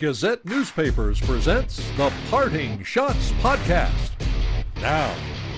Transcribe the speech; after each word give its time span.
Gazette 0.00 0.42
Newspapers 0.46 1.20
presents 1.20 1.76
the 1.98 2.10
Parting 2.30 2.78
Schotts 2.78 3.32
Podcast. 3.42 4.12
Now, 4.80 5.12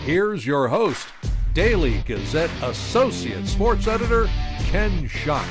here's 0.04 0.44
your 0.44 0.66
host, 0.66 1.06
Daily 1.54 2.02
Gazette 2.08 2.50
Associate 2.60 3.46
Sports 3.46 3.86
Editor, 3.86 4.28
Ken 4.64 5.06
Schott. 5.06 5.46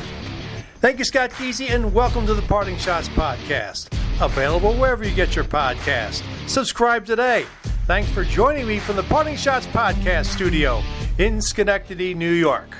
Thank 0.82 1.00
you, 1.00 1.06
Scott 1.06 1.30
Kesey, 1.30 1.70
and 1.70 1.94
welcome 1.94 2.26
to 2.26 2.34
the 2.34 2.42
Parting 2.42 2.76
Schotts 2.76 3.08
Podcast. 3.08 3.98
Available 4.22 4.74
wherever 4.74 5.08
you 5.08 5.16
get 5.16 5.38
your 5.38 5.46
podcast. 5.46 6.22
Subscribe 6.50 7.06
today. 7.06 7.46
Thanks 7.86 8.12
for 8.12 8.26
joining 8.26 8.68
me 8.68 8.80
from 8.80 8.98
the 8.98 9.04
Parting 9.04 9.36
Schotts 9.36 9.68
Podcast 9.68 10.26
studio 10.26 10.84
in 11.18 11.42
Schenectady, 11.42 12.14
New 12.14 12.34
York. 12.34 12.76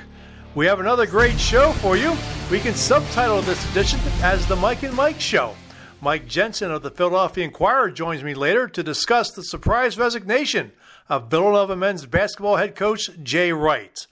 We 0.54 0.66
have 0.66 0.78
another 0.78 1.06
great 1.06 1.40
show 1.40 1.72
for 1.72 1.96
you. 1.96 2.14
We 2.50 2.60
can 2.60 2.74
subtitle 2.74 3.40
this 3.40 3.70
edition 3.70 3.98
as 4.22 4.46
The 4.46 4.56
Mike 4.56 4.82
and 4.82 4.94
Mike 4.94 5.18
Show. 5.18 5.54
Mike 6.02 6.26
Jensen 6.26 6.72
of 6.72 6.82
the 6.82 6.90
Philadelphia 6.90 7.44
Inquirer 7.44 7.88
joins 7.88 8.24
me 8.24 8.34
later 8.34 8.66
to 8.66 8.82
discuss 8.82 9.30
the 9.30 9.44
surprise 9.44 9.96
resignation 9.96 10.72
of 11.08 11.30
Villanova 11.30 11.76
men's 11.76 12.06
basketball 12.06 12.56
head 12.56 12.74
coach 12.74 13.08
Jay 13.22 13.52
Wright. 13.52 14.08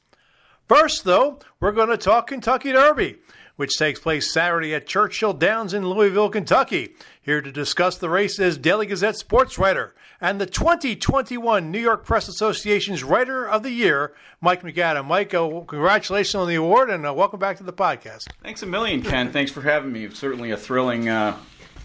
First, 0.69 1.03
though, 1.03 1.41
we're 1.59 1.73
going 1.73 1.89
to 1.89 1.97
talk 1.97 2.29
Kentucky 2.29 2.71
Derby, 2.71 3.17
which 3.57 3.77
takes 3.77 3.99
place 3.99 4.33
Saturday 4.33 4.73
at 4.73 4.87
Churchill 4.87 5.33
Downs 5.33 5.75
in 5.75 5.85
Louisville, 5.85 6.31
Kentucky. 6.31 6.95
Here 7.21 7.43
to 7.43 7.51
discuss 7.51 7.99
the 7.99 8.09
race 8.09 8.39
is 8.39 8.57
Daily 8.57 8.87
Gazette 8.87 9.17
sports 9.17 9.59
writer 9.59 9.93
and 10.21 10.41
the 10.41 10.47
2021 10.47 11.73
New 11.73 11.81
York 11.81 12.05
Press 12.05 12.29
Association's 12.29 13.03
Writer 13.03 13.49
of 13.49 13.65
the 13.65 13.73
Year, 13.73 14.15
Mike 14.41 14.63
MacAdam. 14.63 15.07
Mike, 15.07 15.35
uh, 15.35 15.49
congratulations 15.67 16.37
on 16.37 16.47
the 16.47 16.55
award 16.55 16.89
and 16.89 17.05
uh, 17.05 17.13
welcome 17.13 17.41
back 17.41 17.57
to 17.57 17.65
the 17.65 17.73
podcast. 17.73 18.29
Thanks 18.45 18.63
a 18.63 18.67
million, 18.67 19.03
Ken. 19.03 19.33
Thanks 19.33 19.51
for 19.51 19.63
having 19.63 19.91
me. 19.91 20.05
It's 20.05 20.21
certainly 20.21 20.53
a 20.53 20.57
thrilling 20.57 21.09
uh, 21.09 21.37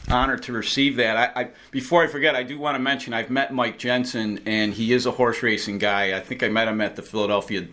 honor 0.09 0.37
to 0.37 0.51
receive 0.53 0.95
that. 0.97 1.17
I, 1.35 1.41
I, 1.41 1.47
before 1.71 2.03
I 2.03 2.07
forget, 2.07 2.35
I 2.35 2.43
do 2.43 2.57
want 2.59 2.75
to 2.75 2.79
mention 2.79 3.13
I've 3.13 3.29
met 3.29 3.53
Mike 3.53 3.77
Jensen, 3.77 4.39
and 4.45 4.73
he 4.73 4.93
is 4.93 5.05
a 5.05 5.11
horse 5.11 5.41
racing 5.43 5.77
guy. 5.77 6.15
I 6.15 6.19
think 6.19 6.43
I 6.43 6.49
met 6.49 6.67
him 6.67 6.81
at 6.81 6.95
the 6.95 7.01
Philadelphia 7.01 7.67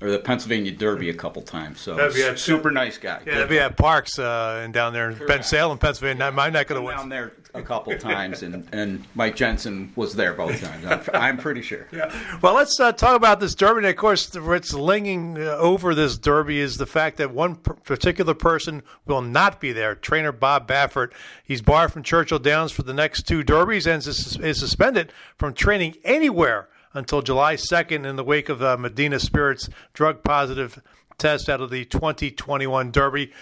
or 0.00 0.10
the 0.10 0.18
Pennsylvania 0.18 0.72
Derby 0.72 1.08
a 1.08 1.14
couple 1.14 1.40
times. 1.42 1.80
So 1.80 1.94
That'd 1.94 2.14
be 2.14 2.22
at- 2.22 2.38
super 2.38 2.70
nice 2.70 2.98
guy. 2.98 3.22
Yeah, 3.26 3.34
that'd 3.34 3.48
be 3.48 3.58
at 3.58 3.76
Parx 3.76 4.18
uh, 4.18 4.62
and 4.62 4.72
down 4.74 4.92
there 4.92 5.10
in 5.10 5.16
Bensalem, 5.16 5.80
Pennsylvania. 5.80 6.18
Not 6.18 6.34
my 6.34 6.50
neck 6.50 6.70
of 6.70 6.76
the 6.76 6.82
woods. 6.82 6.98
down 6.98 7.08
there 7.08 7.32
a 7.56 7.62
couple 7.62 7.96
times, 7.98 8.42
and, 8.42 8.68
and 8.72 9.04
Mike 9.14 9.36
Jensen 9.36 9.92
was 9.96 10.14
there 10.14 10.34
both 10.34 10.60
times. 10.60 10.84
I'm, 10.86 11.02
I'm 11.14 11.36
pretty 11.38 11.62
sure. 11.62 11.86
Yeah. 11.96 12.12
Well, 12.42 12.54
let's 12.54 12.78
uh, 12.78 12.92
talk 12.92 13.16
about 13.16 13.40
this 13.40 13.54
derby. 13.54 13.78
And 13.78 13.86
of 13.86 13.96
course, 13.96 14.34
what's 14.34 14.74
lingering 14.74 15.38
uh, 15.38 15.56
over 15.56 15.94
this 15.94 16.18
derby 16.18 16.60
is 16.60 16.76
the 16.76 16.84
fact 16.84 17.16
that 17.16 17.32
one 17.32 17.54
particular 17.54 18.34
person 18.34 18.82
will 19.06 19.22
not 19.22 19.60
be 19.60 19.72
there. 19.72 19.94
Trainer 19.94 20.32
Bob 20.32 20.68
Baffert. 20.68 21.12
He's 21.42 21.62
barred 21.62 21.92
from 21.92 22.02
Churchill 22.02 22.38
Downs 22.38 22.72
for 22.72 22.82
the 22.82 22.92
next 22.92 23.22
two 23.22 23.42
derbies 23.42 23.86
and 23.86 24.06
is, 24.06 24.36
is 24.36 24.58
suspended 24.58 25.12
from 25.38 25.54
training 25.54 25.94
anywhere 26.04 26.68
until 26.92 27.22
July 27.22 27.54
2nd 27.54 28.04
in 28.04 28.16
the 28.16 28.24
wake 28.24 28.48
of 28.48 28.62
uh, 28.62 28.76
Medina 28.76 29.20
Spirit's 29.20 29.68
drug 29.94 30.22
positive 30.22 30.82
test 31.18 31.48
out 31.48 31.60
of 31.60 31.70
the 31.70 31.84
2021 31.84 32.90
derby. 32.90 33.32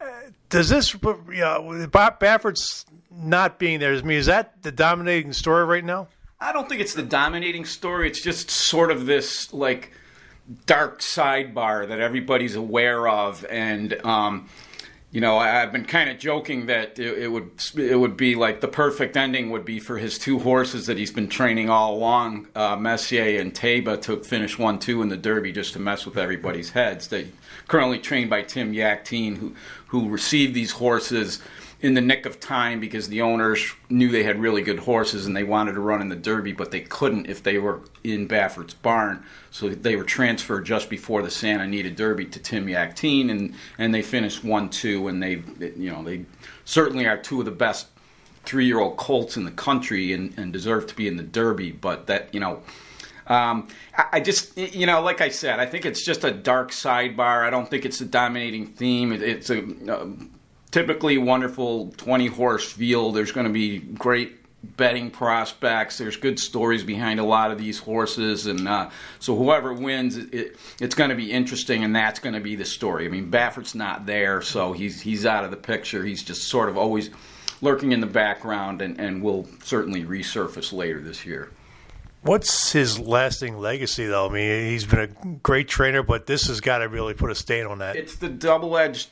Uh, 0.00 0.06
Does 0.48 0.68
this, 0.68 0.94
you 0.94 1.24
know, 1.28 1.86
Bob 1.90 2.20
Baffert's 2.20 2.86
not 3.10 3.58
being 3.58 3.80
there, 3.80 3.94
I 3.94 4.02
mean, 4.02 4.18
is 4.18 4.26
that 4.26 4.62
the 4.62 4.72
dominating 4.72 5.32
story 5.32 5.64
right 5.64 5.84
now? 5.84 6.08
I 6.40 6.52
don't 6.52 6.68
think 6.68 6.80
it's 6.80 6.94
the 6.94 7.02
dominating 7.02 7.64
story. 7.64 8.08
It's 8.08 8.20
just 8.22 8.50
sort 8.50 8.90
of 8.90 9.06
this 9.06 9.52
like 9.52 9.92
dark 10.66 11.00
sidebar 11.00 11.88
that 11.88 12.00
everybody's 12.00 12.54
aware 12.54 13.08
of, 13.08 13.44
and 13.50 13.94
um, 14.04 14.48
you 15.10 15.20
know, 15.20 15.36
I- 15.36 15.62
I've 15.62 15.72
been 15.72 15.84
kind 15.84 16.08
of 16.10 16.18
joking 16.18 16.66
that 16.66 16.98
it, 16.98 17.18
it 17.24 17.28
would 17.32 17.50
it 17.76 17.98
would 17.98 18.16
be 18.16 18.34
like 18.36 18.60
the 18.60 18.68
perfect 18.68 19.16
ending 19.16 19.50
would 19.50 19.64
be 19.64 19.80
for 19.80 19.98
his 19.98 20.16
two 20.18 20.38
horses 20.38 20.86
that 20.86 20.96
he's 20.96 21.10
been 21.10 21.28
training 21.28 21.68
all 21.70 21.94
along, 21.94 22.46
uh, 22.54 22.76
Messier 22.76 23.40
and 23.40 23.52
Taiba, 23.52 24.00
to 24.02 24.22
finish 24.22 24.58
one 24.58 24.78
two 24.78 25.02
in 25.02 25.08
the 25.08 25.16
Derby 25.16 25.50
just 25.50 25.72
to 25.72 25.78
mess 25.80 26.06
with 26.06 26.16
everybody's 26.16 26.70
heads. 26.70 27.08
They 27.08 27.28
currently 27.66 27.98
trained 27.98 28.30
by 28.30 28.42
Tim 28.42 28.72
Yakteen, 28.72 29.38
who 29.38 29.54
who 29.88 30.08
received 30.08 30.54
these 30.54 30.72
horses 30.72 31.40
in 31.80 31.94
the 31.94 32.00
nick 32.00 32.26
of 32.26 32.40
time 32.40 32.80
because 32.80 33.08
the 33.08 33.22
owners 33.22 33.72
knew 33.88 34.10
they 34.10 34.24
had 34.24 34.40
really 34.40 34.62
good 34.62 34.80
horses 34.80 35.26
and 35.26 35.36
they 35.36 35.44
wanted 35.44 35.72
to 35.72 35.80
run 35.80 36.00
in 36.00 36.08
the 36.08 36.16
Derby, 36.16 36.52
but 36.52 36.72
they 36.72 36.80
couldn't 36.80 37.26
if 37.26 37.42
they 37.42 37.58
were 37.58 37.82
in 38.02 38.26
Baffert's 38.26 38.74
barn. 38.74 39.24
So 39.50 39.68
they 39.68 39.94
were 39.94 40.04
transferred 40.04 40.66
just 40.66 40.90
before 40.90 41.22
the 41.22 41.30
Santa 41.30 41.64
Anita 41.64 41.90
Derby 41.90 42.24
to 42.26 42.38
Tim 42.38 42.66
Yakteen, 42.66 43.30
and 43.30 43.54
and 43.78 43.94
they 43.94 44.02
finished 44.02 44.42
one 44.42 44.70
two, 44.70 45.08
and 45.08 45.22
they 45.22 45.42
you 45.76 45.90
know 45.90 46.02
they 46.02 46.24
certainly 46.64 47.06
are 47.06 47.16
two 47.16 47.38
of 47.40 47.44
the 47.44 47.52
best 47.52 47.86
three 48.44 48.66
year 48.66 48.80
old 48.80 48.96
colts 48.96 49.36
in 49.36 49.44
the 49.44 49.50
country 49.50 50.12
and, 50.12 50.36
and 50.36 50.52
deserve 50.52 50.86
to 50.88 50.96
be 50.96 51.06
in 51.06 51.16
the 51.16 51.22
Derby, 51.22 51.70
but 51.70 52.06
that 52.06 52.32
you 52.34 52.40
know. 52.40 52.62
Um, 53.26 53.68
I, 54.10 54.20
just, 54.20 54.56
you 54.56 54.86
know, 54.86 55.02
like 55.02 55.20
I 55.20 55.28
said, 55.28 55.60
I 55.60 55.66
think 55.66 55.84
it's 55.84 56.02
just 56.02 56.24
a 56.24 56.30
dark 56.30 56.70
sidebar. 56.70 57.44
I 57.44 57.50
don't 57.50 57.68
think 57.68 57.84
it's 57.84 58.00
a 58.00 58.06
dominating 58.06 58.64
theme. 58.64 59.12
It's 59.12 59.50
a 59.50 59.58
um, 59.58 60.30
typically 60.70 61.18
wonderful 61.18 61.92
20 61.96 62.26
horse 62.26 62.70
field. 62.70 63.14
There's 63.14 63.32
going 63.32 63.46
to 63.46 63.52
be 63.52 63.78
great 63.78 64.38
betting 64.76 65.10
prospects. 65.10 65.98
There's 65.98 66.16
good 66.16 66.38
stories 66.38 66.82
behind 66.82 67.20
a 67.20 67.24
lot 67.24 67.50
of 67.50 67.58
these 67.58 67.78
horses, 67.78 68.46
and 68.46 68.66
uh, 68.66 68.90
so 69.20 69.36
whoever 69.36 69.72
wins, 69.72 70.16
it, 70.16 70.34
it, 70.34 70.56
it's 70.80 70.94
going 70.94 71.10
to 71.10 71.16
be 71.16 71.30
interesting, 71.30 71.84
and 71.84 71.94
that's 71.94 72.18
going 72.18 72.34
to 72.34 72.40
be 72.40 72.56
the 72.56 72.64
story. 72.64 73.06
I 73.06 73.08
mean, 73.08 73.30
Baffert's 73.30 73.74
not 73.74 74.06
there, 74.06 74.42
so 74.42 74.72
he's 74.72 75.00
he's 75.00 75.24
out 75.24 75.44
of 75.44 75.50
the 75.50 75.56
picture. 75.56 76.04
He's 76.04 76.22
just 76.22 76.48
sort 76.48 76.68
of 76.68 76.76
always 76.76 77.10
lurking 77.60 77.92
in 77.92 78.00
the 78.00 78.06
background, 78.06 78.82
and, 78.82 79.00
and 79.00 79.22
will 79.22 79.46
certainly 79.62 80.04
resurface 80.04 80.72
later 80.72 81.00
this 81.00 81.24
year. 81.24 81.50
What's 82.22 82.72
his 82.72 82.98
lasting 82.98 83.58
legacy, 83.58 84.06
though? 84.06 84.28
I 84.28 84.32
mean, 84.32 84.70
he's 84.70 84.84
been 84.84 84.98
a 84.98 85.36
great 85.36 85.68
trainer, 85.68 86.02
but 86.02 86.26
this 86.26 86.48
has 86.48 86.60
got 86.60 86.78
to 86.78 86.88
really 86.88 87.14
put 87.14 87.30
a 87.30 87.34
stain 87.34 87.66
on 87.66 87.78
that. 87.78 87.94
it's 87.94 88.16
the 88.16 88.28
double-edged 88.28 89.08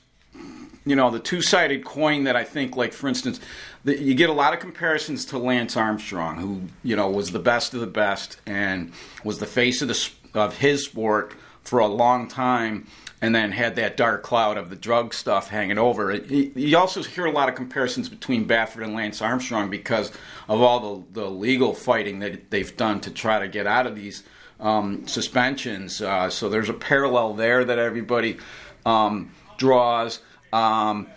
you 0.87 0.97
know 0.97 1.11
the 1.11 1.19
two-sided 1.19 1.85
coin 1.85 2.25
that 2.25 2.37
i 2.37 2.45
think 2.45 2.77
like 2.77 2.93
for 2.93 3.09
instance 3.09 3.41
the, 3.85 4.01
you 4.01 4.15
get 4.15 4.31
a 4.31 4.33
lot 4.33 4.55
of 4.55 4.61
comparisons 4.61 5.27
to 5.27 5.39
lance 5.39 5.77
armstrong 5.77 6.37
who 6.37 6.63
you 6.83 6.97
know 6.97 7.11
was 7.11 7.33
the 7.33 7.39
best 7.39 7.75
of 7.75 7.81
the 7.81 7.87
best 7.87 8.41
and 8.47 8.93
was 9.25 9.39
the 9.39 9.47
face 9.47 9.83
of 9.83 9.89
the 9.89 10.11
of 10.35 10.59
his 10.59 10.85
sport 10.85 11.35
for 11.63 11.81
a 11.81 11.87
long 11.87 12.29
time 12.29 12.87
and 13.21 13.35
then 13.35 13.51
had 13.53 13.77
that 13.77 13.97
dark 13.97 14.23
cloud 14.23 14.59
of 14.59 14.71
the 14.71 14.77
drug 14.77 15.15
stuff 15.15 15.49
hanging 15.49 15.79
over 15.79 16.11
it. 16.13 16.31
You- 16.31 16.77
also 16.77 17.03
hear 17.03 17.25
a 17.25 17.31
lot 17.31 17.49
of 17.49 17.55
comparisons 17.55 18.09
between 18.09 18.47
Baffert 18.47 18.85
and 18.85 18.95
Lance 18.95 19.23
Armstrong 19.23 19.71
because 19.71 20.13
of 20.49 20.61
all 20.61 21.03
the, 21.13 21.23
the 21.23 21.31
legal 21.31 21.73
fighting 21.73 22.19
that 22.19 22.51
they've 22.51 22.77
done 22.77 23.01
to 23.01 23.11
try 23.11 23.39
to 23.39 23.49
get 23.49 23.67
out 23.67 23.87
of 23.87 23.97
these 23.97 24.23
um, 24.61 25.07
suspensions. 25.07 26.03
Uh, 26.03 26.29
so 26.29 26.49
there's 26.49 26.69
a 26.69 26.75
parallel 26.75 27.33
there 27.35 27.65
that 27.65 27.79
everybody 27.79 28.37
um, 28.85 29.33
draws. 29.57 30.21
Um, 30.53 31.09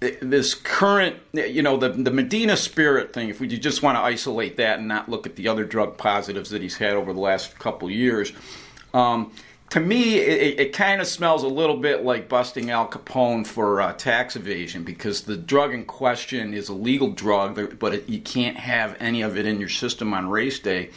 this 0.00 0.54
current, 0.54 1.16
you 1.32 1.62
know, 1.62 1.76
the 1.76 1.88
the 1.88 2.12
Medina 2.12 2.56
Spirit 2.56 3.12
thing. 3.12 3.28
If 3.28 3.40
we 3.40 3.48
just 3.48 3.82
want 3.82 3.96
to 3.96 4.00
isolate 4.00 4.56
that 4.56 4.78
and 4.78 4.86
not 4.86 5.08
look 5.08 5.26
at 5.26 5.36
the 5.36 5.48
other 5.48 5.64
drug 5.64 5.96
positives 5.96 6.50
that 6.50 6.62
he's 6.62 6.76
had 6.76 6.92
over 6.92 7.12
the 7.12 7.20
last 7.20 7.58
couple 7.58 7.90
years, 7.90 8.32
um, 8.94 9.32
to 9.70 9.80
me, 9.80 10.18
it, 10.18 10.60
it 10.60 10.72
kind 10.72 11.00
of 11.00 11.06
smells 11.06 11.42
a 11.42 11.48
little 11.48 11.76
bit 11.76 12.04
like 12.04 12.28
busting 12.28 12.70
Al 12.70 12.88
Capone 12.88 13.46
for 13.46 13.80
uh, 13.80 13.92
tax 13.92 14.36
evasion 14.36 14.82
because 14.82 15.22
the 15.22 15.36
drug 15.36 15.74
in 15.74 15.84
question 15.84 16.54
is 16.54 16.68
a 16.68 16.74
legal 16.74 17.10
drug, 17.10 17.78
but 17.78 17.94
it, 17.94 18.08
you 18.08 18.20
can't 18.20 18.56
have 18.56 18.96
any 18.98 19.20
of 19.20 19.36
it 19.36 19.46
in 19.46 19.60
your 19.60 19.68
system 19.68 20.14
on 20.14 20.28
race 20.28 20.58
day 20.58 20.90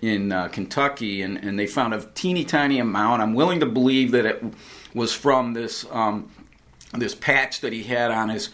in 0.00 0.32
uh, 0.32 0.48
Kentucky, 0.48 1.22
and, 1.22 1.38
and 1.38 1.58
they 1.58 1.66
found 1.66 1.92
a 1.92 2.06
teeny 2.14 2.44
tiny 2.44 2.78
amount. 2.78 3.20
I'm 3.20 3.34
willing 3.34 3.60
to 3.60 3.66
believe 3.66 4.12
that 4.12 4.24
it 4.24 4.44
was 4.94 5.12
from 5.12 5.54
this 5.54 5.86
um, 5.90 6.30
this 7.00 7.14
patch 7.14 7.60
that 7.60 7.72
he 7.72 7.84
had 7.84 8.10
on 8.10 8.28
his 8.28 8.50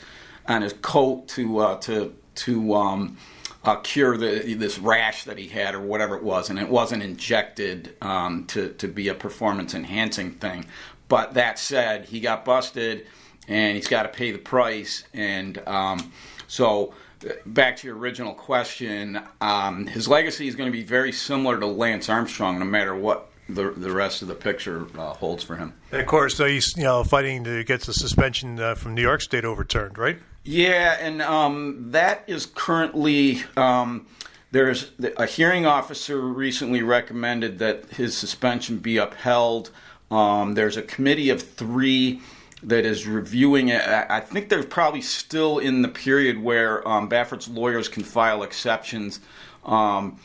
on 0.47 0.63
his 0.63 0.73
coat 0.75 1.29
to 1.29 1.59
uh, 1.59 1.77
to 1.81 2.15
to 2.37 2.75
um, 2.75 3.17
uh, 3.65 3.77
cure 3.77 4.17
the 4.17 4.55
this 4.55 4.79
rash 4.79 5.25
that 5.25 5.39
he 5.39 5.49
had 5.49 5.75
or 5.75 5.81
whatever 5.81 6.17
it 6.17 6.23
was, 6.23 6.51
and 6.51 6.59
it 6.59 6.69
wasn't 6.69 7.03
injected 7.03 7.97
um, 8.03 8.45
to 8.47 8.71
to 8.75 8.89
be 8.89 9.09
a 9.09 9.15
performance 9.15 9.75
enhancing 9.75 10.33
thing. 10.33 10.67
But 11.09 11.35
that 11.35 11.59
said, 11.59 12.07
he 12.07 12.21
got 12.21 12.45
busted, 12.45 13.07
and 13.49 13.77
he's 13.77 13.89
got 13.89 14.05
to 14.05 14.09
pay 14.11 14.33
the 14.33 14.39
price, 14.39 15.05
and 15.15 15.59
um, 15.67 16.13
so. 16.49 16.95
uh, 17.25 17.33
Back 17.45 17.77
to 17.79 17.87
your 17.87 17.99
original 17.99 18.33
question, 18.33 19.21
um, 19.43 19.87
his 19.87 20.09
legacy 20.09 20.49
is 20.49 20.55
going 20.57 20.73
to 20.73 20.77
be 20.77 20.83
very 20.83 21.13
similar 21.13 21.61
to 21.61 21.67
Lance 21.67 22.09
Armstrong, 22.09 22.59
no 22.59 22.65
matter 22.65 22.95
what 22.95 23.30
the 23.55 23.71
the 23.71 23.93
rest 23.93 24.23
of 24.23 24.29
the 24.29 24.35
picture 24.35 24.87
uh, 24.99 25.13
holds 25.15 25.45
for 25.45 25.57
him. 25.57 25.75
And 25.93 26.01
of 26.01 26.07
course, 26.07 26.37
so 26.37 26.47
he's 26.47 26.77
you 26.77 26.85
know 26.85 27.05
fighting 27.05 27.45
to 27.45 27.65
get 27.65 27.83
the 27.83 27.93
suspension 27.93 28.59
uh, 28.59 28.75
from 28.75 28.95
New 28.95 29.03
York 29.03 29.23
State 29.23 29.45
overturned, 29.45 29.99
right? 29.99 30.19
Yeah, 30.45 30.97
and 31.01 31.21
um, 31.21 31.91
that 31.91 32.25
is 32.27 32.47
currently 32.47 33.43
um, 33.57 34.07
there's 34.51 34.91
a 35.17 35.27
hearing 35.27 35.67
officer 35.67 36.21
recently 36.21 36.83
recommended 36.83 37.59
that 37.59 37.85
his 37.91 38.17
suspension 38.17 38.79
be 38.79 38.97
upheld. 38.97 39.71
Um, 40.11 40.55
there's 40.55 40.77
a 40.77 40.83
committee 40.83 41.31
of 41.31 41.41
three 41.43 42.21
that 42.63 42.85
is 42.85 43.07
reviewing 43.07 43.69
it. 43.69 43.81
I 43.87 44.21
think 44.21 44.49
they're 44.49 44.63
probably 44.63 45.01
still 45.01 45.59
in 45.59 45.83
the 45.83 45.89
period 45.89 46.43
where 46.43 46.87
um, 46.87 47.09
Baffert's 47.09 47.49
lawyers 47.49 47.89
can 47.89 48.03
file 48.03 48.43
exceptions. 48.43 49.21
Um, 49.65 50.19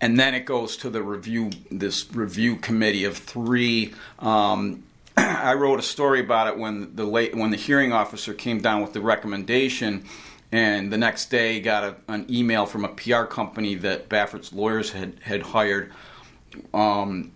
and 0.00 0.18
then 0.18 0.34
it 0.34 0.44
goes 0.44 0.76
to 0.78 0.90
the 0.90 1.02
review, 1.02 1.50
this 1.70 2.12
review 2.12 2.56
committee 2.56 3.04
of 3.04 3.16
three. 3.16 3.94
Um, 4.18 4.84
I 5.16 5.54
wrote 5.54 5.78
a 5.78 5.82
story 5.82 6.20
about 6.20 6.48
it 6.48 6.58
when 6.58 6.94
the 6.94 7.04
late, 7.04 7.34
when 7.34 7.50
the 7.50 7.56
hearing 7.56 7.92
officer 7.92 8.32
came 8.32 8.60
down 8.60 8.82
with 8.82 8.92
the 8.92 9.00
recommendation, 9.00 10.04
and 10.52 10.92
the 10.92 10.98
next 10.98 11.30
day 11.30 11.60
got 11.60 11.84
a, 11.84 11.96
an 12.08 12.26
email 12.30 12.64
from 12.64 12.84
a 12.84 12.88
PR 12.88 13.24
company 13.24 13.74
that 13.76 14.08
Baffert's 14.08 14.52
lawyers 14.52 14.92
had 14.92 15.14
had 15.22 15.42
hired, 15.42 15.92
um, 16.72 17.32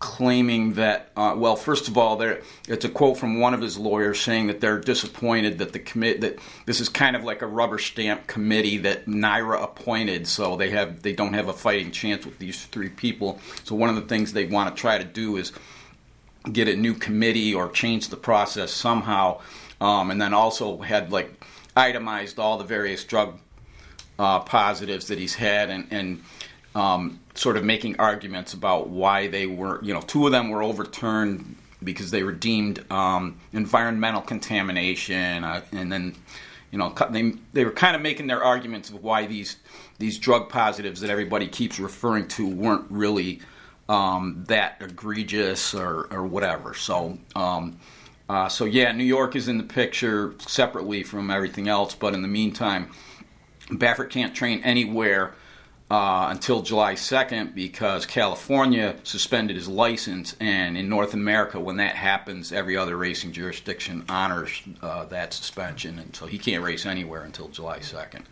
claiming 0.00 0.72
that 0.72 1.10
uh, 1.14 1.34
well, 1.36 1.54
first 1.56 1.86
of 1.86 1.96
all, 1.96 2.16
there 2.16 2.40
it's 2.66 2.86
a 2.86 2.88
quote 2.88 3.18
from 3.18 3.38
one 3.38 3.52
of 3.52 3.60
his 3.60 3.78
lawyers 3.78 4.18
saying 4.18 4.46
that 4.46 4.60
they're 4.60 4.80
disappointed 4.80 5.58
that 5.58 5.74
the 5.74 5.78
commit 5.78 6.22
that 6.22 6.38
this 6.64 6.80
is 6.80 6.88
kind 6.88 7.14
of 7.14 7.22
like 7.22 7.42
a 7.42 7.46
rubber 7.46 7.78
stamp 7.78 8.26
committee 8.26 8.78
that 8.78 9.04
NYRA 9.04 9.62
appointed, 9.62 10.26
so 10.26 10.56
they 10.56 10.70
have 10.70 11.02
they 11.02 11.12
don't 11.12 11.34
have 11.34 11.48
a 11.48 11.52
fighting 11.52 11.92
chance 11.92 12.24
with 12.24 12.38
these 12.38 12.64
three 12.66 12.88
people. 12.88 13.38
So 13.64 13.74
one 13.74 13.90
of 13.90 13.94
the 13.94 14.02
things 14.02 14.32
they 14.32 14.46
want 14.46 14.74
to 14.74 14.80
try 14.80 14.96
to 14.96 15.04
do 15.04 15.36
is 15.36 15.52
get 16.50 16.66
a 16.66 16.74
new 16.74 16.94
committee 16.94 17.54
or 17.54 17.68
change 17.70 18.08
the 18.08 18.16
process 18.16 18.72
somehow, 18.72 19.42
um, 19.82 20.10
and 20.10 20.20
then 20.20 20.32
also 20.32 20.78
had 20.78 21.12
like 21.12 21.44
itemized 21.76 22.38
all 22.38 22.56
the 22.56 22.64
various 22.64 23.04
drug 23.04 23.38
uh, 24.18 24.40
positives 24.40 25.08
that 25.08 25.18
he's 25.18 25.34
had 25.34 25.68
and. 25.68 25.86
and 25.90 26.24
um, 26.74 27.19
sort 27.34 27.56
of 27.56 27.64
making 27.64 27.98
arguments 27.98 28.52
about 28.52 28.88
why 28.88 29.28
they 29.28 29.46
were, 29.46 29.82
you 29.82 29.94
know, 29.94 30.00
two 30.00 30.26
of 30.26 30.32
them 30.32 30.50
were 30.50 30.62
overturned 30.62 31.56
because 31.82 32.10
they 32.10 32.22
were 32.22 32.32
deemed 32.32 32.84
um, 32.90 33.40
environmental 33.52 34.20
contamination, 34.20 35.44
uh, 35.44 35.62
and 35.72 35.90
then, 35.90 36.14
you 36.70 36.78
know, 36.78 36.94
they 37.10 37.32
they 37.52 37.64
were 37.64 37.70
kind 37.70 37.96
of 37.96 38.02
making 38.02 38.26
their 38.26 38.42
arguments 38.42 38.90
of 38.90 39.02
why 39.02 39.26
these 39.26 39.56
these 39.98 40.18
drug 40.18 40.48
positives 40.48 41.00
that 41.00 41.10
everybody 41.10 41.46
keeps 41.46 41.78
referring 41.78 42.26
to 42.28 42.46
weren't 42.46 42.90
really 42.90 43.40
um, 43.88 44.44
that 44.48 44.76
egregious 44.80 45.74
or, 45.74 46.06
or 46.10 46.24
whatever. 46.26 46.74
So. 46.74 47.18
Um, 47.34 47.78
uh, 48.28 48.48
so 48.48 48.64
yeah, 48.64 48.92
New 48.92 49.02
York 49.02 49.34
is 49.34 49.48
in 49.48 49.58
the 49.58 49.64
picture 49.64 50.36
separately 50.38 51.02
from 51.02 51.32
everything 51.32 51.66
else, 51.66 51.96
but 51.96 52.14
in 52.14 52.22
the 52.22 52.28
meantime, 52.28 52.88
Baffert 53.70 54.10
can't 54.10 54.32
train 54.36 54.62
anywhere 54.62 55.34
uh, 55.90 56.28
until 56.30 56.62
July 56.62 56.94
2nd 56.94 57.54
because 57.54 58.06
California 58.06 58.96
suspended 59.02 59.56
his 59.56 59.68
license. 59.68 60.36
And 60.38 60.76
in 60.76 60.88
North 60.88 61.14
America, 61.14 61.58
when 61.58 61.76
that 61.78 61.96
happens, 61.96 62.52
every 62.52 62.76
other 62.76 62.96
racing 62.96 63.32
jurisdiction 63.32 64.04
honors 64.08 64.62
uh, 64.82 65.06
that 65.06 65.32
suspension. 65.34 65.98
And 65.98 66.14
so 66.14 66.26
he 66.26 66.38
can't 66.38 66.62
race 66.62 66.86
anywhere 66.86 67.22
until 67.22 67.48
July 67.48 67.80
2nd. 67.80 68.22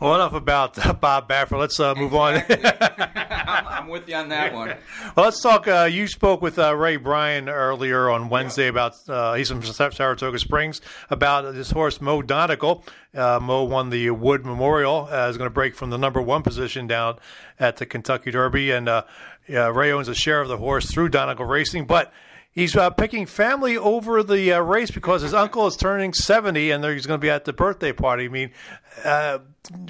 Well, 0.00 0.14
enough 0.14 0.32
about 0.32 0.84
uh, 0.84 0.92
Bob 1.00 1.28
Baffert. 1.28 1.58
Let's 1.58 1.78
uh, 1.78 1.94
move 1.94 2.14
exactly. 2.14 2.56
on. 2.64 3.66
I'm 3.66 3.88
with 3.88 4.08
you 4.08 4.14
on 4.14 4.30
that 4.30 4.54
one. 4.54 4.68
Well, 5.14 5.26
let's 5.26 5.42
talk. 5.42 5.68
Uh, 5.68 5.88
you 5.92 6.06
spoke 6.06 6.40
with 6.40 6.58
uh, 6.58 6.74
Ray 6.74 6.96
Bryan 6.96 7.50
earlier 7.50 8.08
on 8.08 8.30
Wednesday 8.30 8.68
about 8.68 8.96
uh, 9.10 9.34
he's 9.34 9.50
from 9.50 9.62
Saratoga 9.62 10.38
Springs 10.38 10.80
about 11.10 11.52
this 11.52 11.70
horse 11.70 12.00
Mo 12.00 12.22
Donegal. 12.22 12.82
Uh, 13.14 13.40
Mo 13.42 13.64
won 13.64 13.90
the 13.90 14.08
Wood 14.10 14.46
Memorial. 14.46 15.06
is 15.08 15.36
going 15.36 15.50
to 15.50 15.54
break 15.54 15.74
from 15.74 15.90
the 15.90 15.98
number 15.98 16.22
one 16.22 16.42
position 16.42 16.86
down 16.86 17.18
at 17.58 17.76
the 17.76 17.84
Kentucky 17.84 18.30
Derby, 18.30 18.70
and 18.70 18.88
Ray 19.48 19.92
owns 19.92 20.08
a 20.08 20.14
share 20.14 20.40
of 20.40 20.48
the 20.48 20.56
horse 20.56 20.90
through 20.90 21.10
Donegal 21.10 21.44
Racing, 21.44 21.84
but 21.84 22.10
He's 22.52 22.74
uh, 22.74 22.90
picking 22.90 23.26
family 23.26 23.76
over 23.76 24.24
the 24.24 24.52
uh, 24.54 24.60
race 24.60 24.90
because 24.90 25.22
his 25.22 25.32
uncle 25.32 25.68
is 25.68 25.76
turning 25.76 26.12
70 26.12 26.72
and 26.72 26.84
he's 26.84 27.06
going 27.06 27.20
to 27.20 27.22
be 27.22 27.30
at 27.30 27.44
the 27.44 27.52
birthday 27.52 27.92
party. 27.92 28.24
I 28.24 28.28
mean, 28.28 28.50
uh, 29.04 29.38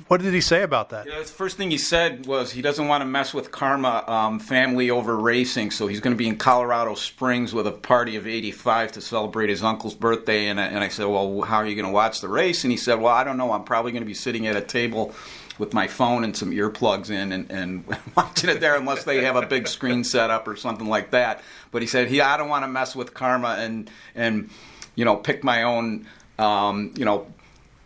what 0.09 0.21
did 0.21 0.35
he 0.35 0.41
say 0.41 0.63
about 0.63 0.91
that? 0.91 1.07
Yeah, 1.07 1.19
the 1.19 1.25
first 1.25 1.57
thing 1.57 1.71
he 1.71 1.79
said 1.79 2.27
was 2.27 2.53
he 2.53 2.61
doesn't 2.61 2.87
want 2.87 3.01
to 3.03 3.07
mess 3.07 3.33
with 3.33 3.51
karma 3.51 4.05
um, 4.07 4.39
family 4.39 4.91
over 4.91 5.17
racing, 5.17 5.71
so 5.71 5.87
he's 5.87 6.01
going 6.01 6.15
to 6.15 6.19
be 6.19 6.29
in 6.29 6.37
Colorado 6.37 6.95
Springs 6.95 7.55
with 7.55 7.67
a 7.67 7.73
party 7.73 8.17
of 8.17 8.27
85 8.27 8.93
to 8.93 9.01
celebrate 9.01 9.49
his 9.49 9.63
uncle's 9.63 9.95
birthday. 9.95 10.49
And 10.49 10.61
I, 10.61 10.67
and 10.67 10.79
I 10.79 10.89
said, 10.89 11.07
Well, 11.07 11.43
how 11.43 11.57
are 11.57 11.67
you 11.67 11.75
going 11.75 11.87
to 11.87 11.93
watch 11.93 12.21
the 12.21 12.29
race? 12.29 12.65
And 12.65 12.71
he 12.71 12.77
said, 12.77 13.01
Well, 13.01 13.15
I 13.15 13.25
don't 13.25 13.37
know. 13.39 13.53
I'm 13.53 13.65
probably 13.65 13.93
going 13.93 14.03
to 14.03 14.07
be 14.07 14.15
sitting 14.15 14.47
at 14.47 14.57
a 14.57 14.61
table 14.61 15.15
with 15.59 15.73
my 15.75 15.87
phone 15.87 16.25
and 16.25 16.37
some 16.37 16.51
earplugs 16.51 17.11
in 17.11 17.33
and, 17.33 17.51
and 17.51 17.85
watching 18.17 18.51
it 18.51 18.61
there 18.61 18.77
unless 18.77 19.05
they 19.05 19.25
have 19.25 19.37
a 19.37 19.47
big 19.47 19.69
screen 19.69 20.05
set 20.05 20.31
up 20.31 20.49
or 20.49 20.57
something 20.57 20.89
like 20.89 21.11
that. 21.13 21.43
But 21.71 21.83
he 21.83 21.89
said, 21.89 22.09
he, 22.09 22.21
I 22.21 22.37
don't 22.37 22.49
want 22.49 22.65
to 22.65 22.69
mess 22.69 22.97
with 22.97 23.15
karma 23.15 23.57
and, 23.59 23.91
and 24.15 24.51
you 24.95 25.05
know, 25.05 25.17
pick 25.17 25.45
my 25.45 25.63
own, 25.63 26.07
um, 26.39 26.93
you 26.97 27.05
know, 27.05 27.27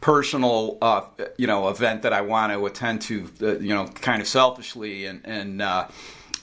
personal, 0.04 0.76
uh, 0.82 1.00
you 1.38 1.46
know, 1.46 1.68
event 1.68 2.02
that 2.02 2.12
I 2.12 2.20
want 2.20 2.52
to 2.52 2.66
attend 2.66 3.00
to, 3.02 3.26
uh, 3.40 3.58
you 3.58 3.74
know, 3.74 3.86
kind 3.86 4.20
of 4.20 4.28
selfishly. 4.28 5.06
And, 5.06 5.22
and 5.24 5.62
uh, 5.62 5.88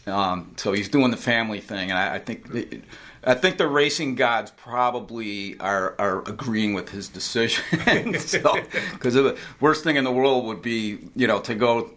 um, 0.07 0.55
so 0.57 0.73
he's 0.73 0.89
doing 0.89 1.11
the 1.11 1.17
family 1.17 1.59
thing. 1.59 1.91
And 1.91 1.97
I, 1.97 2.15
I 2.15 2.19
think... 2.19 2.83
I 3.23 3.35
think 3.35 3.59
the 3.59 3.67
racing 3.67 4.15
gods 4.15 4.49
probably 4.49 5.55
are, 5.59 5.93
are 5.99 6.27
agreeing 6.27 6.73
with 6.73 6.89
his 6.89 7.07
decision. 7.07 7.63
Because 7.71 8.31
so, 8.31 9.21
the 9.21 9.37
worst 9.59 9.83
thing 9.83 9.95
in 9.95 10.05
the 10.05 10.11
world 10.11 10.47
would 10.47 10.63
be, 10.63 10.97
you 11.15 11.27
know, 11.27 11.39
to 11.41 11.53
go 11.53 11.91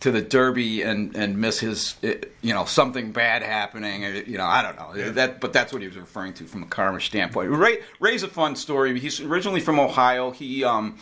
to 0.00 0.10
the 0.10 0.20
Derby 0.20 0.82
and, 0.82 1.16
and 1.16 1.38
miss 1.38 1.58
his, 1.58 1.96
you 2.42 2.52
know, 2.52 2.64
something 2.64 3.12
bad 3.12 3.42
happening. 3.42 4.02
You 4.26 4.38
know, 4.38 4.44
I 4.44 4.62
don't 4.62 4.76
know. 4.76 4.94
Yeah. 4.94 5.10
That, 5.10 5.40
but 5.40 5.52
that's 5.52 5.72
what 5.72 5.82
he 5.82 5.88
was 5.88 5.96
referring 5.96 6.34
to 6.34 6.44
from 6.44 6.62
a 6.62 6.66
karma 6.66 7.00
standpoint. 7.00 7.50
Ray, 7.50 7.78
Ray's 7.98 8.22
a 8.22 8.28
fun 8.28 8.56
story. 8.56 8.98
He's 9.00 9.20
originally 9.20 9.60
from 9.60 9.80
Ohio. 9.80 10.30
He 10.30 10.64
um, 10.64 10.98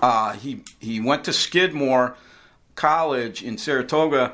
uh, 0.00 0.32
he 0.32 0.62
he 0.80 1.00
went 1.00 1.24
to 1.24 1.32
Skidmore 1.32 2.16
College 2.74 3.42
in 3.42 3.58
Saratoga, 3.58 4.32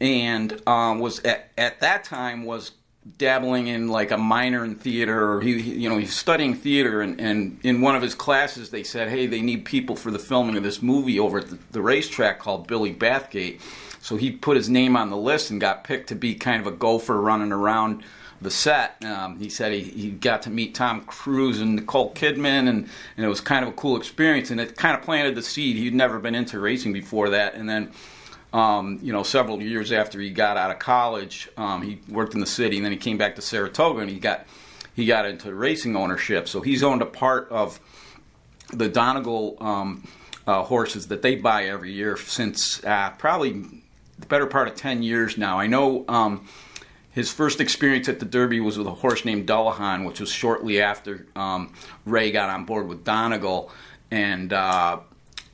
and 0.00 0.62
um, 0.66 1.00
was 1.00 1.20
at 1.20 1.50
at 1.58 1.80
that 1.80 2.04
time 2.04 2.44
was 2.44 2.72
dabbling 3.18 3.66
in 3.66 3.88
like 3.88 4.10
a 4.10 4.16
minor 4.16 4.64
in 4.64 4.74
theater 4.74 5.32
or 5.32 5.40
he, 5.42 5.60
he, 5.60 5.74
you 5.74 5.88
know 5.88 5.98
he's 5.98 6.16
studying 6.16 6.54
theater 6.54 7.02
and, 7.02 7.20
and 7.20 7.58
in 7.62 7.82
one 7.82 7.94
of 7.94 8.00
his 8.00 8.14
classes 8.14 8.70
they 8.70 8.82
said 8.82 9.10
hey 9.10 9.26
they 9.26 9.42
need 9.42 9.64
people 9.66 9.94
for 9.94 10.10
the 10.10 10.18
filming 10.18 10.56
of 10.56 10.62
this 10.62 10.80
movie 10.80 11.20
over 11.20 11.38
at 11.38 11.48
the, 11.48 11.58
the 11.72 11.82
racetrack 11.82 12.38
called 12.38 12.66
billy 12.66 12.94
bathgate. 12.94 13.60
So 14.00 14.16
he 14.16 14.30
put 14.30 14.56
his 14.56 14.68
name 14.68 14.96
on 14.96 15.10
the 15.10 15.16
list 15.16 15.50
and 15.50 15.60
got 15.60 15.84
picked 15.84 16.08
to 16.10 16.14
be 16.14 16.34
kind 16.34 16.60
of 16.60 16.66
a 16.66 16.76
gopher 16.76 17.20
running 17.20 17.52
around 17.52 18.02
the 18.40 18.50
set. 18.50 19.02
Um, 19.04 19.38
he 19.38 19.48
said 19.48 19.72
he, 19.72 19.80
he 19.80 20.10
got 20.10 20.42
to 20.42 20.50
meet 20.50 20.74
tom 20.74 21.02
cruise 21.02 21.60
and 21.60 21.76
nicole 21.76 22.12
kidman 22.12 22.68
and, 22.68 22.88
and 23.16 23.26
it 23.26 23.28
was 23.28 23.40
kind 23.40 23.64
of 23.64 23.70
a 23.70 23.74
cool 23.74 23.96
experience 23.96 24.50
and 24.50 24.60
it 24.60 24.76
kind 24.76 24.96
of 24.96 25.02
planted 25.02 25.34
the 25.34 25.42
seed. 25.42 25.76
He'd 25.76 25.94
never 25.94 26.18
been 26.18 26.34
into 26.34 26.58
racing 26.58 26.92
before 26.92 27.30
that 27.30 27.54
and 27.54 27.68
then 27.68 27.92
um, 28.54 29.00
you 29.02 29.12
know, 29.12 29.24
several 29.24 29.60
years 29.60 29.90
after 29.90 30.20
he 30.20 30.30
got 30.30 30.56
out 30.56 30.70
of 30.70 30.78
college, 30.78 31.48
um, 31.56 31.82
he 31.82 31.98
worked 32.08 32.34
in 32.34 32.40
the 32.40 32.46
city, 32.46 32.76
and 32.76 32.84
then 32.84 32.92
he 32.92 32.98
came 32.98 33.18
back 33.18 33.34
to 33.34 33.42
Saratoga, 33.42 34.00
and 34.00 34.08
he 34.08 34.20
got 34.20 34.46
he 34.94 35.06
got 35.06 35.26
into 35.26 35.52
racing 35.52 35.96
ownership. 35.96 36.46
So 36.46 36.60
he's 36.60 36.84
owned 36.84 37.02
a 37.02 37.06
part 37.06 37.48
of 37.50 37.80
the 38.72 38.88
Donegal 38.88 39.56
um, 39.60 40.06
uh, 40.46 40.62
horses 40.62 41.08
that 41.08 41.20
they 41.20 41.34
buy 41.34 41.64
every 41.64 41.92
year 41.92 42.16
since 42.16 42.82
uh, 42.84 43.10
probably 43.18 43.64
the 44.20 44.26
better 44.26 44.46
part 44.46 44.68
of 44.68 44.76
ten 44.76 45.02
years 45.02 45.36
now. 45.36 45.58
I 45.58 45.66
know. 45.66 46.04
Um, 46.06 46.46
his 47.10 47.32
first 47.32 47.60
experience 47.60 48.08
at 48.08 48.18
the 48.18 48.24
Derby 48.24 48.58
was 48.58 48.76
with 48.76 48.88
a 48.88 48.94
horse 48.94 49.24
named 49.24 49.46
Dullahan, 49.46 50.04
which 50.04 50.18
was 50.18 50.30
shortly 50.30 50.80
after 50.82 51.26
um, 51.36 51.72
Ray 52.04 52.32
got 52.32 52.50
on 52.50 52.64
board 52.64 52.88
with 52.88 53.04
Donegal. 53.04 53.70
And 54.10 54.52
uh, 54.52 54.98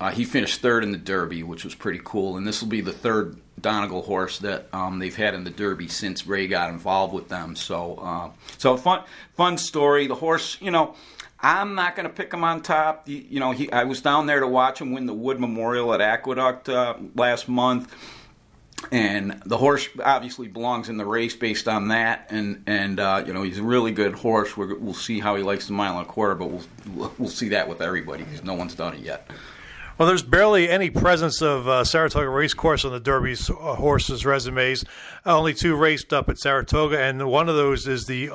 uh, 0.00 0.10
he 0.10 0.24
finished 0.24 0.62
third 0.62 0.82
in 0.82 0.92
the 0.92 0.98
Derby, 0.98 1.42
which 1.42 1.62
was 1.62 1.74
pretty 1.74 2.00
cool. 2.02 2.38
And 2.38 2.46
this 2.46 2.62
will 2.62 2.70
be 2.70 2.80
the 2.80 2.92
third 2.92 3.36
Donegal 3.60 4.02
horse 4.02 4.38
that 4.38 4.68
um, 4.72 4.98
they've 4.98 5.14
had 5.14 5.34
in 5.34 5.44
the 5.44 5.50
Derby 5.50 5.88
since 5.88 6.26
Ray 6.26 6.46
got 6.48 6.70
involved 6.70 7.12
with 7.12 7.28
them. 7.28 7.54
So, 7.54 7.96
uh, 7.96 8.30
so 8.56 8.78
fun, 8.78 9.04
fun 9.34 9.58
story. 9.58 10.06
The 10.06 10.14
horse, 10.14 10.56
you 10.60 10.70
know, 10.70 10.94
I'm 11.42 11.74
not 11.74 11.96
going 11.96 12.08
to 12.08 12.12
pick 12.12 12.32
him 12.32 12.44
on 12.44 12.62
top. 12.62 13.06
You, 13.08 13.24
you 13.28 13.40
know, 13.40 13.50
he, 13.50 13.70
I 13.70 13.84
was 13.84 14.00
down 14.00 14.26
there 14.26 14.40
to 14.40 14.46
watch 14.46 14.80
him 14.80 14.92
win 14.92 15.04
the 15.04 15.12
Wood 15.12 15.38
Memorial 15.38 15.92
at 15.92 16.00
Aqueduct 16.00 16.70
uh, 16.70 16.94
last 17.14 17.46
month, 17.46 17.94
and 18.90 19.42
the 19.44 19.58
horse 19.58 19.86
obviously 20.02 20.48
belongs 20.48 20.88
in 20.88 20.96
the 20.96 21.04
race 21.04 21.36
based 21.36 21.68
on 21.68 21.88
that. 21.88 22.26
And 22.30 22.62
and 22.66 22.98
uh, 22.98 23.24
you 23.26 23.34
know, 23.34 23.42
he's 23.42 23.58
a 23.58 23.62
really 23.62 23.92
good 23.92 24.14
horse. 24.14 24.56
we 24.56 24.72
will 24.72 24.94
see 24.94 25.20
how 25.20 25.36
he 25.36 25.42
likes 25.42 25.66
the 25.66 25.74
mile 25.74 25.98
and 25.98 26.06
a 26.06 26.10
quarter, 26.10 26.34
but 26.34 26.46
we'll 26.46 27.12
we'll 27.18 27.28
see 27.28 27.50
that 27.50 27.68
with 27.68 27.82
everybody 27.82 28.24
because 28.24 28.42
no 28.42 28.54
one's 28.54 28.74
done 28.74 28.94
it 28.94 29.00
yet. 29.00 29.30
Well, 30.00 30.06
there's 30.06 30.22
barely 30.22 30.70
any 30.70 30.88
presence 30.88 31.42
of 31.42 31.68
uh, 31.68 31.84
Saratoga 31.84 32.30
Race 32.30 32.54
Course 32.54 32.86
on 32.86 32.92
the 32.92 33.00
Derby's 33.00 33.50
uh, 33.50 33.52
horses' 33.52 34.24
resumes. 34.24 34.82
Uh, 35.26 35.36
only 35.36 35.52
two 35.52 35.76
raced 35.76 36.14
up 36.14 36.30
at 36.30 36.38
Saratoga, 36.38 36.98
and 36.98 37.28
one 37.28 37.50
of 37.50 37.54
those 37.54 37.86
is 37.86 38.06
the 38.06 38.30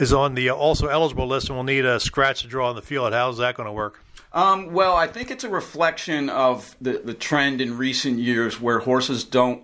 is 0.00 0.10
on 0.10 0.34
the 0.34 0.48
also 0.48 0.86
eligible 0.86 1.26
list, 1.26 1.50
and 1.50 1.56
we'll 1.58 1.64
need 1.64 1.84
a 1.84 2.00
scratch 2.00 2.40
to 2.40 2.48
draw 2.48 2.70
on 2.70 2.76
the 2.76 2.80
field. 2.80 3.12
How's 3.12 3.36
that 3.36 3.56
going 3.56 3.66
to 3.66 3.72
work? 3.74 4.02
Um, 4.32 4.72
well, 4.72 4.96
I 4.96 5.06
think 5.06 5.30
it's 5.30 5.44
a 5.44 5.50
reflection 5.50 6.30
of 6.30 6.74
the 6.80 7.02
the 7.04 7.12
trend 7.12 7.60
in 7.60 7.76
recent 7.76 8.18
years 8.18 8.58
where 8.58 8.78
horses 8.78 9.22
don't 9.22 9.62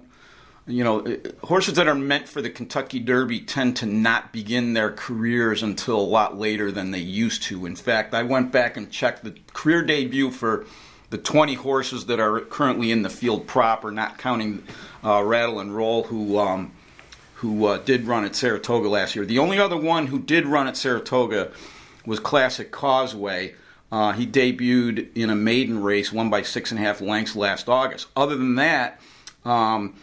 you 0.66 0.84
know, 0.84 1.00
uh, 1.00 1.16
horses 1.46 1.76
that 1.76 1.88
are 1.88 1.94
meant 1.94 2.28
for 2.28 2.42
the 2.42 2.50
Kentucky 2.50 2.98
Derby 2.98 3.40
tend 3.40 3.74
to 3.78 3.86
not 3.86 4.34
begin 4.34 4.74
their 4.74 4.92
careers 4.92 5.62
until 5.62 5.98
a 5.98 6.02
lot 6.02 6.36
later 6.36 6.70
than 6.70 6.90
they 6.90 6.98
used 6.98 7.42
to. 7.44 7.64
In 7.64 7.74
fact, 7.74 8.12
I 8.12 8.22
went 8.22 8.52
back 8.52 8.76
and 8.76 8.90
checked 8.90 9.24
the 9.24 9.34
career 9.54 9.80
debut 9.80 10.30
for 10.30 10.66
the 11.10 11.18
20 11.18 11.54
horses 11.54 12.06
that 12.06 12.20
are 12.20 12.40
currently 12.40 12.90
in 12.90 13.02
the 13.02 13.10
field 13.10 13.46
proper, 13.46 13.90
not 13.90 14.18
counting 14.18 14.62
uh, 15.02 15.22
Rattle 15.22 15.60
and 15.60 15.74
Roll, 15.74 16.04
who 16.04 16.38
um, 16.38 16.72
who 17.36 17.66
uh, 17.66 17.78
did 17.78 18.06
run 18.06 18.24
at 18.24 18.34
Saratoga 18.34 18.88
last 18.88 19.14
year. 19.14 19.24
The 19.24 19.38
only 19.38 19.58
other 19.60 19.76
one 19.76 20.08
who 20.08 20.18
did 20.18 20.44
run 20.44 20.66
at 20.66 20.76
Saratoga 20.76 21.52
was 22.04 22.18
Classic 22.18 22.72
Causeway. 22.72 23.54
Uh, 23.92 24.12
he 24.12 24.26
debuted 24.26 25.16
in 25.16 25.30
a 25.30 25.36
maiden 25.36 25.80
race, 25.82 26.12
won 26.12 26.30
by 26.30 26.42
six 26.42 26.72
and 26.72 26.80
a 26.80 26.82
half 26.82 27.00
lengths 27.00 27.36
last 27.36 27.68
August. 27.68 28.08
Other 28.16 28.36
than 28.36 28.56
that, 28.56 29.00
um, 29.44 29.94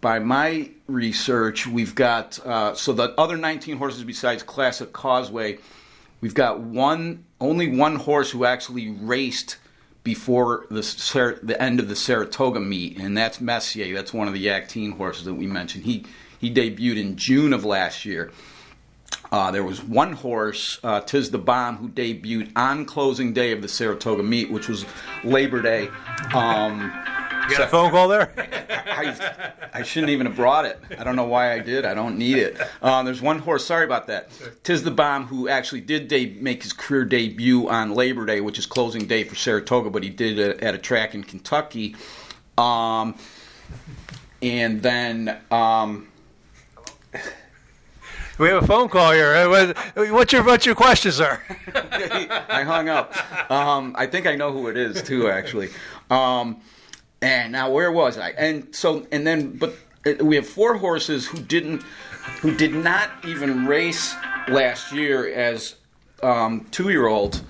by 0.00 0.18
my 0.18 0.70
research, 0.86 1.66
we've 1.66 1.94
got 1.94 2.38
uh, 2.46 2.74
so 2.74 2.92
the 2.92 3.14
other 3.20 3.36
19 3.36 3.76
horses 3.76 4.02
besides 4.02 4.42
Classic 4.42 4.90
Causeway, 4.92 5.58
we've 6.22 6.34
got 6.34 6.60
one 6.60 7.24
only 7.40 7.76
one 7.76 7.96
horse 7.96 8.30
who 8.30 8.46
actually 8.46 8.90
raced 8.90 9.58
before 10.02 10.66
the 10.70 11.38
the 11.42 11.60
end 11.60 11.80
of 11.80 11.88
the 11.88 11.96
Saratoga 11.96 12.60
meet, 12.60 12.98
and 12.98 13.16
that's 13.16 13.40
Messier. 13.40 13.94
That's 13.94 14.12
one 14.12 14.28
of 14.28 14.34
the 14.34 14.46
Yakteen 14.46 14.96
horses 14.96 15.24
that 15.24 15.34
we 15.34 15.46
mentioned. 15.46 15.84
He 15.84 16.04
he 16.38 16.52
debuted 16.52 16.98
in 16.98 17.16
June 17.16 17.52
of 17.52 17.64
last 17.64 18.04
year. 18.04 18.32
Uh, 19.32 19.50
there 19.50 19.62
was 19.62 19.82
one 19.82 20.14
horse, 20.14 20.80
uh, 20.82 21.00
Tiz 21.00 21.30
the 21.30 21.38
Bomb, 21.38 21.76
who 21.76 21.88
debuted 21.88 22.50
on 22.56 22.84
closing 22.84 23.32
day 23.32 23.52
of 23.52 23.62
the 23.62 23.68
Saratoga 23.68 24.22
meet, 24.22 24.50
which 24.50 24.68
was 24.68 24.84
Labor 25.22 25.62
Day. 25.62 25.88
Um, 26.34 26.92
you 27.50 27.58
got 27.58 27.66
a 27.66 27.70
phone 27.70 27.90
call 27.90 28.08
there? 28.08 28.32
I, 28.36 29.60
I, 29.72 29.82
shouldn't 29.82 30.10
even 30.10 30.26
have 30.26 30.36
brought 30.36 30.64
it. 30.64 30.78
I 30.98 31.04
don't 31.04 31.16
know 31.16 31.24
why 31.24 31.52
I 31.52 31.58
did. 31.58 31.84
I 31.84 31.94
don't 31.94 32.18
need 32.18 32.38
it. 32.38 32.60
Um, 32.82 33.04
there's 33.04 33.22
one 33.22 33.38
horse. 33.38 33.64
Sorry 33.64 33.84
about 33.84 34.06
that. 34.08 34.30
Tiz 34.62 34.82
the 34.82 34.90
Bomb, 34.90 35.26
who 35.26 35.48
actually 35.48 35.80
did 35.80 36.08
de- 36.08 36.34
make 36.40 36.62
his 36.62 36.72
career 36.72 37.04
debut 37.04 37.68
on 37.68 37.94
Labor 37.94 38.26
Day, 38.26 38.40
which 38.40 38.58
is 38.58 38.66
closing 38.66 39.06
day 39.06 39.24
for 39.24 39.34
Saratoga, 39.34 39.90
but 39.90 40.02
he 40.02 40.10
did 40.10 40.38
it 40.38 40.62
at 40.62 40.74
a 40.74 40.78
track 40.78 41.14
in 41.14 41.24
Kentucky. 41.24 41.96
Um, 42.58 43.16
and 44.42 44.82
then. 44.82 45.38
Um, 45.50 46.08
we 48.40 48.48
have 48.48 48.62
a 48.62 48.66
phone 48.66 48.88
call 48.88 49.12
here. 49.12 49.48
What's 49.94 50.32
your 50.32 50.42
what's 50.42 50.64
your 50.64 50.74
question, 50.74 51.12
sir? 51.12 51.42
I 51.74 52.62
hung 52.62 52.88
up. 52.88 53.14
Um, 53.50 53.94
I 53.98 54.06
think 54.06 54.26
I 54.26 54.34
know 54.34 54.50
who 54.50 54.68
it 54.68 54.78
is 54.78 55.02
too, 55.02 55.28
actually. 55.28 55.68
Um, 56.08 56.62
and 57.22 57.52
now 57.52 57.70
where 57.70 57.92
was 57.92 58.18
I? 58.18 58.30
And 58.30 58.74
so 58.74 59.06
and 59.12 59.26
then, 59.26 59.56
but 59.56 59.74
uh, 60.06 60.24
we 60.24 60.36
have 60.36 60.46
four 60.46 60.76
horses 60.76 61.26
who 61.26 61.38
didn't, 61.38 61.82
who 62.40 62.56
did 62.56 62.74
not 62.74 63.10
even 63.26 63.66
race 63.66 64.14
last 64.48 64.92
year 64.92 65.32
as 65.32 65.76
um, 66.22 66.66
two-year-olds 66.70 67.42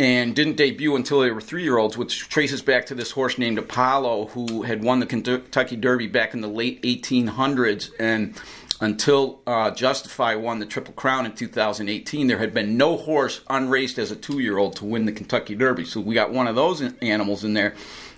and 0.00 0.34
didn't 0.34 0.56
debut 0.56 0.94
until 0.94 1.20
they 1.20 1.30
were 1.30 1.40
three 1.40 1.62
year 1.62 1.78
olds, 1.78 1.96
which 1.98 2.28
traces 2.28 2.62
back 2.62 2.86
to 2.86 2.94
this 2.94 3.10
horse 3.12 3.38
named 3.38 3.58
Apollo, 3.58 4.26
who 4.26 4.62
had 4.62 4.82
won 4.82 5.00
the 5.00 5.06
Kentucky 5.06 5.76
Derby 5.76 6.06
back 6.06 6.34
in 6.34 6.40
the 6.40 6.48
late 6.48 6.80
1800s. 6.82 7.90
And 7.98 8.40
until 8.80 9.40
uh, 9.46 9.72
Justify 9.72 10.36
won 10.36 10.60
the 10.60 10.66
Triple 10.66 10.94
Crown 10.94 11.26
in 11.26 11.32
2018, 11.32 12.28
there 12.28 12.38
had 12.38 12.54
been 12.54 12.76
no 12.76 12.96
horse 12.96 13.40
unraced 13.50 13.98
as 13.98 14.12
a 14.12 14.16
two 14.16 14.38
year 14.38 14.58
old 14.58 14.76
to 14.76 14.84
win 14.84 15.04
the 15.04 15.12
Kentucky 15.12 15.56
Derby. 15.56 15.84
So 15.84 16.00
we 16.00 16.14
got 16.14 16.32
one 16.32 16.46
of 16.46 16.54
those 16.54 16.80
animals 17.02 17.42
in 17.42 17.54
there. 17.54 17.74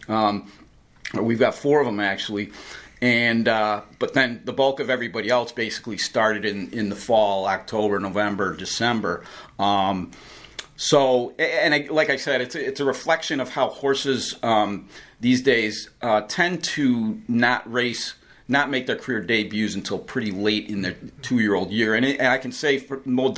Um, 0.09 0.51
we've 1.14 1.38
got 1.38 1.55
four 1.55 1.81
of 1.81 1.87
them 1.87 2.00
actually. 2.00 2.52
And 3.02 3.49
uh, 3.49 3.83
but 3.99 4.12
then 4.12 4.43
the 4.45 4.52
bulk 4.52 4.79
of 4.79 4.90
everybody 4.90 5.31
else 5.31 5.52
basically 5.52 5.97
started 5.97 6.45
in, 6.45 6.71
in 6.73 6.90
the 6.90 6.97
fall, 6.97 7.47
October, 7.47 7.99
November, 7.99 8.55
December. 8.55 9.25
Um, 9.59 10.11
so, 10.76 11.31
and 11.38 11.75
I, 11.75 11.88
like 11.90 12.11
I 12.11 12.17
said, 12.17 12.40
it's 12.40 12.55
a, 12.55 12.67
it's 12.67 12.81
a 12.81 12.85
reflection 12.85 13.40
of 13.40 13.50
how 13.50 13.69
horses 13.69 14.37
um, 14.43 14.88
these 15.21 15.43
days 15.43 15.90
uh, 16.02 16.23
tend 16.23 16.64
to 16.64 17.21
not 17.29 17.71
race 17.71 18.14
not 18.49 18.69
make 18.69 18.87
their 18.87 18.97
career 18.97 19.21
debuts 19.21 19.76
until 19.76 19.99
pretty 19.99 20.33
late 20.33 20.69
in 20.69 20.83
their 20.83 20.97
two 21.23 21.38
year 21.38 21.55
old 21.55 21.71
year. 21.71 21.95
And, 21.95 22.05
it, 22.05 22.19
and, 22.19 22.29
I 22.29 22.37
can 22.38 22.50
say 22.50 22.79
for 22.79 23.00
Mo 23.05 23.33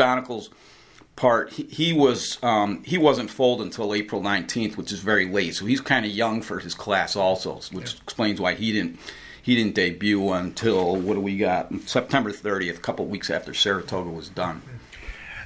part, 1.16 1.50
he, 1.50 1.64
he 1.64 1.92
was 1.92 2.38
um, 2.42 2.83
he 2.85 2.99
wasn't 2.99 3.31
foaled 3.31 3.62
until 3.62 3.95
April 3.95 4.23
19th, 4.23 4.76
which 4.76 4.92
is 4.92 5.00
very 5.00 5.26
late. 5.26 5.54
So 5.54 5.66
he's 5.66 5.81
kind 5.81 6.04
of 6.04 6.12
young 6.12 6.42
for 6.42 6.59
his 6.59 6.75
class 6.75 7.16
also, 7.16 7.57
which 7.73 7.92
yeah. 7.92 8.00
explains 8.02 8.40
why 8.40 8.54
he 8.54 8.73
didn't 8.73 8.99
he 9.42 9.57
didn't 9.57 9.75
debut 9.75 10.31
until 10.33 10.97
what 10.97 11.14
do 11.14 11.21
we 11.21 11.37
got 11.37 11.73
September 11.87 12.31
30th, 12.31 12.76
a 12.76 12.81
couple 12.81 13.04
weeks 13.07 13.28
after 13.28 13.52
Saratoga 13.52 14.11
was 14.11 14.28
done. 14.28 14.62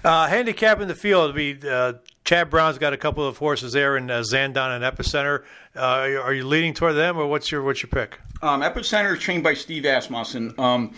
Uh, 0.05 0.29
handicap 0.29 0.81
in 0.81 0.87
the 0.87 0.95
field, 0.95 1.35
be 1.35 1.59
uh, 1.69 1.95
Chad 2.25 2.51
Brown's 2.51 2.79
got 2.79 2.93
a 2.93 2.97
couple 2.97 3.27
of 3.27 3.39
horses 3.39 3.73
there 3.73 3.97
in 3.97 4.11
uh, 4.11 4.21
Zandon 4.21 4.77
and 4.77 4.85
Epicenter. 4.85 5.43
Uh, 5.75 6.21
are 6.23 6.33
you 6.33 6.47
leaning 6.47 6.75
toward 6.75 6.95
them, 6.95 7.17
or 7.17 7.27
what's 7.27 7.51
your 7.51 7.63
what's 7.63 7.83
your 7.83 7.91
pick? 7.91 8.21
Um, 8.43 8.61
Epicenter 8.61 9.15
is 9.15 9.21
trained 9.21 9.43
by 9.43 9.55
Steve 9.55 9.85
Asmussen. 9.85 10.55
Um, 10.59 10.95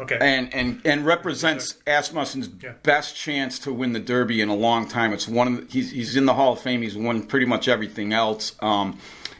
okay. 0.00 0.18
And, 0.20 0.52
and, 0.54 0.80
and 0.84 1.06
represents 1.06 1.74
Asmussen's 1.86 2.48
yeah. 2.62 2.72
best 2.82 3.16
chance 3.16 3.58
to 3.60 3.72
win 3.72 3.92
the 3.92 4.00
Derby 4.00 4.40
in 4.40 4.48
a 4.48 4.54
long 4.54 4.88
time. 4.88 5.12
It's 5.12 5.28
one 5.28 5.48
of 5.48 5.56
the, 5.56 5.72
he's 5.72 5.90
he's 5.90 6.16
in 6.16 6.26
the 6.26 6.34
Hall 6.34 6.52
of 6.52 6.60
Fame. 6.60 6.82
He's 6.82 6.96
won 6.96 7.22
pretty 7.22 7.46
much 7.46 7.68
everything 7.68 8.12
else. 8.12 8.54
Um, 8.60 8.98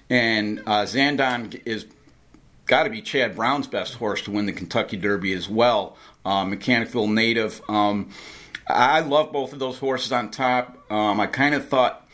and 0.09 0.61
uh, 0.61 0.83
Zandon 0.83 1.61
is 1.65 1.87
got 2.67 2.85
to 2.85 2.91
be 2.91 3.01
Chad 3.01 3.37
Brown's 3.37 3.67
best 3.67 3.95
horse 3.95 4.23
to 4.23 4.31
win 4.31 4.47
the 4.47 4.53
Kentucky 4.53 4.97
Derby 4.97 5.33
as 5.33 5.49
well. 5.49 5.97
Uh, 6.25 6.45
Mechanicville 6.45 7.13
native. 7.13 7.63
Um, 7.69 8.11
I 8.69 9.01
love 9.01 9.33
both 9.33 9.53
of 9.53 9.59
those 9.59 9.79
horses 9.79 10.11
on 10.13 10.31
top. 10.31 10.91
Um, 10.91 11.21
I 11.21 11.27
kind 11.27 11.55
of 11.55 11.69
thought 11.69 12.07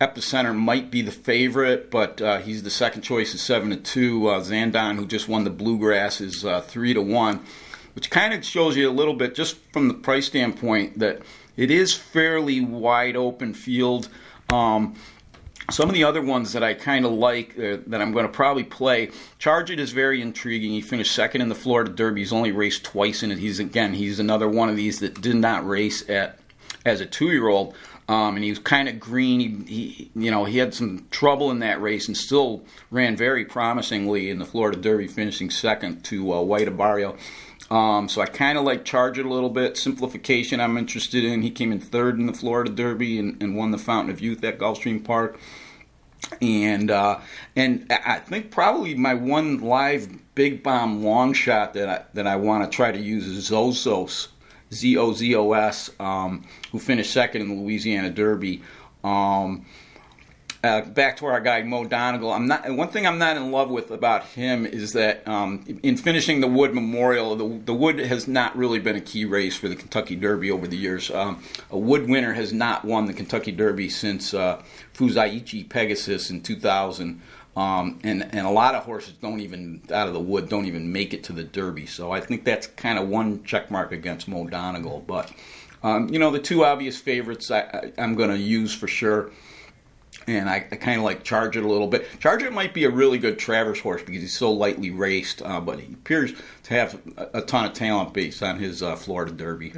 Epicenter 0.00 0.56
might 0.56 0.92
be 0.92 1.02
the 1.02 1.10
favorite, 1.10 1.90
but 1.90 2.22
uh, 2.22 2.38
he's 2.38 2.62
the 2.62 2.70
second 2.70 3.02
choice 3.02 3.34
at 3.34 3.40
seven 3.40 3.70
to 3.70 3.76
two. 3.76 4.28
Uh, 4.28 4.40
Zandon, 4.40 4.94
who 4.94 5.06
just 5.06 5.28
won 5.28 5.42
the 5.42 5.50
Bluegrass, 5.50 6.20
is 6.20 6.44
uh, 6.44 6.60
three 6.60 6.94
to 6.94 7.02
one, 7.02 7.40
which 7.98 8.10
kind 8.10 8.32
of 8.32 8.44
shows 8.44 8.76
you 8.76 8.88
a 8.88 8.92
little 8.92 9.12
bit, 9.12 9.34
just 9.34 9.56
from 9.72 9.88
the 9.88 9.94
price 9.94 10.26
standpoint, 10.26 11.00
that 11.00 11.20
it 11.56 11.68
is 11.68 11.94
fairly 11.94 12.60
wide 12.60 13.16
open 13.16 13.52
field. 13.52 14.08
Um, 14.50 14.94
some 15.68 15.88
of 15.88 15.96
the 15.96 16.04
other 16.04 16.22
ones 16.22 16.52
that 16.52 16.62
I 16.62 16.74
kind 16.74 17.04
of 17.04 17.10
like 17.10 17.58
uh, 17.58 17.78
that 17.88 18.00
I'm 18.00 18.12
going 18.12 18.24
to 18.24 18.30
probably 18.30 18.62
play, 18.62 19.10
Charge 19.40 19.72
It 19.72 19.80
is 19.80 19.90
very 19.90 20.22
intriguing. 20.22 20.70
He 20.70 20.80
finished 20.80 21.12
second 21.12 21.40
in 21.40 21.48
the 21.48 21.56
Florida 21.56 21.90
Derby. 21.90 22.20
He's 22.20 22.32
only 22.32 22.52
raced 22.52 22.84
twice 22.84 23.24
in 23.24 23.32
it. 23.32 23.38
He's 23.38 23.58
again, 23.58 23.94
he's 23.94 24.20
another 24.20 24.48
one 24.48 24.68
of 24.68 24.76
these 24.76 25.00
that 25.00 25.20
did 25.20 25.34
not 25.34 25.66
race 25.66 26.08
at 26.08 26.38
as 26.84 27.00
a 27.00 27.06
two 27.06 27.32
year 27.32 27.48
old. 27.48 27.74
Um, 28.08 28.36
and 28.36 28.44
he 28.44 28.48
was 28.48 28.58
kind 28.58 28.88
of 28.88 28.98
green. 28.98 29.40
He, 29.66 29.74
he, 29.74 30.10
you 30.14 30.30
know, 30.30 30.44
he 30.44 30.58
had 30.58 30.72
some 30.72 31.06
trouble 31.10 31.50
in 31.50 31.58
that 31.58 31.82
race 31.82 32.08
and 32.08 32.16
still 32.16 32.64
ran 32.90 33.16
very 33.16 33.44
promisingly 33.44 34.30
in 34.30 34.38
the 34.38 34.46
Florida 34.46 34.78
Derby, 34.78 35.08
finishing 35.08 35.50
second 35.50 36.04
to 36.04 36.32
uh, 36.32 36.40
White 36.40 36.68
Abarrio. 36.68 37.18
Um, 37.70 38.08
so 38.08 38.22
I 38.22 38.26
kind 38.26 38.56
of 38.56 38.64
like 38.64 38.84
Charge 38.84 39.18
It 39.18 39.26
a 39.26 39.28
little 39.28 39.50
bit. 39.50 39.76
Simplification, 39.76 40.60
I'm 40.60 40.78
interested 40.78 41.24
in. 41.24 41.42
He 41.42 41.50
came 41.50 41.70
in 41.70 41.80
third 41.80 42.18
in 42.18 42.26
the 42.26 42.32
Florida 42.32 42.70
Derby 42.70 43.18
and, 43.18 43.42
and 43.42 43.56
won 43.56 43.70
the 43.70 43.78
Fountain 43.78 44.12
of 44.12 44.20
Youth 44.20 44.42
at 44.44 44.58
Gulfstream 44.58 45.04
Park. 45.04 45.38
And 46.40 46.90
uh, 46.90 47.20
and 47.54 47.86
I 47.90 48.18
think 48.18 48.50
probably 48.50 48.94
my 48.94 49.14
one 49.14 49.60
live 49.60 50.08
big 50.34 50.62
bomb 50.62 51.04
long 51.04 51.32
shot 51.32 51.74
that 51.74 51.88
I, 51.88 52.04
that 52.14 52.26
I 52.26 52.36
want 52.36 52.70
to 52.70 52.74
try 52.74 52.90
to 52.90 52.98
use 52.98 53.26
is 53.26 53.50
Zozos 53.50 54.28
Z 54.72 54.96
O 54.96 55.12
Z 55.12 55.34
O 55.36 55.52
S, 55.52 55.90
um, 56.00 56.44
who 56.72 56.78
finished 56.78 57.12
second 57.12 57.42
in 57.42 57.48
the 57.48 57.54
Louisiana 57.54 58.10
Derby. 58.10 58.62
Um, 59.04 59.64
uh, 60.64 60.82
back 60.82 61.16
to 61.18 61.26
our 61.26 61.40
guy 61.40 61.62
Mo 61.62 61.84
Donegal. 61.84 62.32
I'm 62.32 62.46
not. 62.46 62.68
One 62.70 62.88
thing 62.88 63.06
I'm 63.06 63.18
not 63.18 63.36
in 63.36 63.52
love 63.52 63.70
with 63.70 63.90
about 63.90 64.24
him 64.24 64.66
is 64.66 64.92
that 64.94 65.26
um, 65.28 65.64
in 65.82 65.96
finishing 65.96 66.40
the 66.40 66.48
Wood 66.48 66.74
Memorial, 66.74 67.36
the, 67.36 67.60
the 67.64 67.74
Wood 67.74 67.98
has 68.00 68.26
not 68.26 68.56
really 68.56 68.80
been 68.80 68.96
a 68.96 69.00
key 69.00 69.24
race 69.24 69.56
for 69.56 69.68
the 69.68 69.76
Kentucky 69.76 70.16
Derby 70.16 70.50
over 70.50 70.66
the 70.66 70.76
years. 70.76 71.10
Um, 71.10 71.42
a 71.70 71.78
Wood 71.78 72.08
winner 72.08 72.32
has 72.32 72.52
not 72.52 72.84
won 72.84 73.06
the 73.06 73.12
Kentucky 73.12 73.52
Derby 73.52 73.88
since 73.88 74.34
uh, 74.34 74.60
Fusaichi 74.94 75.68
Pegasus 75.68 76.30
in 76.30 76.42
2000. 76.42 77.20
Um, 77.56 77.98
and 78.04 78.22
and 78.32 78.46
a 78.46 78.50
lot 78.50 78.74
of 78.74 78.84
horses 78.84 79.14
don't 79.14 79.40
even 79.40 79.82
out 79.90 80.06
of 80.06 80.14
the 80.14 80.20
wood 80.20 80.48
don't 80.48 80.66
even 80.66 80.92
make 80.92 81.12
it 81.12 81.24
to 81.24 81.32
the 81.32 81.42
Derby. 81.42 81.86
So 81.86 82.12
I 82.12 82.20
think 82.20 82.44
that's 82.44 82.68
kind 82.68 83.00
of 83.00 83.08
one 83.08 83.42
check 83.42 83.68
mark 83.68 83.90
against 83.90 84.28
Mo 84.28 84.46
Donegal. 84.46 85.00
But 85.06 85.32
um, 85.82 86.08
you 86.08 86.20
know 86.20 86.30
the 86.30 86.38
two 86.38 86.64
obvious 86.64 87.00
favorites 87.00 87.50
I, 87.50 87.92
am 87.98 88.14
going 88.14 88.30
to 88.30 88.38
use 88.38 88.72
for 88.72 88.86
sure. 88.86 89.32
And 90.28 90.48
I, 90.48 90.56
I 90.70 90.76
kind 90.76 90.98
of 90.98 91.04
like 91.04 91.24
Charge 91.24 91.56
It 91.56 91.64
a 91.64 91.68
little 91.68 91.86
bit. 91.86 92.06
Charge 92.20 92.42
It 92.42 92.52
might 92.52 92.74
be 92.74 92.84
a 92.84 92.90
really 92.90 93.18
good 93.18 93.38
Travers 93.38 93.80
horse 93.80 94.02
because 94.02 94.20
he's 94.20 94.36
so 94.36 94.52
lightly 94.52 94.90
raced, 94.90 95.40
uh, 95.42 95.60
but 95.60 95.80
he 95.80 95.94
appears 95.94 96.32
to 96.64 96.74
have 96.74 97.00
a, 97.16 97.38
a 97.38 97.42
ton 97.42 97.64
of 97.64 97.72
talent 97.72 98.12
based 98.12 98.42
on 98.42 98.58
his 98.58 98.82
uh, 98.82 98.94
Florida 98.94 99.32
Derby. 99.32 99.72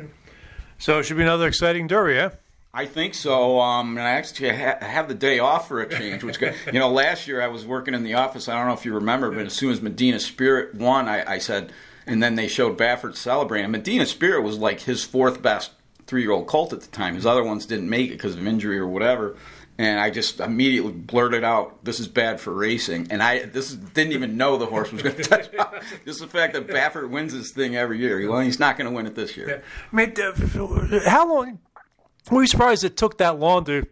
So 0.79 0.99
it 0.99 1.05
should 1.05 1.17
be 1.17 1.23
another 1.23 1.47
exciting 1.47 1.87
Derby, 1.87 2.15
yeah? 2.15 2.31
I 2.73 2.87
think 2.87 3.15
so. 3.15 3.61
Um, 3.61 3.97
and 3.97 4.07
I 4.07 4.11
actually 4.13 4.51
ha- 4.51 4.79
have 4.81 5.09
the 5.09 5.15
day 5.15 5.39
off 5.39 5.69
for 5.69 5.81
a 5.81 5.89
change, 5.89 6.23
which 6.23 6.41
you 6.41 6.79
know, 6.79 6.91
last 6.91 7.27
year 7.27 7.43
I 7.43 7.49
was 7.49 7.67
working 7.67 7.95
in 7.95 8.05
the 8.05 8.15
office. 8.15 8.49
I 8.49 8.57
don't 8.57 8.67
know 8.67 8.75
if 8.75 8.85
you 8.85 8.95
remember, 8.95 9.31
but 9.31 9.47
as 9.47 9.53
soon 9.53 9.73
as 9.73 9.83
Medina 9.83 10.21
Spirit 10.21 10.75
won, 10.75 11.09
I, 11.09 11.35
I 11.35 11.39
said, 11.39 11.73
and 12.07 12.23
then 12.23 12.37
they 12.37 12.49
showed 12.49 12.79
Baffert 12.79 13.17
celebrating. 13.17 13.71
Medina 13.71 14.07
Spirit 14.07 14.43
was 14.43 14.59
like 14.59 14.81
his 14.81 15.05
fourth 15.05 15.43
best 15.43 15.73
three-year-old 16.07 16.47
colt 16.47 16.73
at 16.73 16.81
the 16.81 16.89
time. 16.89 17.15
His 17.15 17.27
other 17.27 17.45
ones 17.45 17.67
didn't 17.67 17.89
make 17.89 18.11
it 18.11 18.15
because 18.15 18.35
of 18.35 18.47
injury 18.47 18.79
or 18.79 18.89
whatever. 18.89 19.37
And 19.81 19.99
I 19.99 20.11
just 20.11 20.41
immediately 20.41 20.93
blurted 20.93 21.43
out, 21.43 21.87
"This 21.87 22.01
is 22.01 22.07
bad 22.07 22.39
for 22.39 22.53
racing." 22.53 23.07
And 23.11 23.23
I 23.23 23.47
this 23.47 23.71
is, 23.71 23.77
didn't 23.77 24.13
even 24.13 24.37
know 24.37 24.59
the 24.59 24.67
horse 24.67 24.93
was 24.93 25.01
going 25.01 25.17
to 25.17 25.23
touch. 25.23 25.49
just 26.05 26.21
the 26.21 26.27
fact 26.27 26.53
that 26.53 26.67
Baffert 26.67 27.09
wins 27.09 27.33
this 27.33 27.51
thing 27.51 27.77
every 27.77 27.99
year. 27.99 28.29
Well, 28.29 28.41
he's 28.41 28.61
not 28.61 28.77
going 28.77 28.91
to 28.91 28.95
win 28.95 29.07
it 29.07 29.15
this 29.15 29.39
year. 29.39 29.63
I 29.91 29.97
mean, 29.97 30.15
how 31.07 31.27
long? 31.27 31.61
Were 32.31 32.43
you 32.43 32.47
surprised 32.47 32.85
it 32.85 32.99
took 32.99 33.17
that 33.19 33.39
long 33.39 33.65
to 33.65 33.87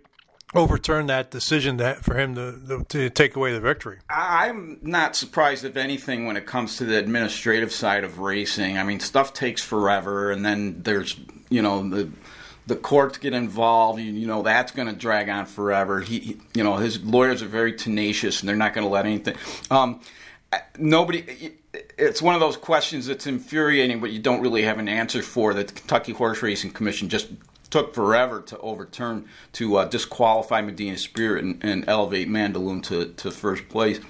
overturn 0.55 1.07
that 1.07 1.31
decision 1.31 1.79
that 1.79 2.05
for 2.05 2.19
him 2.19 2.35
to, 2.35 2.85
to 2.89 3.09
take 3.09 3.35
away 3.35 3.55
the 3.55 3.61
victory? 3.61 3.99
I'm 4.11 4.81
not 4.83 5.17
surprised 5.17 5.65
if 5.65 5.79
anything 5.79 6.27
when 6.27 6.37
it 6.37 6.45
comes 6.45 6.77
to 6.77 6.85
the 6.85 6.99
administrative 6.99 7.73
side 7.73 8.05
of 8.05 8.19
racing. 8.19 8.77
I 8.77 8.85
mean, 8.85 9.01
stuff 9.01 9.33
takes 9.33 9.63
forever, 9.63 10.31
and 10.31 10.45
then 10.45 10.83
there's 10.83 11.19
you 11.49 11.63
know 11.63 11.89
the 11.89 12.11
the 12.69 12.77
courts 12.77 13.19
get 13.19 13.33
involved. 13.33 13.99
You, 13.99 14.13
you 14.13 14.27
know 14.27 14.43
that's 14.43 14.73
going 14.73 14.89
to 14.89 14.95
drag 14.95 15.29
on 15.29 15.47
forever. 15.47 16.01
He, 16.01 16.21
he, 16.21 16.37
you 16.55 16.63
know, 16.63 16.77
his 16.77 17.03
lawyers 17.03 17.43
are 17.43 17.49
very 17.49 17.73
tenacious, 17.73 18.41
and 18.41 18.49
they're 18.49 18.57
not 18.57 18.75
going 18.75 18.87
to 18.87 18.93
let 18.93 19.07
anything. 19.07 19.37
Um, 19.71 20.01
nobody. 20.79 21.55
It's 21.97 22.23
one 22.23 22.35
of 22.35 22.41
those 22.41 22.57
questions 22.57 23.07
that's 23.07 23.27
infuriating, 23.27 24.01
but 24.01 24.11
you 24.11 24.19
don't 24.19 24.41
really 24.41 24.63
have 24.63 24.79
an 24.79 24.89
answer 24.89 25.23
for. 25.23 25.55
That 25.55 25.69
the 25.69 25.75
Kentucky 25.75 26.13
Horse 26.13 26.43
Racing 26.43 26.71
Commission 26.71 27.09
just 27.09 27.29
took 27.71 27.95
forever 27.95 28.41
to 28.43 28.59
overturn 28.59 29.27
to 29.53 29.77
uh, 29.77 29.85
disqualify 29.87 30.61
Medina 30.61 30.97
Spirit 30.97 31.45
and, 31.45 31.63
and 31.65 31.85
elevate 31.89 32.29
Mandaloun 32.29 32.83
to, 32.85 33.13
to 33.13 33.31
first 33.31 33.69
place 33.69 34.01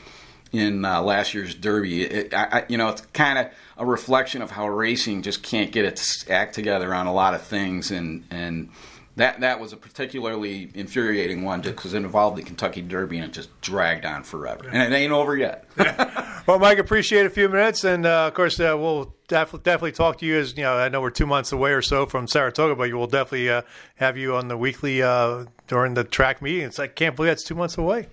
in 0.52 0.84
uh, 0.84 1.02
last 1.02 1.34
year's 1.34 1.54
Derby. 1.54 2.02
It, 2.02 2.34
I, 2.34 2.64
you 2.68 2.78
know, 2.78 2.88
it's 2.88 3.02
kind 3.12 3.38
of 3.38 3.46
a 3.76 3.86
reflection 3.86 4.42
of 4.42 4.50
how 4.50 4.68
racing 4.68 5.22
just 5.22 5.42
can't 5.42 5.70
get 5.70 5.84
its 5.84 6.28
act 6.28 6.54
together 6.54 6.94
on 6.94 7.06
a 7.06 7.12
lot 7.12 7.34
of 7.34 7.42
things, 7.42 7.90
and 7.90 8.24
and 8.30 8.70
that 9.16 9.40
that 9.40 9.60
was 9.60 9.72
a 9.72 9.76
particularly 9.76 10.70
infuriating 10.74 11.44
one 11.44 11.62
just 11.62 11.76
because 11.76 11.94
it 11.94 11.98
involved 11.98 12.36
the 12.36 12.42
Kentucky 12.42 12.82
Derby 12.82 13.18
and 13.18 13.26
it 13.26 13.32
just 13.32 13.60
dragged 13.60 14.04
on 14.04 14.22
forever, 14.22 14.68
and 14.68 14.92
it 14.92 14.96
ain't 14.96 15.12
over 15.12 15.36
yet. 15.36 15.66
well, 16.46 16.58
Mike, 16.58 16.78
appreciate 16.78 17.26
a 17.26 17.30
few 17.30 17.48
minutes, 17.48 17.84
and 17.84 18.06
uh, 18.06 18.26
of 18.28 18.34
course 18.34 18.58
uh, 18.58 18.74
we'll 18.78 19.14
definitely 19.28 19.64
definitely 19.64 19.92
talk 19.92 20.18
to 20.18 20.26
you 20.26 20.38
as 20.38 20.56
you 20.56 20.62
know. 20.62 20.74
I 20.74 20.88
know 20.88 21.00
we're 21.00 21.10
two 21.10 21.26
months 21.26 21.52
away 21.52 21.72
or 21.72 21.82
so 21.82 22.06
from 22.06 22.26
Saratoga, 22.26 22.74
but 22.74 22.84
you 22.84 22.96
will 22.96 23.06
definitely 23.06 23.50
uh, 23.50 23.62
have 23.96 24.16
you 24.16 24.34
on 24.34 24.48
the 24.48 24.56
weekly 24.56 25.02
uh, 25.02 25.44
during 25.66 25.94
the 25.94 26.04
track 26.04 26.40
meeting. 26.40 26.58
meetings. 26.58 26.78
I 26.78 26.86
can't 26.86 27.14
believe 27.14 27.30
that's 27.30 27.44
two 27.44 27.54
months 27.54 27.76
away 27.76 28.06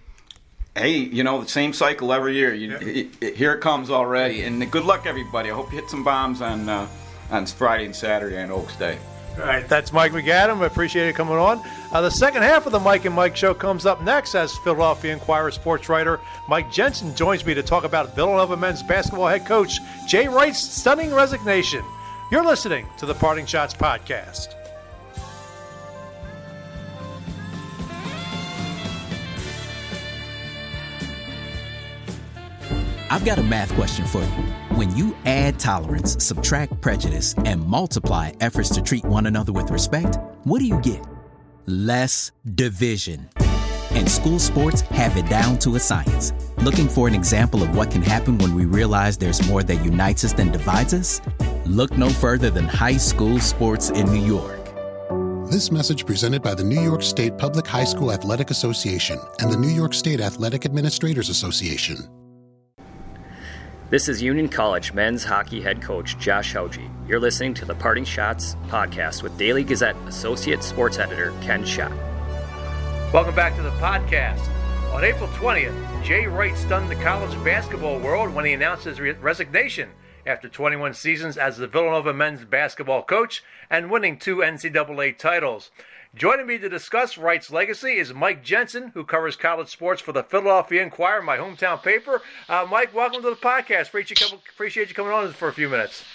hey, 0.75 0.97
you 0.97 1.23
know, 1.23 1.41
the 1.41 1.47
same 1.47 1.73
cycle 1.73 2.13
every 2.13 2.35
year. 2.35 2.53
You, 2.53 2.77
yeah. 3.21 3.29
here 3.31 3.53
it 3.53 3.61
comes 3.61 3.89
already. 3.89 4.43
And 4.43 4.69
good 4.71 4.85
luck, 4.85 5.05
everybody. 5.05 5.49
I 5.49 5.53
hope 5.53 5.71
you 5.71 5.79
hit 5.79 5.89
some 5.89 6.03
bombs 6.03 6.41
on 6.41 6.69
uh, 6.69 6.87
on 7.31 7.45
Friday 7.45 7.85
and 7.85 7.95
Saturday 7.95 8.37
on 8.41 8.51
Oaks 8.51 8.75
Day. 8.75 8.97
All 9.37 9.45
right, 9.45 9.67
that's 9.67 9.91
Mike 9.91 10.13
MacAdam. 10.13 10.61
I 10.61 10.65
appreciate 10.65 11.09
it 11.09 11.15
coming 11.15 11.35
on. 11.35 11.61
Uh, 11.91 11.99
the 11.99 12.09
second 12.09 12.43
half 12.43 12.65
of 12.65 12.71
the 12.71 12.79
Mike 12.79 13.03
and 13.03 13.13
Mike 13.13 13.35
show 13.35 13.53
comes 13.53 13.85
up 13.85 14.01
next 14.01 14.33
as 14.33 14.55
Philadelphia 14.59 15.11
Inquirer 15.11 15.51
sports 15.51 15.89
writer 15.89 16.21
Mike 16.47 16.71
Jensen 16.71 17.13
joins 17.15 17.45
me 17.45 17.53
to 17.53 17.61
talk 17.61 17.83
about 17.83 18.15
Villanova 18.15 18.55
men's 18.55 18.81
basketball 18.81 19.27
head 19.27 19.45
coach 19.45 19.79
Jay 20.07 20.29
Wright's 20.29 20.59
stunning 20.59 21.13
resignation. 21.13 21.83
You're 22.31 22.45
listening 22.45 22.87
to 22.97 23.05
the 23.05 23.13
Parting 23.13 23.45
Schotts 23.45 23.75
podcast. 23.75 24.54
I've 33.15 33.23
got 33.23 33.39
a 33.39 33.43
math 33.43 33.73
question 33.75 34.05
for 34.05 34.19
you. 34.19 34.43
When 34.75 34.93
you 34.93 35.15
add 35.25 35.57
tolerance, 35.57 36.21
subtract 36.21 36.81
prejudice, 36.81 37.33
and 37.45 37.65
multiply 37.65 38.33
efforts 38.41 38.67
to 38.71 38.81
treat 38.81 39.05
one 39.05 39.25
another 39.25 39.53
with 39.53 39.71
respect, 39.71 40.17
what 40.43 40.59
do 40.59 40.65
you 40.65 40.81
get? 40.81 41.01
Less 41.65 42.33
division. 42.55 43.29
And 43.91 44.11
school 44.11 44.37
sports 44.37 44.81
have 44.81 45.15
it 45.15 45.29
down 45.29 45.59
to 45.59 45.77
a 45.77 45.79
science. 45.79 46.33
Looking 46.57 46.89
for 46.89 47.07
an 47.07 47.15
example 47.15 47.63
of 47.63 47.73
what 47.73 47.89
can 47.89 48.01
happen 48.01 48.37
when 48.37 48.53
we 48.53 48.65
realize 48.65 49.17
there's 49.17 49.47
more 49.47 49.63
that 49.63 49.85
unites 49.85 50.25
us 50.25 50.33
than 50.33 50.51
divides 50.51 50.93
us? 50.93 51.21
Look 51.65 51.97
no 51.97 52.09
further 52.09 52.49
than 52.49 52.65
high 52.65 52.97
school 52.97 53.39
sports 53.39 53.91
in 53.91 54.11
New 54.11 54.25
York. 54.25 54.59
This 55.49 55.71
message 55.71 56.05
presented 56.05 56.41
by 56.41 56.53
the 56.53 56.65
New 56.65 56.81
York 56.81 57.01
State 57.01 57.37
Public 57.37 57.65
High 57.65 57.85
School 57.85 58.11
Athletic 58.11 58.51
Association 58.51 59.17
and 59.39 59.49
the 59.49 59.57
New 59.57 59.69
York 59.69 59.93
State 59.93 60.19
Athletic 60.19 60.65
Administrators 60.65 61.29
Association. 61.29 62.09
This 63.91 64.09
is 64.09 64.19
Union 64.19 64.49
College 64.49 64.93
men's 64.93 65.23
hockey 65.23 65.61
head 65.61 65.79
coach 65.79 66.17
Josh 66.17 66.55
Hauge. 66.55 66.89
You're 67.07 67.19
listening 67.19 67.53
to 67.53 67.65
the 67.65 67.75
Parting 67.75 68.03
Schotts 68.03 68.55
podcast 68.67 69.21
with 69.21 69.37
Daily 69.37 69.63
Gazette 69.63 69.95
Associate 70.07 70.63
Sports 70.63 70.97
Editor 70.97 71.31
Ken 71.41 71.63
Schott. 71.63 71.91
Welcome 73.13 73.35
back 73.35 73.55
to 73.57 73.61
the 73.61 73.69
podcast. 73.73 74.41
On 74.91 75.03
April 75.03 75.29
20th, 75.29 76.03
Jay 76.03 76.25
Wright 76.25 76.57
stunned 76.57 76.89
the 76.89 76.95
college 76.95 77.31
basketball 77.43 77.99
world 77.99 78.33
when 78.33 78.45
he 78.45 78.53
announced 78.53 78.85
his 78.85 78.99
re- 78.99 79.11
resignation 79.11 79.89
after 80.25 80.49
21 80.49 80.95
seasons 80.95 81.37
as 81.37 81.57
the 81.57 81.67
Villanova 81.67 82.11
men's 82.11 82.43
basketball 82.43 83.03
coach 83.03 83.43
and 83.69 83.91
winning 83.91 84.17
two 84.17 84.37
NCAA 84.37 85.15
titles. 85.15 85.69
Joining 86.15 86.47
me 86.47 86.57
to 86.59 86.69
discuss 86.69 87.17
Wright's 87.17 87.51
legacy 87.51 87.97
is 87.97 88.13
Mike 88.13 88.41
Jensen, 88.41 88.91
who 88.93 89.03
covers 89.03 89.35
college 89.35 89.67
sports 89.67 90.01
for 90.01 90.13
the 90.13 90.23
Philadelphia 90.23 90.81
Inquirer, 90.81 91.21
my 91.21 91.35
hometown 91.35 91.83
paper. 91.83 92.21
Uh, 92.47 92.65
Mike, 92.71 92.93
welcome 92.93 93.21
to 93.21 93.29
the 93.31 93.35
podcast. 93.35 93.89
Appreciate 93.89 94.21
you, 94.21 94.37
appreciate 94.53 94.87
you 94.87 94.95
coming 94.95 95.11
on 95.11 95.33
for 95.33 95.49
a 95.49 95.53
few 95.53 95.67
minutes. 95.67 96.05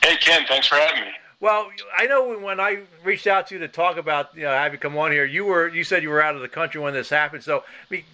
Hey, 0.00 0.16
Ken, 0.18 0.46
thanks 0.46 0.68
for 0.68 0.76
having 0.76 1.00
me. 1.02 1.10
Well, 1.40 1.72
I 1.98 2.06
know 2.06 2.38
when 2.38 2.60
I 2.60 2.82
reached 3.02 3.26
out 3.26 3.48
to 3.48 3.56
you 3.56 3.58
to 3.62 3.68
talk 3.68 3.96
about 3.96 4.28
you 4.36 4.42
know 4.42 4.52
have 4.52 4.72
you 4.72 4.78
come 4.78 4.96
on 4.96 5.10
here, 5.10 5.24
you 5.24 5.44
were 5.44 5.66
you 5.66 5.82
said 5.82 6.04
you 6.04 6.10
were 6.10 6.22
out 6.22 6.36
of 6.36 6.40
the 6.40 6.48
country 6.48 6.80
when 6.80 6.94
this 6.94 7.10
happened. 7.10 7.42
So, 7.42 7.58
I 7.58 7.62
mean, 7.90 8.04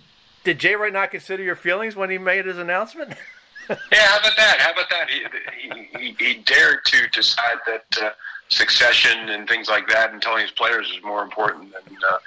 did 0.45 0.59
Jay 0.59 0.77
Wright 0.77 0.95
not 0.95 1.11
consider 1.11 1.43
your 1.43 1.57
feelings 1.57 1.95
when 1.95 2.09
he 2.09 2.17
made 2.17 2.47
his 2.47 2.57
announcement? 2.57 3.13
yeah, 3.69 3.77
how 4.07 4.19
about 4.19 4.37
that? 4.39 4.57
How 4.61 4.73
about 4.73 4.89
that? 4.89 5.11
He 5.11 5.99
he, 5.99 6.17
he 6.19 6.35
dared 6.37 6.87
to 6.87 7.07
decide 7.09 7.59
that. 7.67 7.85
Uh, 8.01 8.11
succession 8.51 9.31
and 9.31 9.49
things 9.49 9.69
like 9.69 9.89
that, 9.89 10.13
and 10.13 10.21
telling 10.21 10.43
his 10.43 10.51
players 10.51 10.91
is 10.91 11.03
more 11.03 11.23
important 11.23 11.73
than 11.73 11.97
uh, 12.11 12.19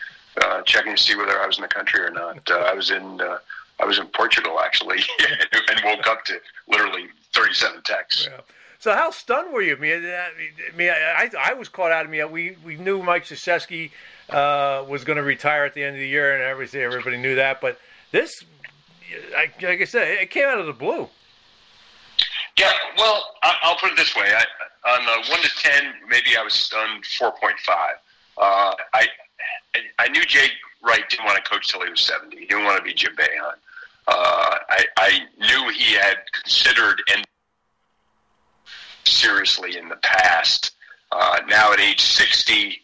uh, 0.45 0.61
checking 0.63 0.95
to 0.95 1.01
see 1.01 1.15
whether 1.15 1.39
I 1.39 1.45
was 1.45 1.57
in 1.57 1.61
the 1.61 1.67
country 1.67 2.01
or 2.01 2.11
not. 2.11 2.49
Uh, 2.49 2.55
I 2.55 2.73
was 2.73 2.91
in 2.91 3.21
uh, 3.21 3.37
I 3.79 3.85
was 3.85 3.99
in 3.99 4.07
Portugal 4.07 4.59
actually, 4.59 4.97
and 5.69 5.81
woke 5.83 6.07
up 6.07 6.23
to 6.25 6.39
literally 6.67 7.07
37 7.33 7.81
texts. 7.83 8.27
Yeah. 8.29 8.39
So 8.79 8.93
how 8.93 9.11
stunned 9.11 9.53
were 9.53 9.61
you? 9.61 9.77
I 9.77 9.79
mean, 9.79 10.05
I, 10.05 10.75
mean, 10.75 10.89
I, 10.89 11.29
I 11.39 11.53
was 11.53 11.69
caught 11.69 11.91
out 11.91 12.03
of 12.03 12.11
me. 12.11 12.23
We 12.25 12.57
we 12.65 12.75
knew 12.75 13.01
Mike 13.01 13.23
Krzyzewski 13.25 13.91
uh, 14.29 14.83
was 14.87 15.03
going 15.03 15.17
to 15.17 15.23
retire 15.23 15.63
at 15.63 15.73
the 15.73 15.83
end 15.83 15.95
of 15.95 15.99
the 16.01 16.07
year, 16.07 16.33
and 16.33 16.43
everybody 16.43 16.83
everybody 16.83 17.17
knew 17.17 17.35
that. 17.35 17.61
But 17.61 17.79
this, 18.11 18.43
like 19.33 19.63
I 19.63 19.85
said, 19.85 20.07
it 20.19 20.31
came 20.31 20.47
out 20.47 20.59
of 20.59 20.65
the 20.65 20.73
blue. 20.73 21.07
Yeah, 22.57 22.71
well, 22.97 23.23
I'll 23.41 23.77
put 23.77 23.91
it 23.91 23.97
this 23.97 24.15
way: 24.15 24.33
I, 24.35 24.43
on 24.85 25.05
the 25.05 25.31
one 25.31 25.41
to 25.41 25.49
ten, 25.61 25.93
maybe 26.07 26.35
I 26.37 26.43
was 26.43 26.53
stunned 26.53 27.05
four 27.05 27.31
point 27.31 27.59
five. 27.59 27.95
Uh, 28.37 28.73
I 28.93 29.07
I 29.99 30.07
knew 30.09 30.23
Jay 30.23 30.47
Wright 30.83 31.07
didn't 31.09 31.25
want 31.25 31.43
to 31.43 31.49
coach 31.49 31.69
till 31.69 31.83
he 31.83 31.89
was 31.89 32.01
seventy. 32.01 32.39
He 32.39 32.45
didn't 32.45 32.65
want 32.65 32.77
to 32.77 32.83
be 32.83 32.93
Jim 32.93 33.15
Boeheim. 33.15 33.53
Uh, 34.05 34.57
I, 34.69 34.85
I 34.97 35.19
knew 35.39 35.69
he 35.71 35.93
had 35.93 36.17
considered 36.33 37.01
and 37.15 37.25
seriously 39.05 39.77
in 39.77 39.87
the 39.87 39.95
past. 39.97 40.71
Uh, 41.11 41.39
now 41.47 41.71
at 41.71 41.79
age 41.79 42.01
sixty, 42.01 42.81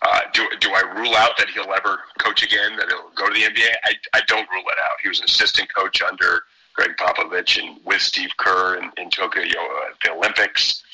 uh, 0.00 0.20
do 0.32 0.46
do 0.60 0.70
I 0.70 0.80
rule 0.96 1.14
out 1.16 1.36
that 1.38 1.48
he'll 1.50 1.72
ever 1.74 1.98
coach 2.18 2.42
again? 2.42 2.76
That 2.76 2.88
he'll 2.88 3.10
go 3.14 3.28
to 3.28 3.34
the 3.34 3.46
NBA? 3.46 3.74
I 3.84 3.94
I 4.14 4.20
don't 4.26 4.48
rule 4.50 4.62
it 4.62 4.78
out. 4.82 4.96
He 5.02 5.08
was 5.08 5.18
an 5.18 5.26
assistant 5.26 5.72
coach 5.74 6.00
under 6.00 6.44
Gregg 6.74 6.96
Popovich 6.96 7.60
and 7.60 7.84
with 7.84 8.00
Steve 8.00 8.30
Kerr 8.38 8.76
in, 8.76 8.90
in 8.96 9.10
Tokyo 9.10 9.42
at 9.42 10.00
the 10.02 10.12
Olympics 10.12 10.84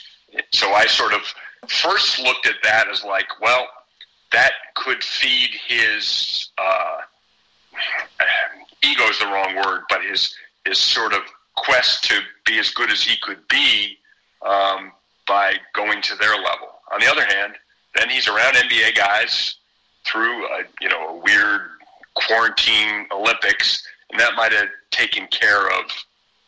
so 0.52 0.70
I 0.72 0.86
sort 0.86 1.12
of 1.12 1.22
first 1.68 2.20
looked 2.20 2.46
at 2.46 2.56
that 2.62 2.88
as 2.88 3.04
like, 3.04 3.40
well, 3.40 3.66
that 4.32 4.52
could 4.74 5.02
feed 5.02 5.50
his 5.66 6.50
uh, 6.58 6.98
ego 8.82 9.04
is 9.04 9.18
the 9.18 9.26
wrong 9.26 9.56
word, 9.56 9.82
but 9.88 10.02
his 10.02 10.34
his 10.64 10.78
sort 10.78 11.12
of 11.12 11.20
quest 11.56 12.04
to 12.04 12.20
be 12.46 12.58
as 12.58 12.70
good 12.70 12.90
as 12.90 13.02
he 13.02 13.16
could 13.22 13.46
be 13.48 13.98
um, 14.44 14.92
by 15.26 15.54
going 15.74 16.00
to 16.02 16.16
their 16.16 16.34
level. 16.36 16.68
On 16.92 17.00
the 17.00 17.06
other 17.06 17.24
hand, 17.24 17.54
then 17.94 18.08
he's 18.08 18.28
around 18.28 18.54
NBA 18.54 18.96
guys 18.96 19.56
through 20.04 20.44
a, 20.46 20.62
you 20.80 20.88
know 20.88 21.08
a 21.08 21.16
weird 21.16 21.60
quarantine 22.14 23.06
Olympics, 23.12 23.86
and 24.10 24.20
that 24.20 24.34
might 24.36 24.52
have 24.52 24.68
taken 24.90 25.26
care 25.28 25.68
of 25.68 25.84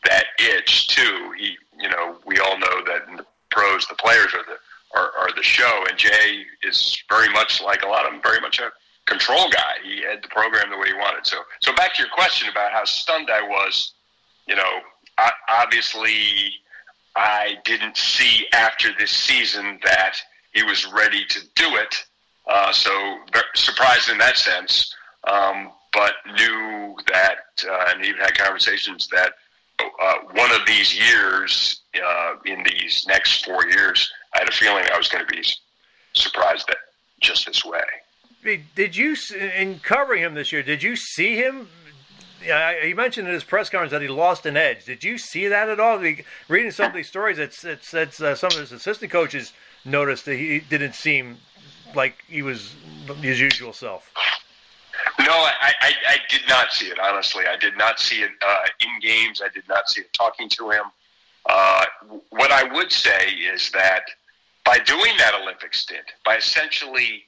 that 0.04 0.26
itch 0.38 0.88
too. 0.88 1.32
He, 1.38 1.56
you 1.80 1.88
know, 1.88 2.16
we 2.24 2.38
all 2.38 2.58
know 2.58 2.82
that 2.86 3.08
in 3.08 3.16
the 3.16 3.26
pros, 3.56 3.86
the 3.86 3.94
players 3.94 4.34
are 4.34 4.44
the 4.44 4.58
are, 4.94 5.10
are 5.18 5.34
the 5.34 5.42
show. 5.42 5.84
And 5.88 5.98
Jay 5.98 6.42
is 6.62 7.02
very 7.08 7.28
much 7.30 7.60
like 7.62 7.82
a 7.82 7.86
lot 7.86 8.06
of 8.06 8.12
them, 8.12 8.20
very 8.22 8.40
much 8.40 8.60
a 8.60 8.70
control 9.06 9.48
guy. 9.50 9.74
He 9.82 10.02
had 10.02 10.22
the 10.22 10.28
program 10.28 10.70
the 10.70 10.78
way 10.78 10.88
he 10.88 10.94
wanted. 10.94 11.26
So, 11.26 11.38
so 11.60 11.74
back 11.74 11.94
to 11.94 12.02
your 12.02 12.10
question 12.12 12.48
about 12.48 12.72
how 12.72 12.84
stunned 12.84 13.30
I 13.30 13.42
was. 13.42 13.94
You 14.46 14.56
know, 14.56 14.80
I, 15.18 15.30
obviously, 15.48 16.54
I 17.16 17.56
didn't 17.64 17.96
see 17.96 18.46
after 18.52 18.90
this 18.98 19.10
season 19.10 19.80
that 19.84 20.16
he 20.52 20.62
was 20.62 20.86
ready 20.92 21.24
to 21.24 21.40
do 21.54 21.76
it. 21.76 21.94
Uh, 22.48 22.72
so 22.72 23.18
surprised 23.54 24.08
in 24.08 24.18
that 24.18 24.36
sense, 24.36 24.94
um, 25.24 25.72
but 25.92 26.12
knew 26.38 26.94
that, 27.12 27.38
uh, 27.68 27.86
and 27.88 28.04
even 28.04 28.20
had 28.20 28.36
conversations 28.38 29.08
that 29.08 29.32
uh, 29.80 30.14
one 30.32 30.52
of 30.52 30.66
these 30.66 30.98
years, 30.98 31.82
uh, 31.94 32.34
in 32.44 32.64
these 32.64 33.04
next 33.08 33.44
four 33.44 33.66
years, 33.66 34.10
I 34.34 34.38
had 34.40 34.48
a 34.48 34.52
feeling 34.52 34.84
I 34.92 34.98
was 34.98 35.08
going 35.08 35.26
to 35.26 35.32
be 35.34 35.42
surprised 36.12 36.66
that 36.68 36.76
just 37.20 37.46
this 37.46 37.64
way. 37.64 37.84
Did 38.74 38.96
you, 38.96 39.16
in 39.58 39.80
covering 39.80 40.22
him 40.22 40.34
this 40.34 40.52
year, 40.52 40.62
did 40.62 40.82
you 40.82 40.94
see 40.94 41.36
him? 41.36 41.68
He 42.82 42.94
mentioned 42.94 43.26
in 43.26 43.34
his 43.34 43.42
press 43.42 43.68
conference 43.68 43.90
that 43.90 44.02
he 44.02 44.08
lost 44.08 44.46
an 44.46 44.56
edge. 44.56 44.84
Did 44.84 45.02
you 45.02 45.18
see 45.18 45.48
that 45.48 45.68
at 45.68 45.80
all? 45.80 45.98
Reading 45.98 46.70
some 46.70 46.86
of 46.86 46.94
these 46.94 47.08
stories, 47.08 47.38
it's 47.38 47.64
it's, 47.64 47.92
it's 47.92 48.20
uh, 48.20 48.36
some 48.36 48.52
of 48.52 48.58
his 48.58 48.70
assistant 48.70 49.10
coaches 49.10 49.52
noticed 49.84 50.26
that 50.26 50.36
he 50.36 50.60
didn't 50.60 50.94
seem 50.94 51.38
like 51.94 52.22
he 52.28 52.42
was 52.42 52.76
his 53.20 53.40
usual 53.40 53.72
self. 53.72 54.12
I, 55.66 55.72
I, 55.80 55.92
I 56.08 56.16
did 56.28 56.42
not 56.48 56.72
see 56.72 56.86
it. 56.86 56.98
Honestly, 57.00 57.44
I 57.46 57.56
did 57.56 57.76
not 57.76 57.98
see 57.98 58.22
it 58.22 58.30
uh, 58.46 58.64
in 58.80 59.00
games. 59.00 59.42
I 59.44 59.48
did 59.52 59.68
not 59.68 59.88
see 59.88 60.02
it 60.02 60.12
talking 60.12 60.48
to 60.50 60.70
him. 60.70 60.84
Uh, 61.48 61.84
what 62.30 62.52
I 62.52 62.62
would 62.72 62.92
say 62.92 63.30
is 63.30 63.70
that 63.72 64.02
by 64.64 64.78
doing 64.78 65.12
that 65.18 65.34
Olympic 65.34 65.74
stint, 65.74 66.04
by 66.24 66.36
essentially 66.36 67.24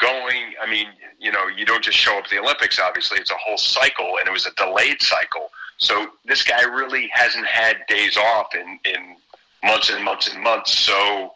going, 0.00 0.54
I 0.62 0.70
mean, 0.70 0.86
you 1.18 1.30
know, 1.30 1.46
you 1.48 1.66
don't 1.66 1.84
just 1.84 1.98
show 1.98 2.16
up 2.18 2.24
at 2.24 2.30
the 2.30 2.38
Olympics. 2.38 2.78
Obviously, 2.78 3.18
it's 3.18 3.30
a 3.30 3.36
whole 3.36 3.58
cycle, 3.58 4.16
and 4.18 4.26
it 4.26 4.32
was 4.32 4.46
a 4.46 4.54
delayed 4.54 5.02
cycle. 5.02 5.50
So 5.76 6.08
this 6.24 6.42
guy 6.42 6.62
really 6.62 7.08
hasn't 7.12 7.46
had 7.46 7.78
days 7.88 8.16
off 8.16 8.54
in 8.54 8.78
in 8.84 9.16
months 9.62 9.90
and 9.90 10.02
months 10.04 10.32
and 10.32 10.42
months. 10.42 10.78
So 10.78 11.34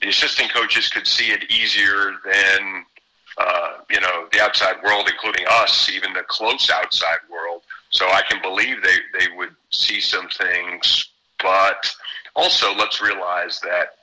the 0.00 0.08
assistant 0.08 0.52
coaches 0.52 0.88
could 0.88 1.06
see 1.06 1.30
it 1.30 1.50
easier 1.50 2.14
than 2.24 2.84
uh, 3.38 3.78
you 3.90 4.00
know 4.00 4.26
the 4.32 4.40
outside 4.40 4.76
world, 4.82 5.08
including 5.10 5.44
us, 5.50 5.90
even 5.90 6.12
the 6.12 6.22
close 6.28 6.70
outside 6.70 7.18
world. 7.30 7.62
So 7.90 8.06
I 8.06 8.22
can 8.28 8.40
believe 8.42 8.82
they 8.82 8.96
they 9.18 9.26
would 9.36 9.54
see 9.72 10.00
some 10.00 10.28
things, 10.28 11.10
but 11.42 11.94
also 12.34 12.74
let's 12.74 13.00
realize 13.02 13.60
that 13.60 13.96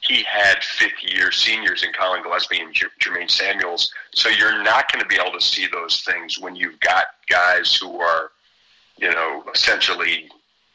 he 0.00 0.22
had 0.22 0.62
fifth 0.62 1.02
year 1.02 1.30
seniors 1.32 1.82
in 1.82 1.92
Collin 1.92 2.22
Gillespie 2.22 2.60
and 2.60 2.74
Jermaine 2.74 3.30
Samuels. 3.30 3.92
So 4.14 4.28
you're 4.28 4.62
not 4.62 4.90
going 4.92 5.02
to 5.02 5.08
be 5.08 5.16
able 5.16 5.36
to 5.38 5.44
see 5.44 5.66
those 5.66 6.02
things 6.02 6.38
when 6.38 6.54
you've 6.54 6.78
got 6.80 7.06
guys 7.28 7.74
who 7.74 7.98
are, 8.00 8.30
you 8.96 9.10
know, 9.10 9.44
essentially 9.52 10.28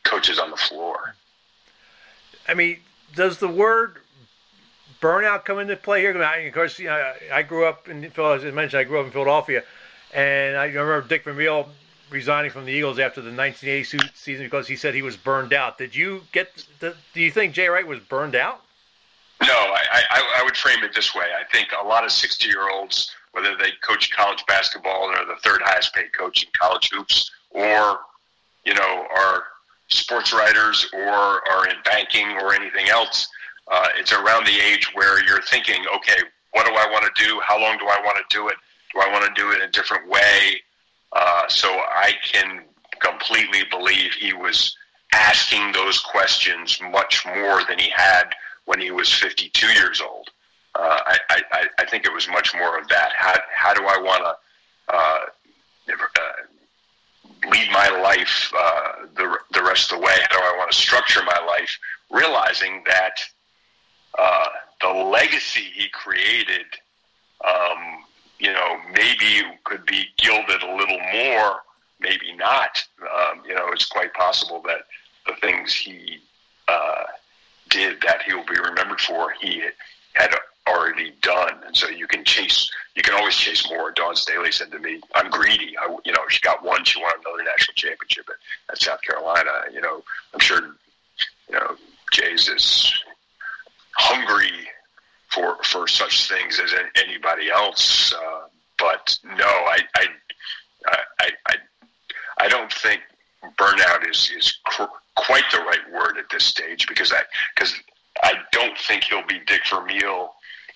coaches 0.04 0.40
on 0.40 0.52
the 0.52 0.58
floor. 0.58 1.16
I 2.48 2.54
mean, 2.54 2.80
does 3.16 3.40
the 3.40 3.48
word 3.48 4.00
burnout 5.04 5.46
come 5.46 5.60
into 5.60 5.76
play 5.76 6.02
here? 6.02 6.24
I 6.24 6.38
of 6.38 6.54
course, 6.54 6.80
you 6.80 6.88
know, 6.88 7.14
I 7.32 7.44
grew 7.44 7.66
up 7.66 7.90
in 7.90 8.06
as 8.06 8.46
I 8.46 8.52
mentioned, 8.52 8.80
I 8.80 8.84
grew 8.86 9.00
up 9.00 9.06
in 9.06 9.12
Philadelphia, 9.12 9.64
and 10.14 10.56
I 10.56 10.66
remember 10.66 11.02
Dick 11.02 11.24
Vermeil 11.26 11.70
resigning 12.10 12.52
from 12.52 12.66
the 12.66 12.72
Eagles 12.72 13.00
after 13.00 13.22
the 13.22 13.32
1980 13.32 14.12
season 14.14 14.46
because 14.46 14.68
he 14.68 14.76
said 14.76 14.94
he 14.94 15.02
was 15.02 15.18
burned 15.18 15.52
out. 15.52 15.78
Did 15.78 15.96
you 15.96 16.22
get? 16.32 16.66
The, 16.80 16.96
do 17.14 17.22
you 17.22 17.32
think 17.32 17.54
Jay 17.54 17.68
Wright 17.68 17.86
was 17.86 18.00
burned 18.00 18.36
out? 18.36 18.62
No, 19.42 19.50
I, 19.50 20.04
I, 20.10 20.40
I 20.40 20.44
would 20.44 20.56
frame 20.56 20.84
it 20.84 20.96
this 20.96 21.14
way. 21.14 21.26
I 21.38 21.44
think 21.52 21.70
a 21.78 21.86
lot 21.86 22.06
of 22.06 22.12
60 22.12 22.48
year 22.48 22.70
olds, 22.70 23.12
whether 23.34 23.58
they 23.58 23.72
coach 23.82 24.10
college 24.12 24.44
basketball 24.48 25.10
or 25.10 25.26
the 25.26 25.36
third 25.44 25.62
highest 25.64 25.94
paid 25.94 26.16
coach 26.18 26.44
in 26.44 26.50
college 26.58 26.90
hoops, 26.92 27.30
or 27.50 28.00
you 28.64 28.74
know, 28.74 29.06
are 29.18 29.44
sports 29.90 30.34
writers 30.34 30.88
or 30.94 31.04
are 31.04 31.68
in 31.68 31.76
banking 31.84 32.30
or 32.38 32.54
anything 32.54 32.88
else, 32.88 33.28
uh, 33.72 33.88
it's 33.98 34.12
around 34.12 34.46
the 34.46 34.60
age 34.60 34.94
where 34.94 35.24
you're 35.26 35.42
thinking, 35.44 35.84
okay, 35.96 36.22
what 36.52 36.66
do 36.66 36.74
I 36.74 36.88
want 36.92 37.06
to 37.06 37.26
do? 37.26 37.40
How 37.42 37.60
long 37.60 37.78
do 37.78 37.86
I 37.86 38.00
want 38.04 38.18
to 38.18 38.36
do 38.36 38.48
it? 38.48 38.56
Do 38.94 39.02
I 39.02 39.12
want 39.12 39.26
to 39.26 39.42
do 39.42 39.52
it 39.52 39.56
in 39.56 39.62
a 39.62 39.72
different 39.72 40.08
way? 40.10 40.62
Uh, 41.12 41.48
so 41.48 41.68
I 41.70 42.14
can 42.24 42.64
completely 43.00 43.64
believe 43.70 44.14
he 44.14 44.34
was 44.34 44.76
asking 45.14 45.72
those 45.72 46.00
questions 46.00 46.80
much 46.92 47.26
more 47.26 47.64
than 47.68 47.78
he 47.78 47.90
had 47.90 48.34
when 48.66 48.80
he 48.80 48.92
was 48.92 49.12
52 49.14 49.68
years 49.68 50.02
old. 50.02 50.30
Uh, 50.76 51.00
I, 51.06 51.42
I, 51.52 51.68
I 51.80 51.86
think 51.86 52.06
it 52.06 52.14
was 52.14 52.28
much 52.28 52.56
more 52.56 52.80
of 52.80 52.88
that. 52.88 53.12
How, 53.16 53.36
how 53.54 53.74
do 53.74 53.86
I 53.86 53.98
want 54.00 54.24
to 54.24 54.96
uh, 54.96 55.20
uh, 55.94 57.50
lead 57.52 57.72
my 57.72 57.90
life 58.02 58.52
uh, 58.58 59.06
the, 59.16 59.38
the 59.54 59.64
rest 59.64 59.92
of 59.92 60.00
the 60.00 60.06
way? 60.06 60.16
How 60.30 60.38
do 60.38 60.44
I 60.44 60.58
want 60.58 60.72
to 60.72 60.78
structure 60.78 61.22
my 61.24 61.40
life? 61.46 61.78
Realizing 62.10 62.84
that 62.88 63.20
uh, 64.18 64.48
the 64.82 64.90
legacy 64.90 65.68
he 65.74 65.88
created, 65.90 66.66
um, 67.46 68.04
you 68.40 68.52
know, 68.52 68.78
maybe 68.92 69.42
could 69.64 69.86
be 69.86 70.06
gilded 70.18 70.62
a 70.62 70.76
little 70.76 71.00
more, 71.14 71.62
maybe 72.00 72.34
not. 72.36 72.84
Um, 73.02 73.42
you 73.48 73.56
know, 73.56 73.70
it's 73.72 73.86
quite 73.86 74.14
possible 74.14 74.62
that 74.66 74.86
the 75.26 75.34
things 75.42 75.74
he 75.74 76.20
uh, 76.68 77.04
did 77.70 78.02
that 78.02 78.22
he 78.24 78.34
will 78.34 78.46
be 78.46 78.60
remembered 78.60 79.02
for, 79.02 79.34
he 79.42 79.64
had 80.14 80.34
already 80.68 81.14
done. 81.22 81.56
And 81.66 81.76
so 81.76 81.90
you 81.90 82.08
can 82.08 82.24
chase, 82.24 82.70
you 82.96 83.02
can 83.02 83.16
always 83.16 83.36
chase 83.36 83.70
more. 83.70 83.92
Dawn 83.92 84.16
Staley 84.16 84.52
said 84.52 84.72
to 84.72 84.80
me, 84.80 85.02
I'm 85.16 85.30
greedy. 85.30 85.76
I, 85.78 85.96
you 86.06 86.12
know, 86.12 86.22
she 86.30 86.40
got 86.42 86.64
one, 86.64 86.84
she 86.84 87.02
won 87.02 87.12
another 87.26 87.44
national 87.44 87.74
championship 87.76 88.26
at, 88.30 88.74
at 88.74 88.82
South 88.82 89.02
Carolina. 89.02 89.52
You 89.74 89.82
know, 89.82 90.04
I'm 90.34 90.40
sure, 90.40 90.62
you 91.50 91.56
know, 91.56 91.76
Jay's 92.12 92.48
is 92.48 92.94
hungry 93.96 94.68
for 95.30 95.58
for 95.64 95.88
such 95.88 96.28
things 96.30 96.60
as 96.60 96.74
anybody 96.96 97.50
else. 97.50 98.14
Uh, 98.14 98.48
but 98.78 99.18
no, 99.24 99.46
I, 99.46 99.80
I 99.96 100.08
I 100.88 101.30
I 101.48 101.56
I 102.40 102.48
don't 102.48 102.72
think 102.72 103.02
burnout 103.58 104.10
is 104.10 104.32
is 104.36 104.58
cr- 104.66 104.84
quite 105.16 105.44
the 105.52 105.60
right 105.60 105.92
word 105.92 106.18
at 106.18 106.26
this 106.32 106.44
stage 106.44 106.88
because 106.88 107.12
I 107.12 107.22
because 107.56 107.74
I 108.24 108.34
don't 108.52 108.78
think 108.78 109.06
he'll 109.06 109.26
be 109.26 109.40
Dick 109.46 109.62
Vermeil 109.70 110.34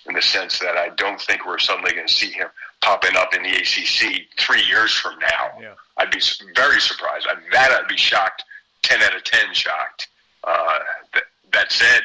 in 0.08 0.16
the 0.16 0.22
sense 0.22 0.60
that 0.60 0.78
I 0.78 0.90
don't 0.90 1.20
think 1.20 1.46
we're 1.46 1.60
suddenly 1.60 1.92
going 1.92 2.08
to 2.08 2.14
see 2.14 2.32
him 2.32 2.48
popping 2.82 3.16
up 3.16 3.34
in 3.34 3.44
the 3.44 3.50
ACC 3.50 4.28
three 4.40 4.64
years 4.64 4.94
from 4.94 5.20
now. 5.20 5.60
Yeah. 5.60 5.74
I'd 5.98 6.12
be 6.12 6.22
very 6.56 6.80
surprised. 6.80 7.28
I'd, 7.30 7.38
that 7.52 7.72
I'd 7.72 7.88
be 7.88 7.98
shocked, 7.98 8.44
ten 8.84 9.02
out 9.02 9.16
of 9.16 9.24
ten 9.24 9.54
shocked. 9.54 10.08
Uh, 10.44 10.80
that, 11.14 11.24
that 11.52 11.72
said, 11.72 12.02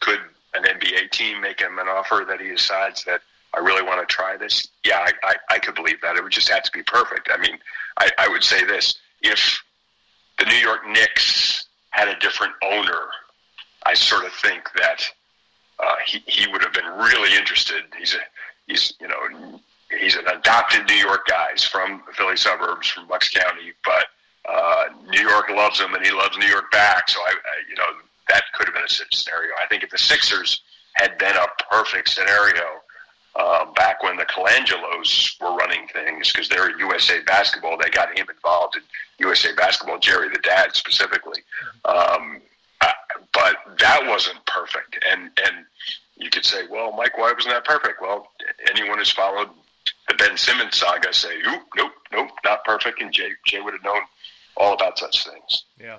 could 0.00 0.20
an 0.54 0.62
NBA 0.62 1.10
team 1.10 1.40
make 1.40 1.60
him 1.60 1.78
an 1.78 1.88
offer 1.88 2.24
that 2.28 2.40
he 2.40 2.48
decides 2.48 3.04
that 3.04 3.20
I 3.54 3.60
really 3.60 3.82
want 3.82 4.06
to 4.06 4.12
try 4.12 4.36
this? 4.36 4.68
Yeah, 4.84 4.98
I, 4.98 5.12
I, 5.22 5.34
I 5.50 5.58
could 5.58 5.74
believe 5.74 6.00
that. 6.02 6.16
It 6.16 6.22
would 6.22 6.32
just 6.32 6.48
have 6.48 6.62
to 6.64 6.72
be 6.72 6.82
perfect. 6.82 7.30
I 7.32 7.38
mean, 7.38 7.58
I, 7.98 8.10
I 8.18 8.28
would 8.28 8.42
say 8.42 8.64
this: 8.64 8.94
if 9.22 9.62
the 10.38 10.44
New 10.46 10.56
York 10.56 10.86
Knicks 10.88 11.66
had 11.90 12.08
a 12.08 12.18
different 12.18 12.52
owner, 12.62 13.08
I 13.84 13.94
sort 13.94 14.24
of 14.24 14.32
think 14.32 14.68
that 14.76 15.02
uh, 15.78 15.94
he 16.04 16.22
he 16.26 16.46
would 16.50 16.62
have 16.62 16.72
been 16.72 16.86
really 16.86 17.36
interested. 17.36 17.84
He's 17.98 18.14
a 18.14 18.18
he's 18.66 18.94
you 19.00 19.08
know 19.08 19.60
he's 19.98 20.16
an 20.16 20.26
adopted 20.28 20.86
New 20.86 20.94
York 20.94 21.26
guy. 21.26 21.48
He's 21.52 21.64
from 21.64 22.02
the 22.06 22.12
Philly 22.12 22.36
suburbs, 22.36 22.88
from 22.88 23.06
Bucks 23.06 23.30
County, 23.30 23.72
but 23.84 24.06
uh, 24.48 24.84
New 25.08 25.20
York 25.20 25.48
loves 25.50 25.80
him 25.80 25.94
and 25.94 26.04
he 26.04 26.12
loves 26.12 26.36
New 26.38 26.46
York 26.46 26.70
back. 26.72 27.08
So 27.08 27.20
I, 27.20 27.30
I 27.30 27.56
you 27.68 27.76
know 27.76 27.84
that 28.28 28.44
could 28.54 28.66
have 28.66 28.74
been 28.74 28.84
a 28.84 29.14
scenario. 29.14 29.52
I 29.62 29.66
think 29.66 29.82
if 29.82 29.90
the 29.90 29.98
Sixers 29.98 30.62
had 30.94 31.18
been 31.18 31.36
a 31.36 31.46
perfect 31.70 32.08
scenario 32.08 32.64
uh, 33.36 33.70
back 33.72 34.02
when 34.02 34.16
the 34.16 34.24
Colangelos 34.24 35.40
were 35.40 35.54
running 35.56 35.86
things, 35.88 36.32
because 36.32 36.48
they're 36.48 36.76
USA 36.78 37.20
Basketball, 37.22 37.76
they 37.76 37.90
got 37.90 38.16
him 38.16 38.26
involved 38.30 38.76
in 38.76 38.82
USA 39.18 39.54
Basketball, 39.54 39.98
Jerry 39.98 40.28
the 40.30 40.38
dad 40.38 40.74
specifically. 40.74 41.42
Um, 41.84 42.40
uh, 42.80 42.92
but 43.32 43.56
that 43.78 44.06
wasn't 44.06 44.44
perfect, 44.46 44.98
and 45.10 45.30
and 45.44 45.64
you 46.16 46.30
could 46.30 46.44
say, 46.44 46.66
well, 46.70 46.92
Mike, 46.92 47.18
why 47.18 47.32
wasn't 47.32 47.54
that 47.54 47.64
perfect? 47.64 48.00
Well, 48.00 48.28
anyone 48.70 48.98
who's 48.98 49.12
followed 49.12 49.50
the 50.08 50.14
Ben 50.14 50.36
Simmons 50.36 50.76
saga 50.76 51.12
say, 51.12 51.38
nope, 51.44 51.62
nope, 51.76 51.92
nope, 52.12 52.30
not 52.44 52.64
perfect, 52.64 53.00
and 53.02 53.12
Jay 53.12 53.30
Jay 53.46 53.60
would 53.60 53.74
have 53.74 53.84
known 53.84 54.00
all 54.56 54.74
about 54.74 54.98
such 54.98 55.26
things. 55.26 55.64
Yeah. 55.78 55.98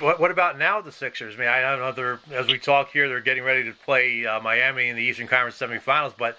What, 0.00 0.18
what 0.18 0.30
about 0.30 0.58
now 0.58 0.80
the 0.80 0.92
Sixers? 0.92 1.34
I 1.36 1.38
mean, 1.38 1.48
I 1.48 1.60
don't 1.60 1.78
know. 1.80 1.92
They're 1.92 2.20
as 2.38 2.46
we 2.46 2.58
talk 2.58 2.90
here, 2.90 3.08
they're 3.08 3.20
getting 3.20 3.44
ready 3.44 3.64
to 3.64 3.72
play 3.72 4.26
uh, 4.26 4.40
Miami 4.40 4.88
in 4.88 4.96
the 4.96 5.02
Eastern 5.02 5.28
Conference 5.28 5.58
semifinals. 5.58 6.14
But 6.16 6.38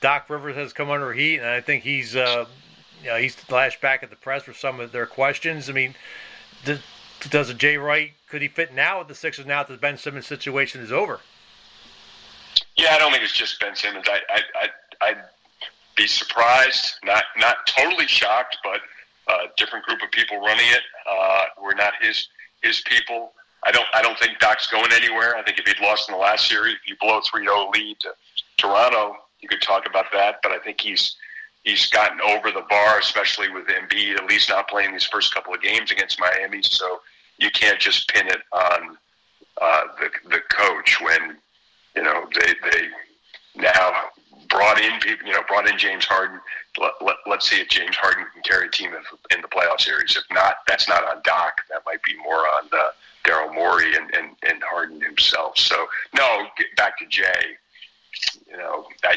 Doc 0.00 0.28
Rivers 0.28 0.56
has 0.56 0.72
come 0.72 0.90
under 0.90 1.12
heat, 1.12 1.38
and 1.38 1.46
I 1.46 1.60
think 1.60 1.84
he's 1.84 2.16
uh, 2.16 2.46
you 3.02 3.08
know 3.08 3.16
he's 3.16 3.36
lashed 3.50 3.80
back 3.80 4.02
at 4.02 4.10
the 4.10 4.16
press 4.16 4.42
for 4.42 4.54
some 4.54 4.80
of 4.80 4.92
their 4.92 5.06
questions. 5.06 5.68
I 5.68 5.72
mean, 5.72 5.94
does, 6.64 6.80
does 7.30 7.50
a 7.50 7.54
Jay 7.54 7.76
Wright 7.76 8.12
could 8.28 8.40
he 8.40 8.48
fit 8.48 8.72
now 8.72 8.98
with 8.98 9.08
the 9.08 9.14
Sixers 9.14 9.44
now 9.44 9.62
that 9.62 9.70
the 9.72 9.78
Ben 9.78 9.98
Simmons 9.98 10.26
situation 10.26 10.80
is 10.80 10.90
over? 10.90 11.20
Yeah, 12.76 12.94
I 12.94 12.98
don't 12.98 13.12
think 13.12 13.22
it's 13.22 13.34
just 13.34 13.60
Ben 13.60 13.76
Simmons. 13.76 14.06
I, 14.08 14.20
I, 14.30 14.40
I, 14.54 15.08
I'd 15.08 15.24
be 15.96 16.06
surprised, 16.06 16.94
not 17.04 17.24
not 17.36 17.66
totally 17.66 18.06
shocked, 18.06 18.56
but 18.64 18.80
a 19.28 19.48
different 19.56 19.84
group 19.84 20.02
of 20.02 20.10
people 20.10 20.40
running 20.40 20.66
it. 20.68 20.82
Uh, 21.08 21.44
we're 21.62 21.74
not 21.74 21.92
his 22.00 22.28
his 22.62 22.80
people. 22.82 23.32
I 23.64 23.70
don't 23.70 23.86
I 23.92 24.02
don't 24.02 24.18
think 24.18 24.38
Doc's 24.38 24.66
going 24.66 24.92
anywhere. 24.92 25.36
I 25.36 25.42
think 25.42 25.58
if 25.58 25.66
he'd 25.66 25.84
lost 25.84 26.08
in 26.08 26.14
the 26.14 26.20
last 26.20 26.48
series, 26.48 26.76
if 26.76 26.88
you 26.88 26.96
blow 27.00 27.20
3-0 27.20 27.74
lead 27.74 27.98
to 28.00 28.10
Toronto, 28.56 29.16
you 29.40 29.48
could 29.48 29.62
talk 29.62 29.86
about 29.86 30.06
that. 30.12 30.36
But 30.42 30.52
I 30.52 30.58
think 30.58 30.80
he's 30.80 31.16
he's 31.64 31.86
gotten 31.90 32.20
over 32.20 32.50
the 32.50 32.64
bar, 32.68 32.98
especially 32.98 33.50
with 33.50 33.66
Embiid 33.66 34.16
at 34.16 34.26
least 34.26 34.48
not 34.48 34.68
playing 34.68 34.92
these 34.92 35.04
first 35.04 35.34
couple 35.34 35.54
of 35.54 35.62
games 35.62 35.92
against 35.92 36.20
Miami. 36.20 36.62
So 36.62 37.00
you 37.38 37.50
can't 37.50 37.78
just 37.78 38.08
pin 38.08 38.28
it 38.28 38.40
on 38.52 38.96
uh, 39.60 39.82
the 40.00 40.10
the 40.28 40.40
coach 40.50 41.00
when 41.00 41.36
you 41.96 42.02
know 42.02 42.26
they 42.34 42.54
they 42.70 42.88
now 43.56 43.92
brought 44.52 44.80
in 44.80 45.00
people, 45.00 45.26
you 45.26 45.32
know, 45.32 45.42
brought 45.48 45.68
in 45.68 45.76
James 45.78 46.04
Harden. 46.04 46.38
Let, 46.78 46.92
let, 47.00 47.16
let's 47.26 47.48
see 47.48 47.60
if 47.60 47.68
James 47.68 47.96
Harden 47.96 48.24
can 48.32 48.42
carry 48.42 48.68
a 48.68 48.70
team 48.70 48.90
in, 48.92 49.36
in 49.36 49.42
the 49.42 49.48
playoff 49.48 49.80
series. 49.80 50.16
If 50.16 50.24
not, 50.30 50.56
that's 50.68 50.88
not 50.88 51.04
on 51.04 51.22
Doc. 51.24 51.62
That 51.70 51.82
might 51.86 52.02
be 52.02 52.14
more 52.22 52.46
on 52.46 52.68
uh, 52.72 52.90
Daryl 53.24 53.52
Morey 53.54 53.96
and, 53.96 54.14
and, 54.14 54.36
and 54.48 54.62
Harden 54.62 55.00
himself. 55.00 55.56
So, 55.58 55.86
no, 56.14 56.46
back 56.76 56.98
to 56.98 57.06
Jay. 57.06 57.56
You 58.48 58.58
know, 58.58 58.86
I, 59.02 59.16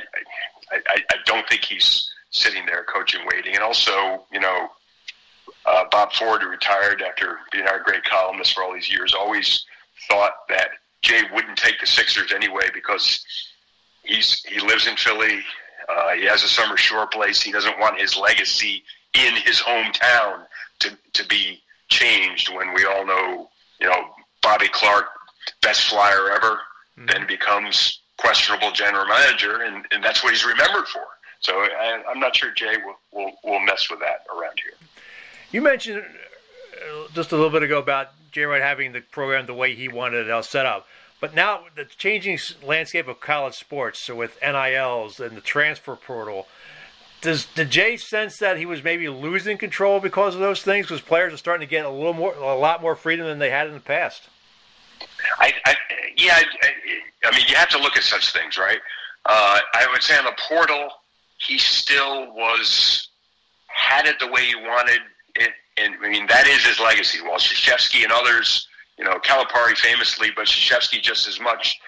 I, 0.72 0.78
I, 0.88 0.98
I 1.12 1.16
don't 1.26 1.48
think 1.50 1.66
he's 1.66 2.10
sitting 2.32 2.66
there 2.66 2.84
coaching, 2.86 3.22
waiting. 3.32 3.56
And 3.56 3.64
also, 3.64 4.26
you 4.32 4.40
know, 4.40 4.70
uh, 5.66 5.84
Bob 5.92 6.14
Ford, 6.14 6.42
who 6.42 6.50
retired 6.50 7.02
after 7.02 7.40
being 7.52 7.68
our 7.68 7.82
great 7.84 8.04
columnist 8.04 8.54
for 8.54 8.64
all 8.64 8.74
these 8.74 8.90
years, 8.90 9.14
always 9.14 9.66
thought 10.08 10.48
that 10.50 10.70
Jay 11.02 11.22
wouldn't 11.34 11.58
take 11.58 11.80
the 11.80 11.88
Sixers 11.88 12.32
anyway 12.32 12.68
because 12.74 13.24
he's 14.06 14.44
he 14.44 14.60
lives 14.60 14.88
in 14.88 14.96
Philly. 14.96 15.40
Uh, 15.88 16.12
he 16.14 16.26
has 16.26 16.44
a 16.44 16.48
summer 16.48 16.78
shore 16.78 17.08
place. 17.08 17.42
He 17.42 17.52
doesn't 17.52 17.80
want 17.80 18.00
his 18.00 18.18
legacy 18.18 18.84
in 19.14 19.36
his 19.36 19.60
hometown 19.60 20.46
to 20.80 20.98
to 21.14 21.28
be 21.28 21.62
changed. 21.90 22.54
When 22.54 22.74
we 22.74 22.86
all 22.86 23.06
know, 23.06 23.50
you 23.80 23.88
know, 23.88 24.10
Bobby 24.42 24.68
Clarke, 24.68 25.08
best 25.62 25.88
flyer 25.88 26.32
ever, 26.32 26.60
mm-hmm. 26.98 27.06
then 27.08 27.28
becomes 27.28 28.02
questionable 28.18 28.72
general 28.72 29.06
manager, 29.06 29.62
and, 29.62 29.86
and 29.92 30.04
that's 30.04 30.24
what 30.24 30.32
he's 30.32 30.46
remembered 30.46 30.88
for. 30.88 31.04
So 31.42 31.54
I, 31.54 32.02
I'm 32.10 32.20
not 32.20 32.36
sure 32.36 32.52
Jay 32.52 32.76
will, 32.84 32.96
will 33.12 33.32
will 33.44 33.60
mess 33.60 33.90
with 33.90 34.00
that 34.00 34.26
around 34.36 34.60
here. 34.64 34.74
You 35.52 35.62
mentioned 35.62 36.00
uh, 36.02 37.08
just 37.14 37.32
a 37.32 37.36
little 37.36 37.52
bit 37.52 37.64
ago 37.64 37.80
about 37.80 38.10
Jay 38.32 38.44
Wright 38.44 38.62
having 38.62 38.92
the 38.92 39.02
program 39.02 39.46
the 39.46 39.54
way 39.54 39.76
he 39.76 39.88
wanted 39.88 40.28
it 40.28 40.32
all 40.32 40.44
set 40.44 40.66
up. 40.66 40.88
But 41.20 41.34
now 41.34 41.64
the 41.76 41.86
changing 41.86 42.40
landscape 42.64 43.08
of 43.08 43.20
college 43.20 43.56
sports, 43.56 44.00
so 44.00 44.16
with 44.16 44.38
NILs 44.42 45.20
and 45.20 45.36
the 45.36 45.42
transfer 45.42 45.96
portal, 45.96 46.48
does 47.22 47.46
did 47.46 47.70
Jay 47.72 47.98
sense 47.98 48.38
that 48.38 48.58
he 48.58 48.66
was 48.66 48.84
maybe 48.84 49.10
losing 49.10 49.58
control 49.58 50.00
because 50.00 50.36
of 50.36 50.42
those 50.42 50.62
things? 50.62 50.86
Because 50.86 51.02
players 51.02 51.34
are 51.34 51.38
starting 51.38 51.68
to 51.68 51.70
get 51.70 51.86
a 51.86 51.90
little 51.90 52.14
more, 52.14 52.34
a 52.36 52.56
lot 52.56 52.82
more 52.82 52.96
freedom 52.96 53.26
than 53.26 53.40
they 53.40 53.50
had 53.50 53.68
in 53.68 53.74
the 53.74 53.80
past. 53.80 54.24
I, 55.40 55.54
I 55.66 55.76
yeah, 56.18 56.42
I, 56.62 57.28
I, 57.28 57.32
mean, 57.36 57.46
you 57.48 57.56
have 57.56 57.70
to 57.70 57.80
look 57.80 57.98
at 57.98 58.04
such 58.04 58.32
things, 58.32 58.58
right? 58.58 58.80
Uh, 59.26 59.60
I 59.74 59.88
would 59.92 60.04
say 60.04 60.18
on 60.18 60.26
the 60.26 60.36
portal, 60.48 60.90
he 61.38 61.58
still 61.58 62.34
was 62.34 63.10
had 63.68 64.06
it 64.06 64.20
the 64.20 64.28
way 64.28 64.46
he 64.46 64.56
wanted 64.56 65.00
it, 65.36 65.52
and 65.78 65.96
I 66.04 66.10
mean 66.10 66.28
that 66.28 66.48
is 66.48 66.64
his 66.64 66.80
legacy. 66.80 67.22
While 67.22 67.40
Krzyzewski 67.40 68.04
and 68.04 68.12
others 68.12 68.68
you 68.98 69.04
know, 69.04 69.18
Calipari 69.20 69.76
famously, 69.78 70.30
but 70.36 70.48
Krzyzewski 70.48 71.02
just 71.02 71.28
as 71.28 71.40
much, 71.40 71.80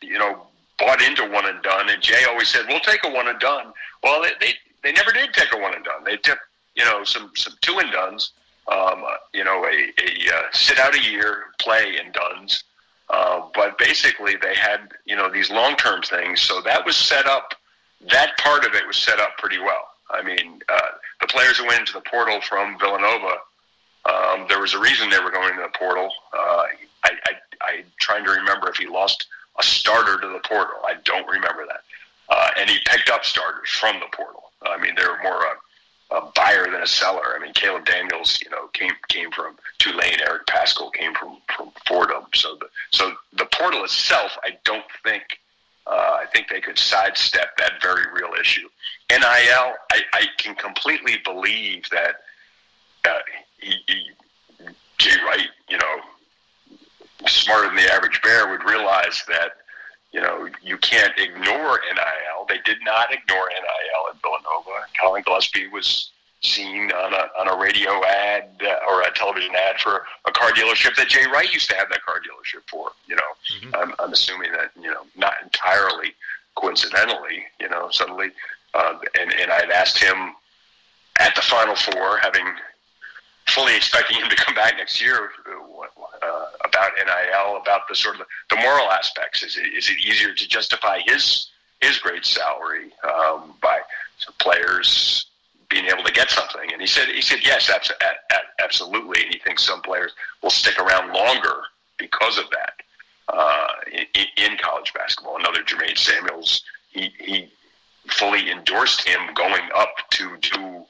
you 0.00 0.18
know, 0.18 0.46
bought 0.78 1.00
into 1.00 1.22
one 1.28 1.46
and 1.46 1.62
done. 1.62 1.88
And 1.88 2.02
Jay 2.02 2.24
always 2.28 2.48
said, 2.48 2.66
"We'll 2.68 2.80
take 2.80 3.04
a 3.04 3.10
one 3.10 3.28
and 3.28 3.38
done." 3.38 3.72
Well, 4.02 4.22
they 4.22 4.32
they, 4.40 4.54
they 4.82 4.92
never 4.92 5.12
did 5.12 5.32
take 5.32 5.52
a 5.54 5.58
one 5.58 5.74
and 5.74 5.84
done. 5.84 6.04
They 6.04 6.16
took 6.16 6.38
you 6.74 6.84
know 6.84 7.04
some 7.04 7.30
some 7.34 7.54
two 7.60 7.78
and 7.78 7.90
duns. 7.92 8.32
Um, 8.68 9.04
you 9.34 9.42
know, 9.42 9.64
a, 9.64 9.68
a 9.68 10.34
uh, 10.34 10.42
sit 10.52 10.78
out 10.78 10.94
a 10.94 11.00
year, 11.00 11.46
play 11.58 11.98
and 12.02 12.12
duns. 12.12 12.64
Uh, 13.10 13.42
but 13.54 13.76
basically, 13.78 14.36
they 14.36 14.54
had 14.54 14.90
you 15.04 15.16
know 15.16 15.30
these 15.30 15.50
long 15.50 15.76
term 15.76 16.02
things. 16.02 16.42
So 16.42 16.60
that 16.62 16.84
was 16.84 16.96
set 16.96 17.26
up. 17.26 17.54
That 18.10 18.36
part 18.38 18.64
of 18.64 18.74
it 18.74 18.86
was 18.86 18.96
set 18.96 19.20
up 19.20 19.36
pretty 19.38 19.58
well. 19.58 19.88
I 20.10 20.22
mean, 20.22 20.60
uh, 20.68 20.80
the 21.20 21.26
players 21.28 21.58
who 21.58 21.66
went 21.66 21.80
into 21.80 21.92
the 21.92 22.00
portal 22.00 22.40
from 22.40 22.78
Villanova 22.78 23.36
um, 24.04 24.46
there 24.48 24.60
was 24.60 24.74
a 24.74 24.78
reason 24.78 25.10
they 25.10 25.20
were 25.20 25.30
going 25.30 25.54
to 25.54 25.62
the 25.62 25.78
portal. 25.78 26.10
Uh, 26.32 26.64
I, 27.04 27.10
I, 27.26 27.32
I'm 27.62 27.84
trying 28.00 28.24
to 28.24 28.30
remember 28.30 28.68
if 28.68 28.76
he 28.76 28.86
lost 28.86 29.26
a 29.58 29.62
starter 29.62 30.20
to 30.20 30.28
the 30.28 30.40
portal. 30.40 30.80
I 30.84 30.94
don't 31.04 31.26
remember 31.28 31.66
that. 31.66 31.82
Uh, 32.28 32.50
and 32.58 32.70
he 32.70 32.78
picked 32.86 33.10
up 33.10 33.24
starters 33.24 33.68
from 33.68 34.00
the 34.00 34.06
portal. 34.16 34.50
I 34.62 34.78
mean, 34.78 34.94
they 34.96 35.04
were 35.04 35.18
more 35.22 35.42
a, 35.44 36.14
a 36.16 36.32
buyer 36.34 36.64
than 36.64 36.82
a 36.82 36.86
seller. 36.86 37.34
I 37.36 37.38
mean, 37.40 37.52
Caleb 37.52 37.84
Daniels, 37.84 38.40
you 38.42 38.50
know, 38.50 38.68
came 38.68 38.92
came 39.08 39.30
from 39.32 39.56
Tulane. 39.78 40.20
Eric 40.26 40.46
Paschall 40.46 40.92
came 40.92 41.14
from 41.14 41.38
from 41.54 41.72
Fordham. 41.86 42.24
So 42.34 42.56
the 42.56 42.66
so 42.92 43.12
the 43.32 43.46
portal 43.46 43.84
itself, 43.84 44.32
I 44.44 44.56
don't 44.64 44.84
think. 45.04 45.22
Uh, 45.84 46.18
I 46.22 46.26
think 46.32 46.48
they 46.48 46.60
could 46.60 46.78
sidestep 46.78 47.56
that 47.58 47.82
very 47.82 48.04
real 48.14 48.30
issue. 48.40 48.68
NIL, 49.10 49.74
I, 49.90 50.00
I 50.12 50.26
can 50.38 50.54
completely 50.54 51.16
believe 51.24 51.82
that 51.90 52.14
uh, 53.04 53.18
he, 53.62 53.74
he, 53.86 54.66
Jay 54.98 55.16
Wright, 55.26 55.48
you 55.68 55.78
know, 55.78 57.26
smarter 57.26 57.68
than 57.68 57.76
the 57.76 57.92
average 57.92 58.20
bear, 58.22 58.48
would 58.48 58.64
realize 58.64 59.22
that 59.28 59.52
you 60.12 60.20
know 60.20 60.48
you 60.62 60.76
can't 60.78 61.12
ignore 61.18 61.80
NIL. 61.94 62.46
They 62.48 62.58
did 62.64 62.78
not 62.84 63.12
ignore 63.12 63.48
NIL 63.48 64.10
at 64.10 64.20
Villanova. 64.20 64.86
Collin 65.00 65.22
Gillespie 65.24 65.68
was 65.68 66.10
seen 66.42 66.90
on 66.92 67.14
a 67.14 67.28
on 67.38 67.48
a 67.48 67.60
radio 67.60 68.04
ad 68.04 68.60
uh, 68.62 68.78
or 68.88 69.02
a 69.02 69.12
television 69.14 69.54
ad 69.54 69.80
for 69.80 70.04
a 70.26 70.32
car 70.32 70.50
dealership 70.50 70.94
that 70.96 71.08
Jay 71.08 71.24
Wright 71.32 71.52
used 71.52 71.70
to 71.70 71.76
have 71.76 71.88
that 71.90 72.02
car 72.02 72.16
dealership 72.16 72.68
for. 72.68 72.90
You 73.06 73.16
know, 73.16 73.22
mm-hmm. 73.54 73.74
I'm, 73.76 73.94
I'm 73.98 74.12
assuming 74.12 74.52
that 74.52 74.70
you 74.80 74.90
know 74.90 75.02
not 75.16 75.34
entirely 75.42 76.14
coincidentally. 76.56 77.44
You 77.60 77.68
know, 77.68 77.88
suddenly, 77.90 78.28
uh, 78.74 78.94
and 79.18 79.32
and 79.32 79.50
I'd 79.50 79.70
asked 79.70 79.98
him 79.98 80.34
at 81.20 81.34
the 81.34 81.42
Final 81.42 81.76
Four, 81.76 82.18
having 82.18 82.46
fully 83.48 83.76
expecting 83.76 84.18
him 84.18 84.28
to 84.28 84.36
come 84.36 84.54
back 84.54 84.74
next 84.76 85.00
year 85.00 85.30
uh, 86.22 86.46
about 86.64 86.92
NIL, 86.96 87.56
about 87.60 87.88
the 87.88 87.94
sort 87.94 88.20
of 88.20 88.26
the 88.50 88.56
moral 88.56 88.90
aspects. 88.90 89.42
Is 89.42 89.56
it, 89.56 89.66
is 89.66 89.88
it 89.88 89.98
easier 89.98 90.34
to 90.34 90.48
justify 90.48 91.00
his 91.04 91.48
his 91.80 91.98
great 91.98 92.24
salary 92.24 92.92
um, 93.02 93.54
by 93.60 93.80
players 94.38 95.26
being 95.68 95.86
able 95.86 96.04
to 96.04 96.12
get 96.12 96.30
something? 96.30 96.72
And 96.72 96.80
he 96.80 96.86
said 96.86 97.08
he 97.08 97.22
said 97.22 97.40
yes, 97.42 97.70
absolutely. 98.62 99.22
And 99.24 99.34
he 99.34 99.40
thinks 99.40 99.64
some 99.64 99.82
players 99.82 100.12
will 100.42 100.50
stick 100.50 100.78
around 100.78 101.12
longer 101.12 101.62
because 101.98 102.38
of 102.38 102.44
that 102.50 102.74
uh, 103.28 103.68
in, 103.92 104.26
in 104.36 104.56
college 104.58 104.92
basketball. 104.94 105.36
Another 105.36 105.62
Jermaine 105.62 105.98
Samuels, 105.98 106.62
he 106.90 107.12
he 107.18 107.48
fully 108.08 108.50
endorsed 108.50 109.06
him 109.06 109.20
going 109.34 109.62
up 109.74 109.94
to 110.10 110.36
do 110.38 110.84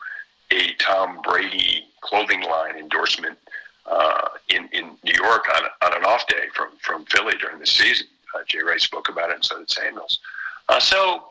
a 0.52 0.74
Tom 0.74 1.20
Brady 1.22 1.84
clothing 2.00 2.42
line 2.42 2.76
endorsement 2.76 3.38
uh, 3.86 4.28
in 4.48 4.68
in 4.72 4.96
New 5.02 5.14
York 5.14 5.44
on 5.54 5.62
on 5.82 5.96
an 5.96 6.04
off 6.04 6.26
day 6.26 6.46
from 6.54 6.70
from 6.80 7.04
Philly 7.06 7.34
during 7.40 7.58
the 7.58 7.66
season. 7.66 8.06
Uh, 8.34 8.40
Jay 8.46 8.62
Wright 8.62 8.80
spoke 8.80 9.08
about 9.08 9.30
it, 9.30 9.36
and 9.36 9.44
so 9.44 9.58
did 9.58 9.70
Samuels. 9.70 10.20
Uh, 10.68 10.80
so 10.80 11.24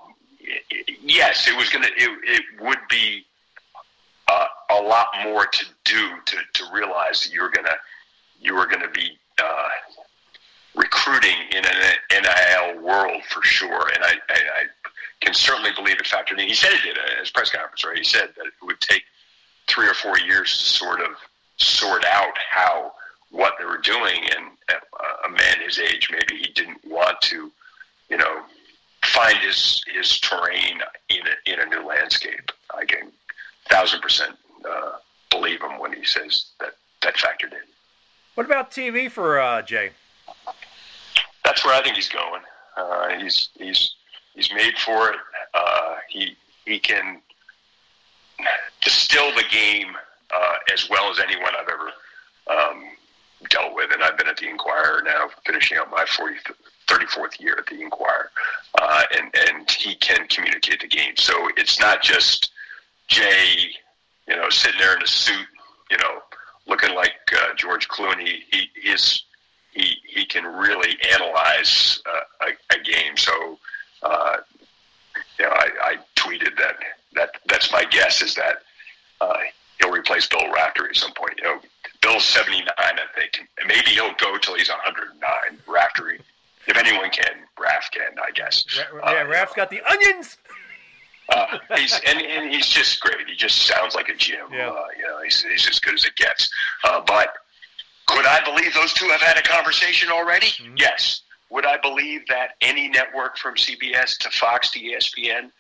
yes, 1.02 1.48
it 1.48 1.56
was 1.56 1.70
gonna 1.70 1.90
it, 1.98 2.10
it 2.24 2.44
would 2.62 2.80
be 2.90 3.26
uh, 4.28 4.48
a 4.72 4.82
lot 4.82 5.08
more 5.24 5.46
to 5.46 5.66
do 5.84 6.10
to 6.26 6.38
to 6.54 6.64
realize 6.74 7.24
that 7.24 7.34
you 7.34 7.42
were 7.42 7.50
gonna 7.50 7.76
you 8.40 8.56
were 8.56 8.66
gonna 8.66 8.90
be 8.90 9.18
uh, 9.42 9.70
recruiting 10.76 11.38
in 11.52 11.64
an 11.66 11.96
NIL 12.12 12.84
world 12.84 13.24
for 13.30 13.44
sure, 13.44 13.90
and 13.94 14.04
I, 14.04 14.14
I, 14.30 14.36
I 14.36 14.64
can 15.22 15.34
certainly 15.34 15.72
believe 15.76 16.00
it 16.00 16.06
factored 16.06 16.40
in. 16.40 16.48
He 16.48 16.54
said 16.54 16.72
it 16.74 16.84
did 16.84 16.98
at 16.98 17.20
his 17.20 17.30
press 17.30 17.50
conference, 17.50 17.86
right? 17.86 17.98
He 17.98 18.04
said 18.04 18.30
that 18.38 18.46
it 18.46 18.54
would 18.64 18.80
take 18.82 19.04
three 19.72 19.88
or 19.88 19.94
four 19.94 20.18
years 20.20 20.58
to 20.58 20.66
sort 20.66 21.02
of 21.02 21.12
sort 21.58 22.04
out 22.06 22.34
how 22.50 22.92
what 23.30 23.54
they 23.58 23.66
were 23.66 23.78
doing. 23.78 24.20
And 24.36 24.52
a 25.26 25.30
man 25.30 25.62
his 25.66 25.80
age, 25.80 26.10
maybe 26.12 26.42
he 26.42 26.52
didn't 26.54 26.80
want 26.86 27.20
to, 27.22 27.52
you 28.10 28.18
know, 28.18 28.42
find 29.06 29.38
his 29.38 29.84
his 29.94 30.20
terrain 30.20 30.80
in 31.10 31.22
a, 31.28 31.54
in 31.54 31.60
a 31.60 31.66
new 31.66 31.88
landscape. 31.88 32.52
I 32.74 32.86
can 32.86 33.12
thousand 33.70 34.02
percent 34.02 34.36
uh, 34.70 34.94
believe 35.30 35.62
him 35.62 35.80
when 35.80 35.94
he 35.94 36.06
says 36.06 36.48
that 36.60 36.74
that 37.02 37.16
factored 37.16 37.54
in. 37.54 37.68
What 38.36 38.46
about 38.46 38.72
TV 38.72 39.10
for 39.10 39.40
uh, 39.40 39.62
Jay? 39.62 39.92
That's 41.44 41.66
where 41.66 41.74
I 41.74 41.82
think 41.84 41.96
he's 41.96 42.10
going. 42.10 42.42
Uh, 42.78 43.10
he's 43.20 43.50
he's 43.56 43.96
he's 44.36 44.52
made 44.54 44.78
for 44.78 45.10
it. 45.10 45.18
Uh, 45.54 45.96
he 46.10 46.36
he 46.66 46.80
can 46.80 47.22
distill 48.82 49.34
the 49.36 49.44
game 49.52 49.96
uh, 50.34 50.56
as 50.74 50.90
well 50.90 51.10
as 51.12 51.20
anyone 51.20 51.52
I've 51.60 51.70
ever 51.70 51.92
um, 52.50 52.84
dealt 53.50 53.76
with. 53.76 53.92
And 53.92 54.04
I've 54.04 54.18
been 54.18 54.28
at 54.28 54.38
the 54.38 54.50
Inquirer 54.50 55.04
now, 55.04 55.30
finishing 55.46 55.78
up 55.78 55.90
my 55.92 56.06
40, 56.06 56.36
34th 56.88 57.40
year 57.40 57.56
at 57.58 57.66
the 57.68 57.82
Inquirer, 57.82 58.32
uh, 58.80 59.04
and 59.18 59.34
and 59.48 59.70
he 59.70 59.96
can 59.96 60.28
communicate 60.28 60.82
the 60.82 60.88
game. 60.88 61.16
So 61.18 61.34
it's 61.58 61.80
not 61.80 62.02
just 62.02 62.52
Jay, 63.08 63.72
you 64.28 64.36
know, 64.36 64.50
sitting 64.50 64.80
there 64.80 64.96
in 64.96 65.04
a 65.04 65.08
suit, 65.08 65.48
you 65.90 65.98
know, 65.98 66.22
looking 66.68 66.96
like 66.96 67.14
uh, 67.34 67.54
George 67.56 67.88
Clooney. 67.88 68.40
He 68.52 68.70
is 68.90 69.24
he 69.74 69.96
he 70.08 70.26
can 70.26 70.46
really 70.46 70.98
analyze 71.14 72.02
uh, 72.06 72.48
a, 72.48 72.76
a 72.76 72.84
game. 72.84 73.18
So. 73.18 73.58
Uh, 74.04 74.38
you 75.38 75.46
know, 75.46 75.52
I, 75.52 75.70
I 75.84 75.96
tweeted 76.16 76.58
that 76.58 76.78
that 77.14 77.30
that's 77.48 77.72
my 77.72 77.86
guess 77.86 78.22
is 78.22 78.36
that 78.36 78.64
uh, 79.22 79.38
he'll 79.80 79.92
replace 79.92 80.28
Bill 80.28 80.52
Raftery 80.52 80.90
at 80.90 80.96
some 80.96 81.14
point. 81.14 81.34
You 81.38 81.44
know, 81.44 81.60
Bill's 82.02 82.26
79, 82.26 82.66
I 82.78 82.92
think. 83.16 83.48
Maybe 83.68 83.92
he'll 83.92 84.14
go 84.16 84.38
till 84.38 84.56
he's 84.56 84.70
109. 84.70 85.60
Raftery, 85.68 86.20
if 86.68 86.78
anyone 86.78 87.10
can, 87.12 87.36
Raft 87.60 87.94
can, 87.94 88.18
I 88.26 88.32
guess. 88.32 88.66
Yeah, 88.76 89.00
uh, 89.02 89.26
Raft's 89.28 89.56
got 89.56 89.70
the 89.70 89.82
onions. 89.90 90.38
Uh, 91.30 91.60
he's 91.78 91.98
and, 92.08 92.22
and 92.22 92.54
he's 92.54 92.68
just 92.68 93.00
great. 93.00 93.28
He 93.28 93.36
just 93.36 93.66
sounds 93.66 93.96
like 93.96 94.10
a 94.10 94.16
Jim. 94.16 94.48
Yeah. 94.52 94.70
Uh, 94.70 94.86
you 94.98 95.04
know, 95.04 95.22
he's, 95.24 95.42
he's 95.44 95.70
as 95.70 95.80
good 95.80 95.94
as 95.94 96.04
it 96.04 96.16
gets. 96.16 96.50
Uh, 96.84 97.02
but 97.06 97.34
could 98.08 98.26
I 98.26 98.44
believe 98.44 98.74
those 98.74 98.94
two 98.94 99.06
have 99.06 99.22
had 99.22 99.38
a 99.38 99.42
conversation 99.42 100.10
already? 100.12 100.48
Mm-hmm. 100.48 100.76
Yes. 100.78 101.22
Would 101.50 101.66
I 101.66 101.78
believe 101.78 102.26
that 102.28 102.56
any 102.62 102.90
network 102.90 103.38
from 103.38 103.56
CBS 103.56 104.18
to 104.20 104.30
Fox 104.30 104.72
to 104.72 104.80
ESPN 104.80 105.52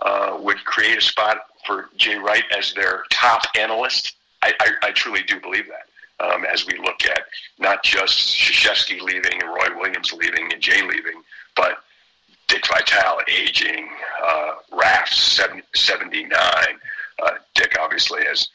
uh, 0.00 0.38
would 0.40 0.64
create 0.64 0.98
a 0.98 1.00
spot 1.00 1.38
for 1.66 1.88
Jay 1.96 2.16
Wright 2.16 2.44
as 2.56 2.72
their 2.74 3.04
top 3.10 3.42
analyst? 3.58 4.14
I, 4.42 4.52
I, 4.60 4.70
I 4.82 4.92
truly 4.92 5.22
do 5.22 5.40
believe 5.40 5.66
that. 5.66 5.84
Um, 6.20 6.44
as 6.44 6.66
we 6.66 6.76
look 6.78 7.04
at 7.04 7.22
not 7.60 7.84
just 7.84 8.36
Krzyzewski 8.36 9.00
leaving 9.00 9.40
and 9.40 9.48
Roy 9.48 9.78
Williams 9.78 10.12
leaving 10.12 10.52
and 10.52 10.60
Jay 10.60 10.82
leaving, 10.82 11.22
but 11.54 11.78
Dick 12.48 12.66
Vitale 12.66 13.20
aging, 13.28 13.88
uh, 14.24 14.52
Raft 14.72 15.14
79. 15.14 16.30
Uh, 17.22 17.30
Dick 17.54 17.76
obviously 17.78 18.24
has, 18.24 18.48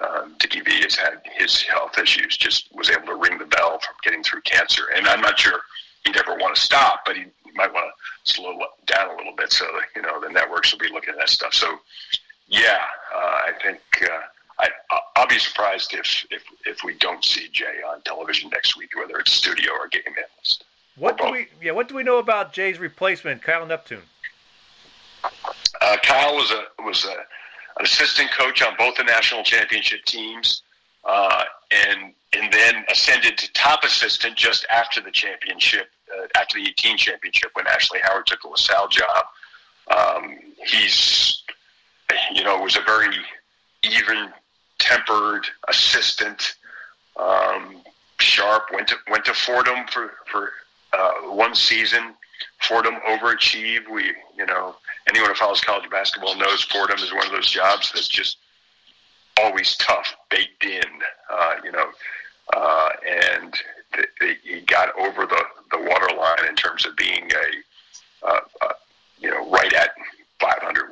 um, 0.00 0.34
Dickie 0.38 0.60
V 0.60 0.82
has 0.82 0.96
had 0.96 1.20
his 1.36 1.62
health 1.62 1.98
issues, 1.98 2.36
just 2.36 2.74
was 2.74 2.90
able 2.90 3.06
to 3.06 3.14
ring 3.16 3.38
the 3.38 3.46
bell 3.46 3.78
from 3.78 3.94
getting 4.02 4.22
through 4.24 4.40
cancer. 4.42 4.84
And 4.96 5.06
I'm 5.06 5.20
not 5.20 5.38
sure 5.38 5.60
he'd 6.04 6.16
ever 6.16 6.36
want 6.36 6.56
to 6.56 6.60
stop, 6.60 7.00
but 7.04 7.16
he 7.16 7.26
might 7.54 7.72
want 7.72 7.90
to 8.24 8.32
slow 8.32 8.58
down 8.86 9.10
a 9.10 9.16
little 9.16 9.34
bit 9.36 9.52
so 9.52 9.64
that, 9.64 9.86
you 9.96 10.02
know, 10.02 10.20
the 10.20 10.28
networks 10.28 10.72
will 10.72 10.78
be 10.78 10.92
looking 10.92 11.10
at 11.10 11.18
that 11.18 11.28
stuff. 11.28 11.54
So, 11.54 11.78
yeah, 12.48 12.82
uh, 13.14 13.18
I 13.18 13.52
think 13.62 13.80
uh, 14.02 14.20
I, 14.58 14.68
I'll 15.16 15.26
be 15.26 15.38
surprised 15.38 15.94
if, 15.94 16.26
if 16.30 16.42
if 16.66 16.84
we 16.84 16.94
don't 16.98 17.24
see 17.24 17.48
Jay 17.52 17.80
on 17.88 18.02
television 18.02 18.50
next 18.50 18.76
week, 18.76 18.90
whether 18.96 19.18
it's 19.18 19.32
studio 19.32 19.72
or 19.72 19.88
game 19.88 20.02
analyst. 20.06 20.64
What 20.96 21.18
do 21.18 21.30
we 21.30 21.48
yeah 21.62 21.72
What 21.72 21.88
do 21.88 21.94
we 21.94 22.02
know 22.02 22.18
about 22.18 22.52
Jay's 22.52 22.78
replacement, 22.78 23.42
Kyle 23.42 23.66
Neptune? 23.66 24.02
Uh, 25.24 25.96
Kyle 26.02 26.34
was 26.34 26.52
a 26.52 26.82
was 26.82 27.04
a, 27.04 27.12
an 27.78 27.84
assistant 27.84 28.30
coach 28.30 28.62
on 28.62 28.74
both 28.78 28.96
the 28.96 29.04
national 29.04 29.42
championship 29.42 30.04
teams, 30.04 30.62
uh, 31.04 31.44
and 31.70 32.12
and 32.32 32.52
then 32.52 32.84
ascended 32.90 33.38
to 33.38 33.52
top 33.52 33.84
assistant 33.84 34.36
just 34.36 34.66
after 34.68 35.00
the 35.00 35.10
championship, 35.10 35.88
uh, 36.12 36.26
after 36.36 36.58
the 36.58 36.68
18 36.68 36.96
championship 36.96 37.50
when 37.54 37.66
Ashley 37.66 38.00
Howard 38.02 38.26
took 38.26 38.42
the 38.42 38.48
LaSalle 38.48 38.88
job. 38.88 39.24
Um, 39.88 40.36
he's 40.66 41.42
you 42.32 42.42
know 42.42 42.58
was 42.58 42.76
a 42.76 42.82
very 42.82 43.14
even 43.82 44.30
tempered 44.78 45.46
assistant. 45.68 46.56
Um, 47.16 47.82
sharp 48.18 48.64
went 48.72 48.88
to 48.88 48.96
went 49.10 49.24
to 49.26 49.34
Fordham 49.34 49.86
for 49.88 50.14
for 50.30 50.52
uh, 50.92 51.12
one 51.34 51.54
season. 51.54 52.14
Fordham 52.62 52.96
overachieved. 53.06 53.88
We 53.90 54.12
you 54.36 54.46
know 54.46 54.76
anyone 55.08 55.30
who 55.30 55.34
follows 55.34 55.60
college 55.60 55.88
basketball 55.90 56.36
knows 56.36 56.64
Fordham 56.64 56.98
is 56.98 57.12
one 57.12 57.26
of 57.26 57.32
those 57.32 57.50
jobs 57.50 57.92
that's 57.94 58.08
just 58.08 58.38
always 59.40 59.76
tough, 59.76 60.16
baked 60.30 60.64
in. 60.64 60.82
Uh, 61.30 61.54
you 61.64 61.72
know, 61.72 61.86
uh, 62.54 62.88
and 63.06 63.54
th- 63.94 64.08
th- 64.20 64.38
he 64.42 64.60
got 64.60 64.96
over 64.98 65.26
the 65.26 65.44
the 65.70 65.78
waterline 65.78 66.48
in 66.48 66.54
terms 66.54 66.86
of 66.86 66.96
being 66.96 67.30
a 67.32 68.26
uh, 68.26 68.40
uh, 68.62 68.72
you 69.18 69.30
know 69.30 69.50
right 69.50 69.72
at 69.72 69.90
500. 70.40 70.90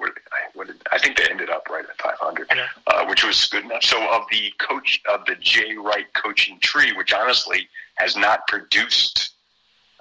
What, 0.55 0.66
did, 0.66 0.76
I 0.92 0.98
think 0.98 1.16
they 1.16 1.24
ended 1.28 1.50
up 1.50 1.68
right 1.70 1.85
at 1.85 2.00
500, 2.00 2.46
yeah. 2.50 2.66
uh, 2.87 3.05
which 3.07 3.24
was 3.24 3.46
good 3.46 3.64
enough. 3.64 3.83
So 3.83 4.00
of 4.12 4.22
the 4.31 4.52
coach 4.59 5.00
of 5.12 5.24
the 5.26 5.35
Jay 5.37 5.74
Wright 5.76 6.07
coaching 6.14 6.59
tree, 6.61 6.92
which 6.92 7.12
honestly 7.12 7.68
has 7.94 8.16
not 8.16 8.46
produced 8.46 9.33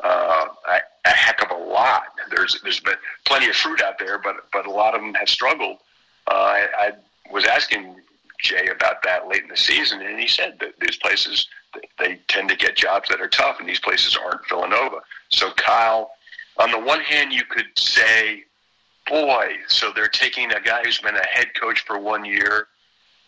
uh, 0.04 0.46
a, 0.68 0.80
a 1.06 1.10
heck 1.10 1.42
of 1.42 1.58
a 1.58 1.64
lot. 1.64 2.04
There's 2.30 2.60
there's 2.64 2.80
been 2.80 2.96
plenty 3.26 3.50
of 3.50 3.56
fruit 3.56 3.82
out 3.82 4.00
there, 4.00 4.20
but 4.20 4.46
but 4.52 4.66
a 4.66 4.72
lot 4.72 4.96
of 4.96 5.02
them 5.02 5.14
have 5.16 5.30
struggled. 5.30 5.78
Uh, 6.28 6.34
I, 6.34 6.68
I 6.80 6.92
was 7.32 7.46
asking 7.46 7.96
Jay 8.42 8.68
about 8.68 9.04
that 9.04 9.28
late 9.28 9.44
in 9.44 9.50
the 9.50 9.58
season, 9.58 10.02
and 10.02 10.20
he 10.20 10.28
said 10.28 10.58
that 10.60 10.80
these 10.80 10.98
places 10.98 11.48
they 12.00 12.20
tend 12.28 12.50
to 12.50 12.56
get 12.56 12.76
jobs 12.76 13.08
that 13.10 13.22
are 13.22 13.30
tough, 13.30 13.60
and 13.60 13.68
these 13.70 13.80
places 13.80 14.18
aren't 14.22 14.48
Villanova. 14.50 14.98
So 15.30 15.52
Kyle, 15.52 16.12
on 16.58 16.70
the 16.72 16.80
one 16.80 17.00
hand, 17.00 17.32
you 17.32 17.44
could 17.46 17.68
say 17.78 18.44
boy, 19.08 19.56
so 19.68 19.92
they're 19.94 20.08
taking 20.08 20.52
a 20.54 20.62
guy 20.62 20.82
who's 20.84 21.00
been 21.00 21.16
a 21.16 21.26
head 21.26 21.48
coach 21.60 21.82
for 21.82 22.00
one 22.00 22.24
year, 22.26 22.68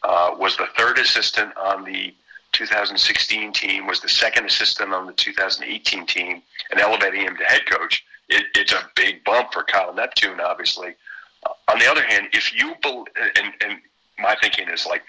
uh, 0.04 0.32
was 0.38 0.56
the 0.58 0.68
third 0.78 0.98
assistant 0.98 1.56
on 1.58 1.84
the 1.84 2.14
2016 2.54 3.52
team, 3.54 3.88
was 3.88 4.00
the 4.00 4.10
second 4.10 4.46
assistant 4.46 4.94
on 4.94 5.06
the 5.06 5.14
2018 5.14 6.06
team, 6.06 6.42
and 6.72 6.80
elevating 6.80 7.22
him 7.22 7.36
to 7.36 7.44
head 7.44 7.66
coach. 7.66 8.04
It, 8.30 8.46
it's 8.56 8.72
a 8.72 8.90
big 8.96 9.24
bump 9.24 9.52
for 9.52 9.64
Kyle 9.64 9.94
Neptune, 9.94 10.40
obviously. 10.40 10.96
Uh, 11.46 11.72
on 11.72 11.80
the 11.80 11.90
other 11.90 12.04
hand, 12.04 12.28
if 12.32 12.54
you 12.58 12.76
be, 12.82 13.04
and, 13.36 13.54
and 13.62 13.80
my 14.20 14.36
thinking 14.42 14.70
is 14.70 14.86
like, 14.86 15.04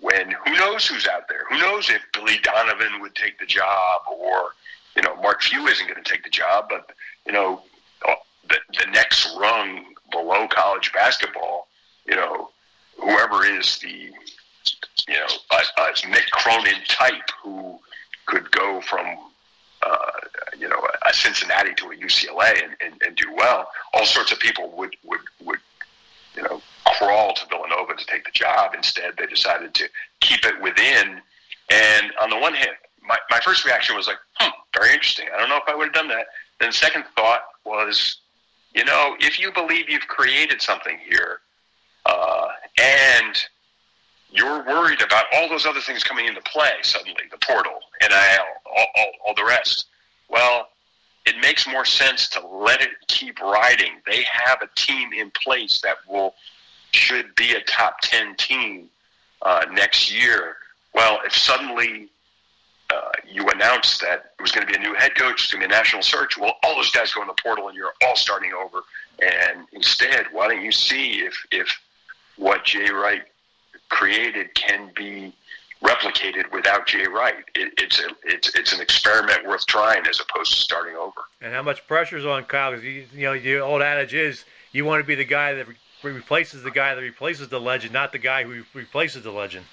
when 0.00 0.30
who 0.44 0.52
knows 0.54 0.86
who's 0.86 1.06
out 1.06 1.28
there? 1.28 1.44
Who 1.50 1.58
knows 1.58 1.90
if 1.90 2.00
Billy 2.12 2.38
Donovan 2.42 3.00
would 3.00 3.14
take 3.14 3.38
the 3.38 3.46
job, 3.46 4.02
or 4.10 4.52
you 4.96 5.02
know, 5.02 5.14
Mark 5.16 5.42
Few 5.42 5.66
isn't 5.66 5.86
going 5.86 6.02
to 6.02 6.10
take 6.10 6.24
the 6.24 6.30
job, 6.30 6.66
but 6.68 6.90
you 7.26 7.32
know, 7.32 7.62
uh, 8.08 8.14
the, 8.48 8.56
the 8.78 8.90
next 8.92 9.36
rung 9.38 9.84
below 10.10 10.48
college 10.48 10.92
basketball, 10.92 11.68
you 12.06 12.16
know, 12.16 12.50
whoever 12.98 13.44
is 13.44 13.78
the, 13.78 14.10
you 15.08 15.14
know, 15.14 15.26
a, 15.52 15.82
a 15.82 15.92
Mick 16.08 16.30
Cronin 16.30 16.82
type 16.88 17.30
who 17.42 17.78
could 18.26 18.50
go 18.50 18.80
from, 18.80 19.06
uh, 19.82 20.10
you 20.58 20.68
know, 20.68 20.80
a 21.06 21.12
Cincinnati 21.12 21.74
to 21.74 21.90
a 21.90 21.96
UCLA 21.96 22.62
and, 22.64 22.76
and, 22.80 23.00
and 23.06 23.16
do 23.16 23.32
well, 23.34 23.68
all 23.94 24.04
sorts 24.04 24.32
of 24.32 24.38
people 24.38 24.70
would, 24.76 24.94
would, 25.04 25.20
would, 25.44 25.60
you 26.34 26.42
know, 26.42 26.60
crawl 27.00 27.32
to 27.32 27.46
Villanova 27.48 27.94
to 27.96 28.06
take 28.06 28.24
the 28.24 28.30
job. 28.30 28.74
Instead, 28.74 29.14
they 29.16 29.26
decided 29.26 29.72
to 29.74 29.88
keep 30.20 30.44
it 30.44 30.60
within. 30.60 31.20
And 31.70 32.12
on 32.20 32.28
the 32.30 32.38
one 32.38 32.54
hand, 32.54 32.72
my, 33.06 33.16
my 33.30 33.40
first 33.40 33.64
reaction 33.64 33.96
was 33.96 34.06
like, 34.06 34.18
hmm, 34.34 34.50
very 34.76 34.92
interesting. 34.92 35.26
I 35.34 35.38
don't 35.38 35.48
know 35.48 35.56
if 35.56 35.68
I 35.68 35.74
would 35.74 35.86
have 35.86 35.94
done 35.94 36.08
that. 36.08 36.26
Then 36.58 36.68
the 36.68 36.74
second 36.74 37.04
thought 37.16 37.40
was, 37.64 38.18
you 38.74 38.84
know, 38.84 39.16
if 39.18 39.40
you 39.40 39.50
believe 39.52 39.88
you've 39.88 40.08
created 40.08 40.60
something 40.60 40.98
here, 41.08 41.40
uh, 42.04 42.48
and 42.78 43.36
you're 44.30 44.64
worried 44.64 45.02
about 45.02 45.24
all 45.32 45.48
those 45.48 45.66
other 45.66 45.80
things 45.80 46.04
coming 46.04 46.26
into 46.26 46.40
play 46.42 46.72
suddenly, 46.82 47.22
the 47.30 47.38
portal, 47.38 47.80
NIL, 48.02 48.10
all, 48.76 48.86
all, 48.96 49.12
all 49.26 49.34
the 49.34 49.44
rest, 49.44 49.86
well, 50.28 50.68
it 51.26 51.34
makes 51.40 51.66
more 51.66 51.84
sense 51.84 52.28
to 52.28 52.46
let 52.46 52.80
it 52.80 52.90
keep 53.08 53.40
riding. 53.40 54.00
They 54.06 54.24
have 54.30 54.58
a 54.62 54.68
team 54.76 55.12
in 55.12 55.30
place 55.30 55.80
that 55.82 55.96
will 56.08 56.34
should 56.92 57.34
be 57.34 57.52
a 57.54 57.60
top 57.62 58.00
ten 58.00 58.34
team 58.36 58.88
uh, 59.42 59.66
next 59.72 60.12
year. 60.12 60.56
Well, 60.94 61.20
if 61.24 61.32
suddenly 61.36 62.08
uh, 62.92 63.00
you 63.28 63.48
announced 63.48 64.00
that 64.00 64.32
it 64.38 64.42
was 64.42 64.50
going 64.52 64.66
to 64.66 64.72
be 64.72 64.76
a 64.76 64.82
new 64.82 64.94
head 64.94 65.14
coach, 65.14 65.44
it's 65.44 65.52
going 65.52 65.62
to 65.62 65.68
be 65.68 65.72
a 65.72 65.76
national 65.76 66.02
search. 66.02 66.36
Well, 66.36 66.54
all 66.62 66.74
those 66.74 66.90
guys 66.90 67.12
go 67.12 67.22
in 67.22 67.28
the 67.28 67.34
portal, 67.42 67.68
and 67.68 67.76
you're 67.76 67.92
all 68.04 68.16
starting 68.16 68.52
over. 68.52 68.80
And 69.20 69.66
instead, 69.72 70.26
why 70.32 70.48
don't 70.48 70.64
you 70.64 70.72
see 70.72 71.20
if 71.20 71.34
if 71.52 71.68
what 72.36 72.64
Jay 72.64 72.90
Wright 72.90 73.22
created 73.90 74.54
can 74.54 74.90
be 74.96 75.34
replicated 75.82 76.50
without 76.52 76.86
Jay 76.86 77.06
Wright? 77.06 77.44
It, 77.54 77.72
it's 77.78 78.00
a, 78.00 78.08
it's 78.24 78.54
it's 78.56 78.72
an 78.72 78.80
experiment 78.80 79.46
worth 79.46 79.66
trying 79.66 80.06
as 80.06 80.20
opposed 80.20 80.52
to 80.54 80.58
starting 80.58 80.96
over. 80.96 81.20
And 81.40 81.52
how 81.52 81.62
much 81.62 81.86
pressure's 81.86 82.24
on 82.26 82.44
Kyle? 82.44 82.70
Because 82.70 82.84
you, 82.84 83.06
you 83.12 83.22
know 83.22 83.38
the 83.38 83.58
old 83.58 83.82
adage 83.82 84.14
is 84.14 84.44
you 84.72 84.84
want 84.84 85.02
to 85.02 85.06
be 85.06 85.14
the 85.14 85.24
guy 85.24 85.52
that 85.54 85.66
replaces 86.02 86.62
the 86.62 86.70
guy 86.70 86.94
that 86.94 87.00
replaces 87.00 87.48
the 87.48 87.60
legend, 87.60 87.92
not 87.92 88.12
the 88.12 88.18
guy 88.18 88.44
who 88.44 88.62
replaces 88.74 89.22
the 89.22 89.30
legend. 89.30 89.66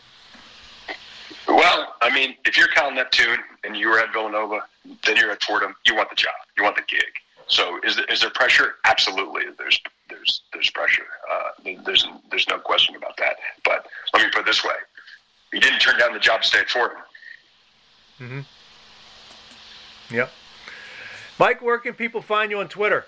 Well, 1.47 1.95
I 2.01 2.13
mean, 2.13 2.35
if 2.45 2.57
you're 2.57 2.67
Kyle 2.67 2.91
Neptune 2.91 3.39
and 3.63 3.75
you 3.75 3.89
were 3.89 3.99
at 3.99 4.11
Villanova, 4.13 4.61
then 5.05 5.17
you're 5.17 5.31
at 5.31 5.43
Fordham, 5.43 5.75
you 5.85 5.95
want 5.95 6.09
the 6.09 6.15
job, 6.15 6.33
you 6.57 6.63
want 6.63 6.75
the 6.75 6.83
gig. 6.87 7.03
So, 7.47 7.79
is 7.83 7.95
there, 7.95 8.05
is 8.05 8.19
there 8.21 8.29
pressure? 8.29 8.75
Absolutely, 8.83 9.43
there's 9.57 9.79
there's 10.09 10.41
there's 10.51 10.69
pressure. 10.69 11.05
Uh, 11.31 11.73
there's 11.85 12.05
there's 12.29 12.47
no 12.49 12.59
question 12.59 12.95
about 12.95 13.15
that. 13.17 13.37
But 13.63 13.87
let 14.13 14.23
me 14.23 14.29
put 14.29 14.41
it 14.41 14.45
this 14.45 14.63
way: 14.63 14.75
he 15.53 15.59
didn't 15.59 15.79
turn 15.79 15.97
down 15.97 16.13
the 16.13 16.19
job 16.19 16.41
to 16.41 16.47
stay 16.47 16.59
at 16.59 16.69
Fordham. 16.69 16.97
Mm-hmm. 18.19 18.41
Yep. 20.15 20.31
Mike, 21.39 21.61
where 21.61 21.77
can 21.77 21.93
people 21.93 22.21
find 22.21 22.51
you 22.51 22.59
on 22.59 22.67
Twitter? 22.67 23.05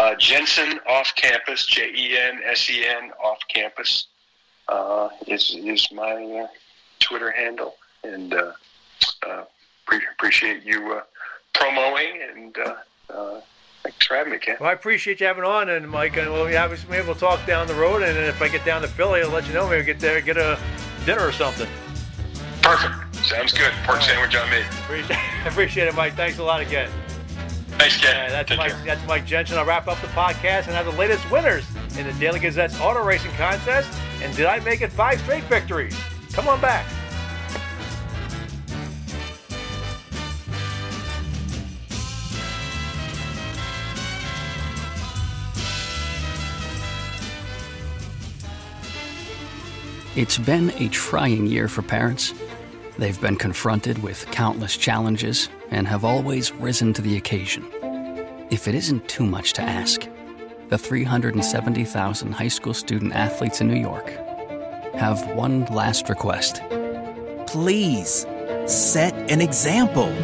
Uh, 0.00 0.14
Jensen 0.14 0.80
off 0.88 1.14
campus, 1.14 1.66
J 1.66 1.92
E 1.94 2.16
N 2.16 2.40
S 2.46 2.70
E 2.70 2.86
N 2.86 3.10
off 3.22 3.38
campus 3.48 4.06
uh, 4.68 5.10
is 5.26 5.54
is 5.54 5.86
my 5.92 6.14
uh, 6.14 6.46
Twitter 7.00 7.30
handle, 7.30 7.74
and 8.02 8.32
uh, 8.32 8.52
uh, 9.28 9.44
pre- 9.84 10.00
appreciate 10.14 10.62
you 10.64 10.94
uh, 10.94 11.02
promoting 11.52 12.18
and 12.34 12.56
uh, 12.56 12.76
uh, 13.12 13.40
thanks 13.82 14.06
for 14.06 14.14
having 14.16 14.32
me, 14.32 14.38
Ken. 14.38 14.56
Well, 14.58 14.70
I 14.70 14.72
appreciate 14.72 15.20
you 15.20 15.26
having 15.26 15.44
on, 15.44 15.68
and 15.68 15.86
Mike, 15.90 16.16
and 16.16 16.32
we'll, 16.32 16.50
yeah, 16.50 16.74
maybe 16.88 17.06
we'll 17.06 17.14
talk 17.14 17.44
down 17.46 17.66
the 17.66 17.74
road, 17.74 18.00
and 18.00 18.16
if 18.16 18.40
I 18.40 18.48
get 18.48 18.64
down 18.64 18.80
to 18.80 18.88
Philly, 18.88 19.20
I'll 19.20 19.28
let 19.28 19.46
you 19.46 19.52
know. 19.52 19.68
Maybe 19.68 19.84
get 19.84 20.00
there, 20.00 20.22
get 20.22 20.38
a 20.38 20.58
dinner 21.04 21.26
or 21.26 21.32
something. 21.32 21.68
Perfect. 22.62 23.16
Sounds 23.16 23.52
good. 23.52 23.72
Pork 23.84 24.00
sandwich 24.00 24.34
on 24.34 24.48
me. 24.48 24.62
Appreciate, 24.62 25.18
appreciate 25.44 25.88
it, 25.88 25.94
Mike. 25.94 26.14
Thanks 26.14 26.38
a 26.38 26.42
lot 26.42 26.62
again. 26.62 26.90
Thanks, 27.80 27.96
Ken. 27.96 28.14
Uh, 28.14 28.28
that's 28.28 28.48
Take 28.50 28.58
Mike. 28.58 28.72
care. 28.72 28.84
That's 28.84 29.06
Mike 29.08 29.24
Jensen. 29.24 29.56
I'll 29.56 29.64
wrap 29.64 29.88
up 29.88 29.98
the 30.02 30.06
podcast 30.08 30.66
and 30.66 30.74
have 30.74 30.84
the 30.84 30.92
latest 30.92 31.28
winners 31.30 31.64
in 31.96 32.06
the 32.06 32.12
Daily 32.20 32.38
Gazette's 32.38 32.78
auto 32.78 33.02
racing 33.02 33.30
contest. 33.32 33.90
And 34.22 34.36
did 34.36 34.44
I 34.44 34.60
make 34.60 34.82
it 34.82 34.92
five 34.92 35.18
straight 35.20 35.44
victories? 35.44 35.98
Come 36.34 36.46
on 36.46 36.60
back. 36.60 36.84
It's 50.16 50.36
been 50.36 50.70
a 50.76 50.88
trying 50.88 51.46
year 51.46 51.66
for 51.66 51.80
parents. 51.80 52.34
They've 53.00 53.18
been 53.18 53.36
confronted 53.36 54.02
with 54.02 54.30
countless 54.30 54.76
challenges 54.76 55.48
and 55.70 55.88
have 55.88 56.04
always 56.04 56.52
risen 56.52 56.92
to 56.92 57.00
the 57.00 57.16
occasion. 57.16 57.64
If 58.50 58.68
it 58.68 58.74
isn't 58.74 59.08
too 59.08 59.24
much 59.24 59.54
to 59.54 59.62
ask, 59.62 60.06
the 60.68 60.76
370,000 60.76 62.32
high 62.32 62.48
school 62.48 62.74
student 62.74 63.14
athletes 63.14 63.62
in 63.62 63.68
New 63.68 63.80
York 63.80 64.10
have 64.92 65.26
one 65.34 65.64
last 65.72 66.10
request. 66.10 66.60
Please 67.46 68.26
set 68.66 69.14
an 69.30 69.40
example. 69.40 70.14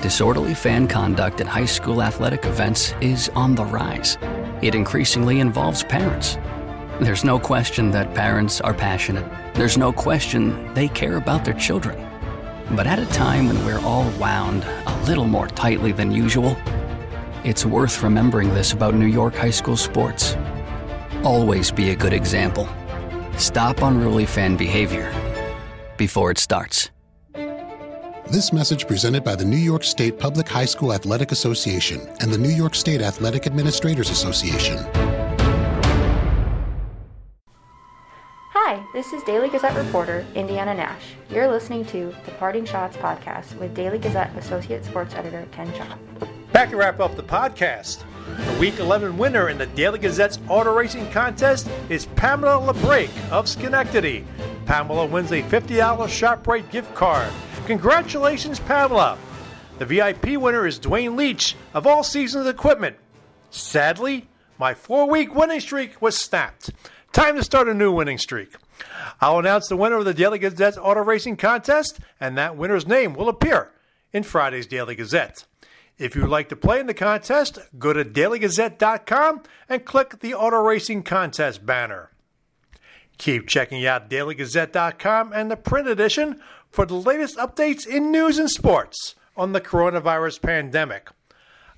Disorderly 0.00 0.54
fan 0.54 0.86
conduct 0.86 1.40
at 1.40 1.48
high 1.48 1.64
school 1.66 2.02
athletic 2.02 2.44
events 2.44 2.94
is 3.00 3.28
on 3.30 3.56
the 3.56 3.64
rise. 3.64 4.16
It 4.62 4.76
increasingly 4.76 5.40
involves 5.40 5.82
parents. 5.82 6.38
There's 7.02 7.24
no 7.24 7.40
question 7.40 7.90
that 7.90 8.14
parents 8.14 8.60
are 8.60 8.72
passionate. 8.72 9.26
There's 9.54 9.76
no 9.76 9.92
question 9.92 10.72
they 10.72 10.86
care 10.86 11.16
about 11.16 11.44
their 11.44 11.54
children. 11.54 11.96
But 12.76 12.86
at 12.86 13.00
a 13.00 13.06
time 13.06 13.48
when 13.48 13.64
we're 13.64 13.80
all 13.80 14.08
wound 14.20 14.62
a 14.86 15.02
little 15.04 15.26
more 15.26 15.48
tightly 15.48 15.90
than 15.90 16.12
usual, 16.12 16.56
it's 17.42 17.66
worth 17.66 18.04
remembering 18.04 18.54
this 18.54 18.72
about 18.72 18.94
New 18.94 19.06
York 19.06 19.34
high 19.34 19.50
school 19.50 19.76
sports. 19.76 20.36
Always 21.24 21.72
be 21.72 21.90
a 21.90 21.96
good 21.96 22.12
example. 22.12 22.68
Stop 23.36 23.82
unruly 23.82 24.24
fan 24.24 24.56
behavior 24.56 25.12
before 25.96 26.30
it 26.30 26.38
starts. 26.38 26.92
This 28.30 28.52
message 28.52 28.86
presented 28.86 29.24
by 29.24 29.34
the 29.34 29.44
New 29.44 29.56
York 29.56 29.82
State 29.82 30.20
Public 30.20 30.48
High 30.48 30.66
School 30.66 30.92
Athletic 30.92 31.32
Association 31.32 32.00
and 32.20 32.32
the 32.32 32.38
New 32.38 32.48
York 32.48 32.76
State 32.76 33.02
Athletic 33.02 33.48
Administrators 33.48 34.08
Association. 34.08 34.78
This 38.92 39.14
is 39.14 39.22
Daily 39.22 39.48
Gazette 39.48 39.74
reporter 39.74 40.26
Indiana 40.34 40.74
Nash. 40.74 41.14
You're 41.30 41.48
listening 41.48 41.86
to 41.86 42.14
the 42.26 42.30
Parting 42.32 42.66
Schotts 42.66 42.92
podcast 42.92 43.58
with 43.58 43.74
Daily 43.74 43.98
Gazette 43.98 44.36
Associate 44.36 44.84
Sports 44.84 45.14
Editor 45.14 45.48
Ken 45.50 45.72
Schott. 45.72 45.98
Back 46.52 46.68
to 46.70 46.76
wrap 46.76 47.00
up 47.00 47.16
the 47.16 47.22
podcast. 47.22 48.04
The 48.26 48.60
Week 48.60 48.78
11 48.78 49.16
winner 49.16 49.48
in 49.48 49.56
the 49.56 49.64
Daily 49.64 49.98
Gazette's 49.98 50.38
auto 50.46 50.74
racing 50.74 51.10
contest 51.10 51.70
is 51.88 52.04
Pamela 52.16 52.70
LeBrake 52.74 53.30
of 53.30 53.48
Schenectady. 53.48 54.26
Pamela 54.66 55.06
wins 55.06 55.32
a 55.32 55.42
$50 55.42 55.78
ShopRite 55.78 56.70
gift 56.70 56.94
card. 56.94 57.32
Congratulations, 57.64 58.60
Pamela! 58.60 59.16
The 59.78 59.86
VIP 59.86 60.36
winner 60.36 60.66
is 60.66 60.78
Dwayne 60.78 61.16
Leach 61.16 61.56
of 61.72 61.86
All 61.86 62.02
Seasons 62.02 62.46
Equipment. 62.46 62.96
Sadly, 63.48 64.28
my 64.58 64.74
four 64.74 65.08
week 65.08 65.34
winning 65.34 65.60
streak 65.60 66.02
was 66.02 66.18
snapped. 66.18 66.70
Time 67.12 67.36
to 67.36 67.42
start 67.42 67.68
a 67.68 67.74
new 67.74 67.90
winning 67.90 68.18
streak. 68.18 68.54
I'll 69.20 69.38
announce 69.38 69.68
the 69.68 69.76
winner 69.76 69.96
of 69.96 70.04
the 70.04 70.14
Daily 70.14 70.38
Gazette's 70.38 70.78
auto 70.78 71.02
racing 71.02 71.36
contest, 71.36 72.00
and 72.20 72.36
that 72.36 72.56
winner's 72.56 72.86
name 72.86 73.14
will 73.14 73.28
appear 73.28 73.72
in 74.12 74.22
Friday's 74.22 74.66
Daily 74.66 74.94
Gazette. 74.94 75.44
If 75.98 76.14
you 76.16 76.22
would 76.22 76.30
like 76.30 76.48
to 76.48 76.56
play 76.56 76.80
in 76.80 76.86
the 76.86 76.94
contest, 76.94 77.58
go 77.78 77.92
to 77.92 78.04
dailygazette.com 78.04 79.42
and 79.68 79.84
click 79.84 80.20
the 80.20 80.34
Auto 80.34 80.60
Racing 80.62 81.02
Contest 81.02 81.64
banner. 81.64 82.10
Keep 83.18 83.46
checking 83.46 83.86
out 83.86 84.10
dailygazette.com 84.10 85.32
and 85.32 85.50
the 85.50 85.56
print 85.56 85.86
edition 85.88 86.40
for 86.70 86.86
the 86.86 86.94
latest 86.94 87.36
updates 87.36 87.86
in 87.86 88.10
news 88.10 88.38
and 88.38 88.50
sports 88.50 89.14
on 89.36 89.52
the 89.52 89.60
coronavirus 89.60 90.42
pandemic. 90.42 91.08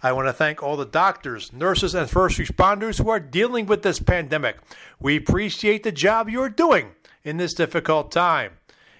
I 0.04 0.12
want 0.12 0.28
to 0.28 0.34
thank 0.34 0.62
all 0.62 0.76
the 0.76 0.84
doctors, 0.84 1.50
nurses, 1.50 1.94
and 1.94 2.10
first 2.10 2.38
responders 2.38 3.02
who 3.02 3.08
are 3.08 3.18
dealing 3.18 3.64
with 3.64 3.82
this 3.82 3.98
pandemic. 3.98 4.58
We 5.00 5.16
appreciate 5.16 5.82
the 5.82 5.92
job 5.92 6.28
you're 6.28 6.50
doing 6.50 6.90
in 7.22 7.38
this 7.38 7.54
difficult 7.54 8.12
time. 8.12 8.58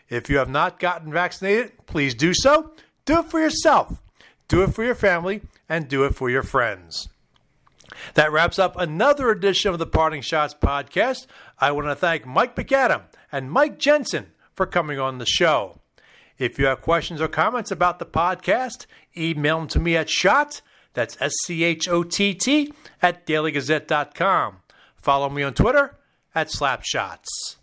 If 0.09 0.31
you 0.31 0.39
have 0.39 0.49
not 0.49 0.81
gotten 0.81 1.13
vaccinated, 1.13 1.73
please 1.85 2.15
do 2.15 2.33
so. 2.33 2.71
Do 3.05 3.19
it 3.19 3.27
for 3.27 3.39
yourself, 3.39 4.01
do 4.49 4.63
it 4.63 4.73
for 4.73 4.83
your 4.83 4.95
family, 4.95 5.43
and 5.69 5.89
do 5.89 6.05
it 6.05 6.15
for 6.15 6.31
your 6.31 6.43
friends. 6.43 7.11
That 8.15 8.33
wraps 8.33 8.59
up 8.59 8.75
another 8.79 9.29
edition 9.31 9.73
of 9.73 9.79
the 9.79 9.87
Parting 9.87 10.23
Schotts 10.23 10.59
podcast. 10.59 11.27
I 11.61 11.71
want 11.73 11.87
to 11.87 11.95
thank 11.95 12.25
Mike 12.25 12.57
MacAdam 12.57 13.03
and 13.31 13.53
Mike 13.53 13.79
Jensen 13.79 14.29
for 14.55 14.65
coming 14.65 14.99
on 14.99 15.19
the 15.19 15.27
show. 15.27 15.81
If 16.39 16.59
you 16.59 16.65
have 16.65 16.81
questions 16.81 17.21
or 17.21 17.29
comments 17.29 17.71
about 17.71 17.99
the 17.99 18.07
podcast, 18.07 18.87
email 19.15 19.59
them 19.59 19.69
to 19.69 19.81
me 19.81 19.99
at 19.99 20.09
schott, 20.09 20.63
that's 20.95 21.17
S 21.21 21.35
C 21.45 21.65
H 21.65 21.89
O 21.89 22.03
T 22.03 22.35
T, 22.35 22.73
at 23.03 23.27
dailygazette.com. 23.27 24.57
Follow 24.97 25.29
me 25.29 25.43
on 25.43 25.53
Twitter 25.55 25.99
at 26.35 26.49
slapshots. 26.49 27.57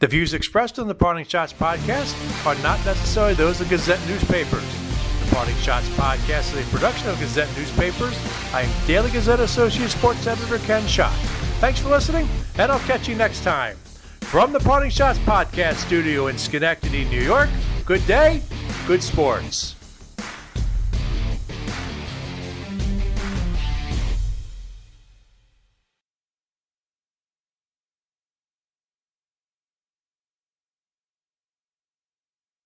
The 0.00 0.06
views 0.06 0.32
expressed 0.32 0.78
on 0.78 0.86
the 0.86 0.94
Parting 0.94 1.24
Schotts 1.24 1.52
podcast 1.52 2.14
are 2.46 2.60
not 2.62 2.84
necessarily 2.84 3.34
those 3.34 3.60
of 3.60 3.68
Gazette 3.68 4.00
newspapers. 4.06 4.62
The 5.24 5.34
Parting 5.34 5.56
Schotts 5.56 5.88
podcast 5.96 6.56
is 6.56 6.66
a 6.66 6.70
production 6.70 7.08
of 7.08 7.18
Gazette 7.18 7.48
newspapers. 7.56 8.16
I 8.54 8.62
am 8.62 8.86
Daily 8.86 9.10
Gazette 9.10 9.40
Associate 9.40 9.90
Sports 9.90 10.26
Editor 10.26 10.58
Ken 10.58 10.86
Schott. 10.86 11.12
Thanks 11.60 11.80
for 11.80 11.88
listening, 11.88 12.28
and 12.58 12.70
I'll 12.70 12.78
catch 12.80 13.08
you 13.08 13.16
next 13.16 13.42
time. 13.42 13.76
From 14.20 14.52
the 14.52 14.60
Parting 14.60 14.90
Schotts 14.90 15.18
podcast 15.24 15.76
studio 15.76 16.28
in 16.28 16.38
Schenectady, 16.38 17.04
New 17.06 17.22
York, 17.22 17.48
good 17.84 18.06
day, 18.06 18.40
good 18.86 19.02
sports. 19.02 19.77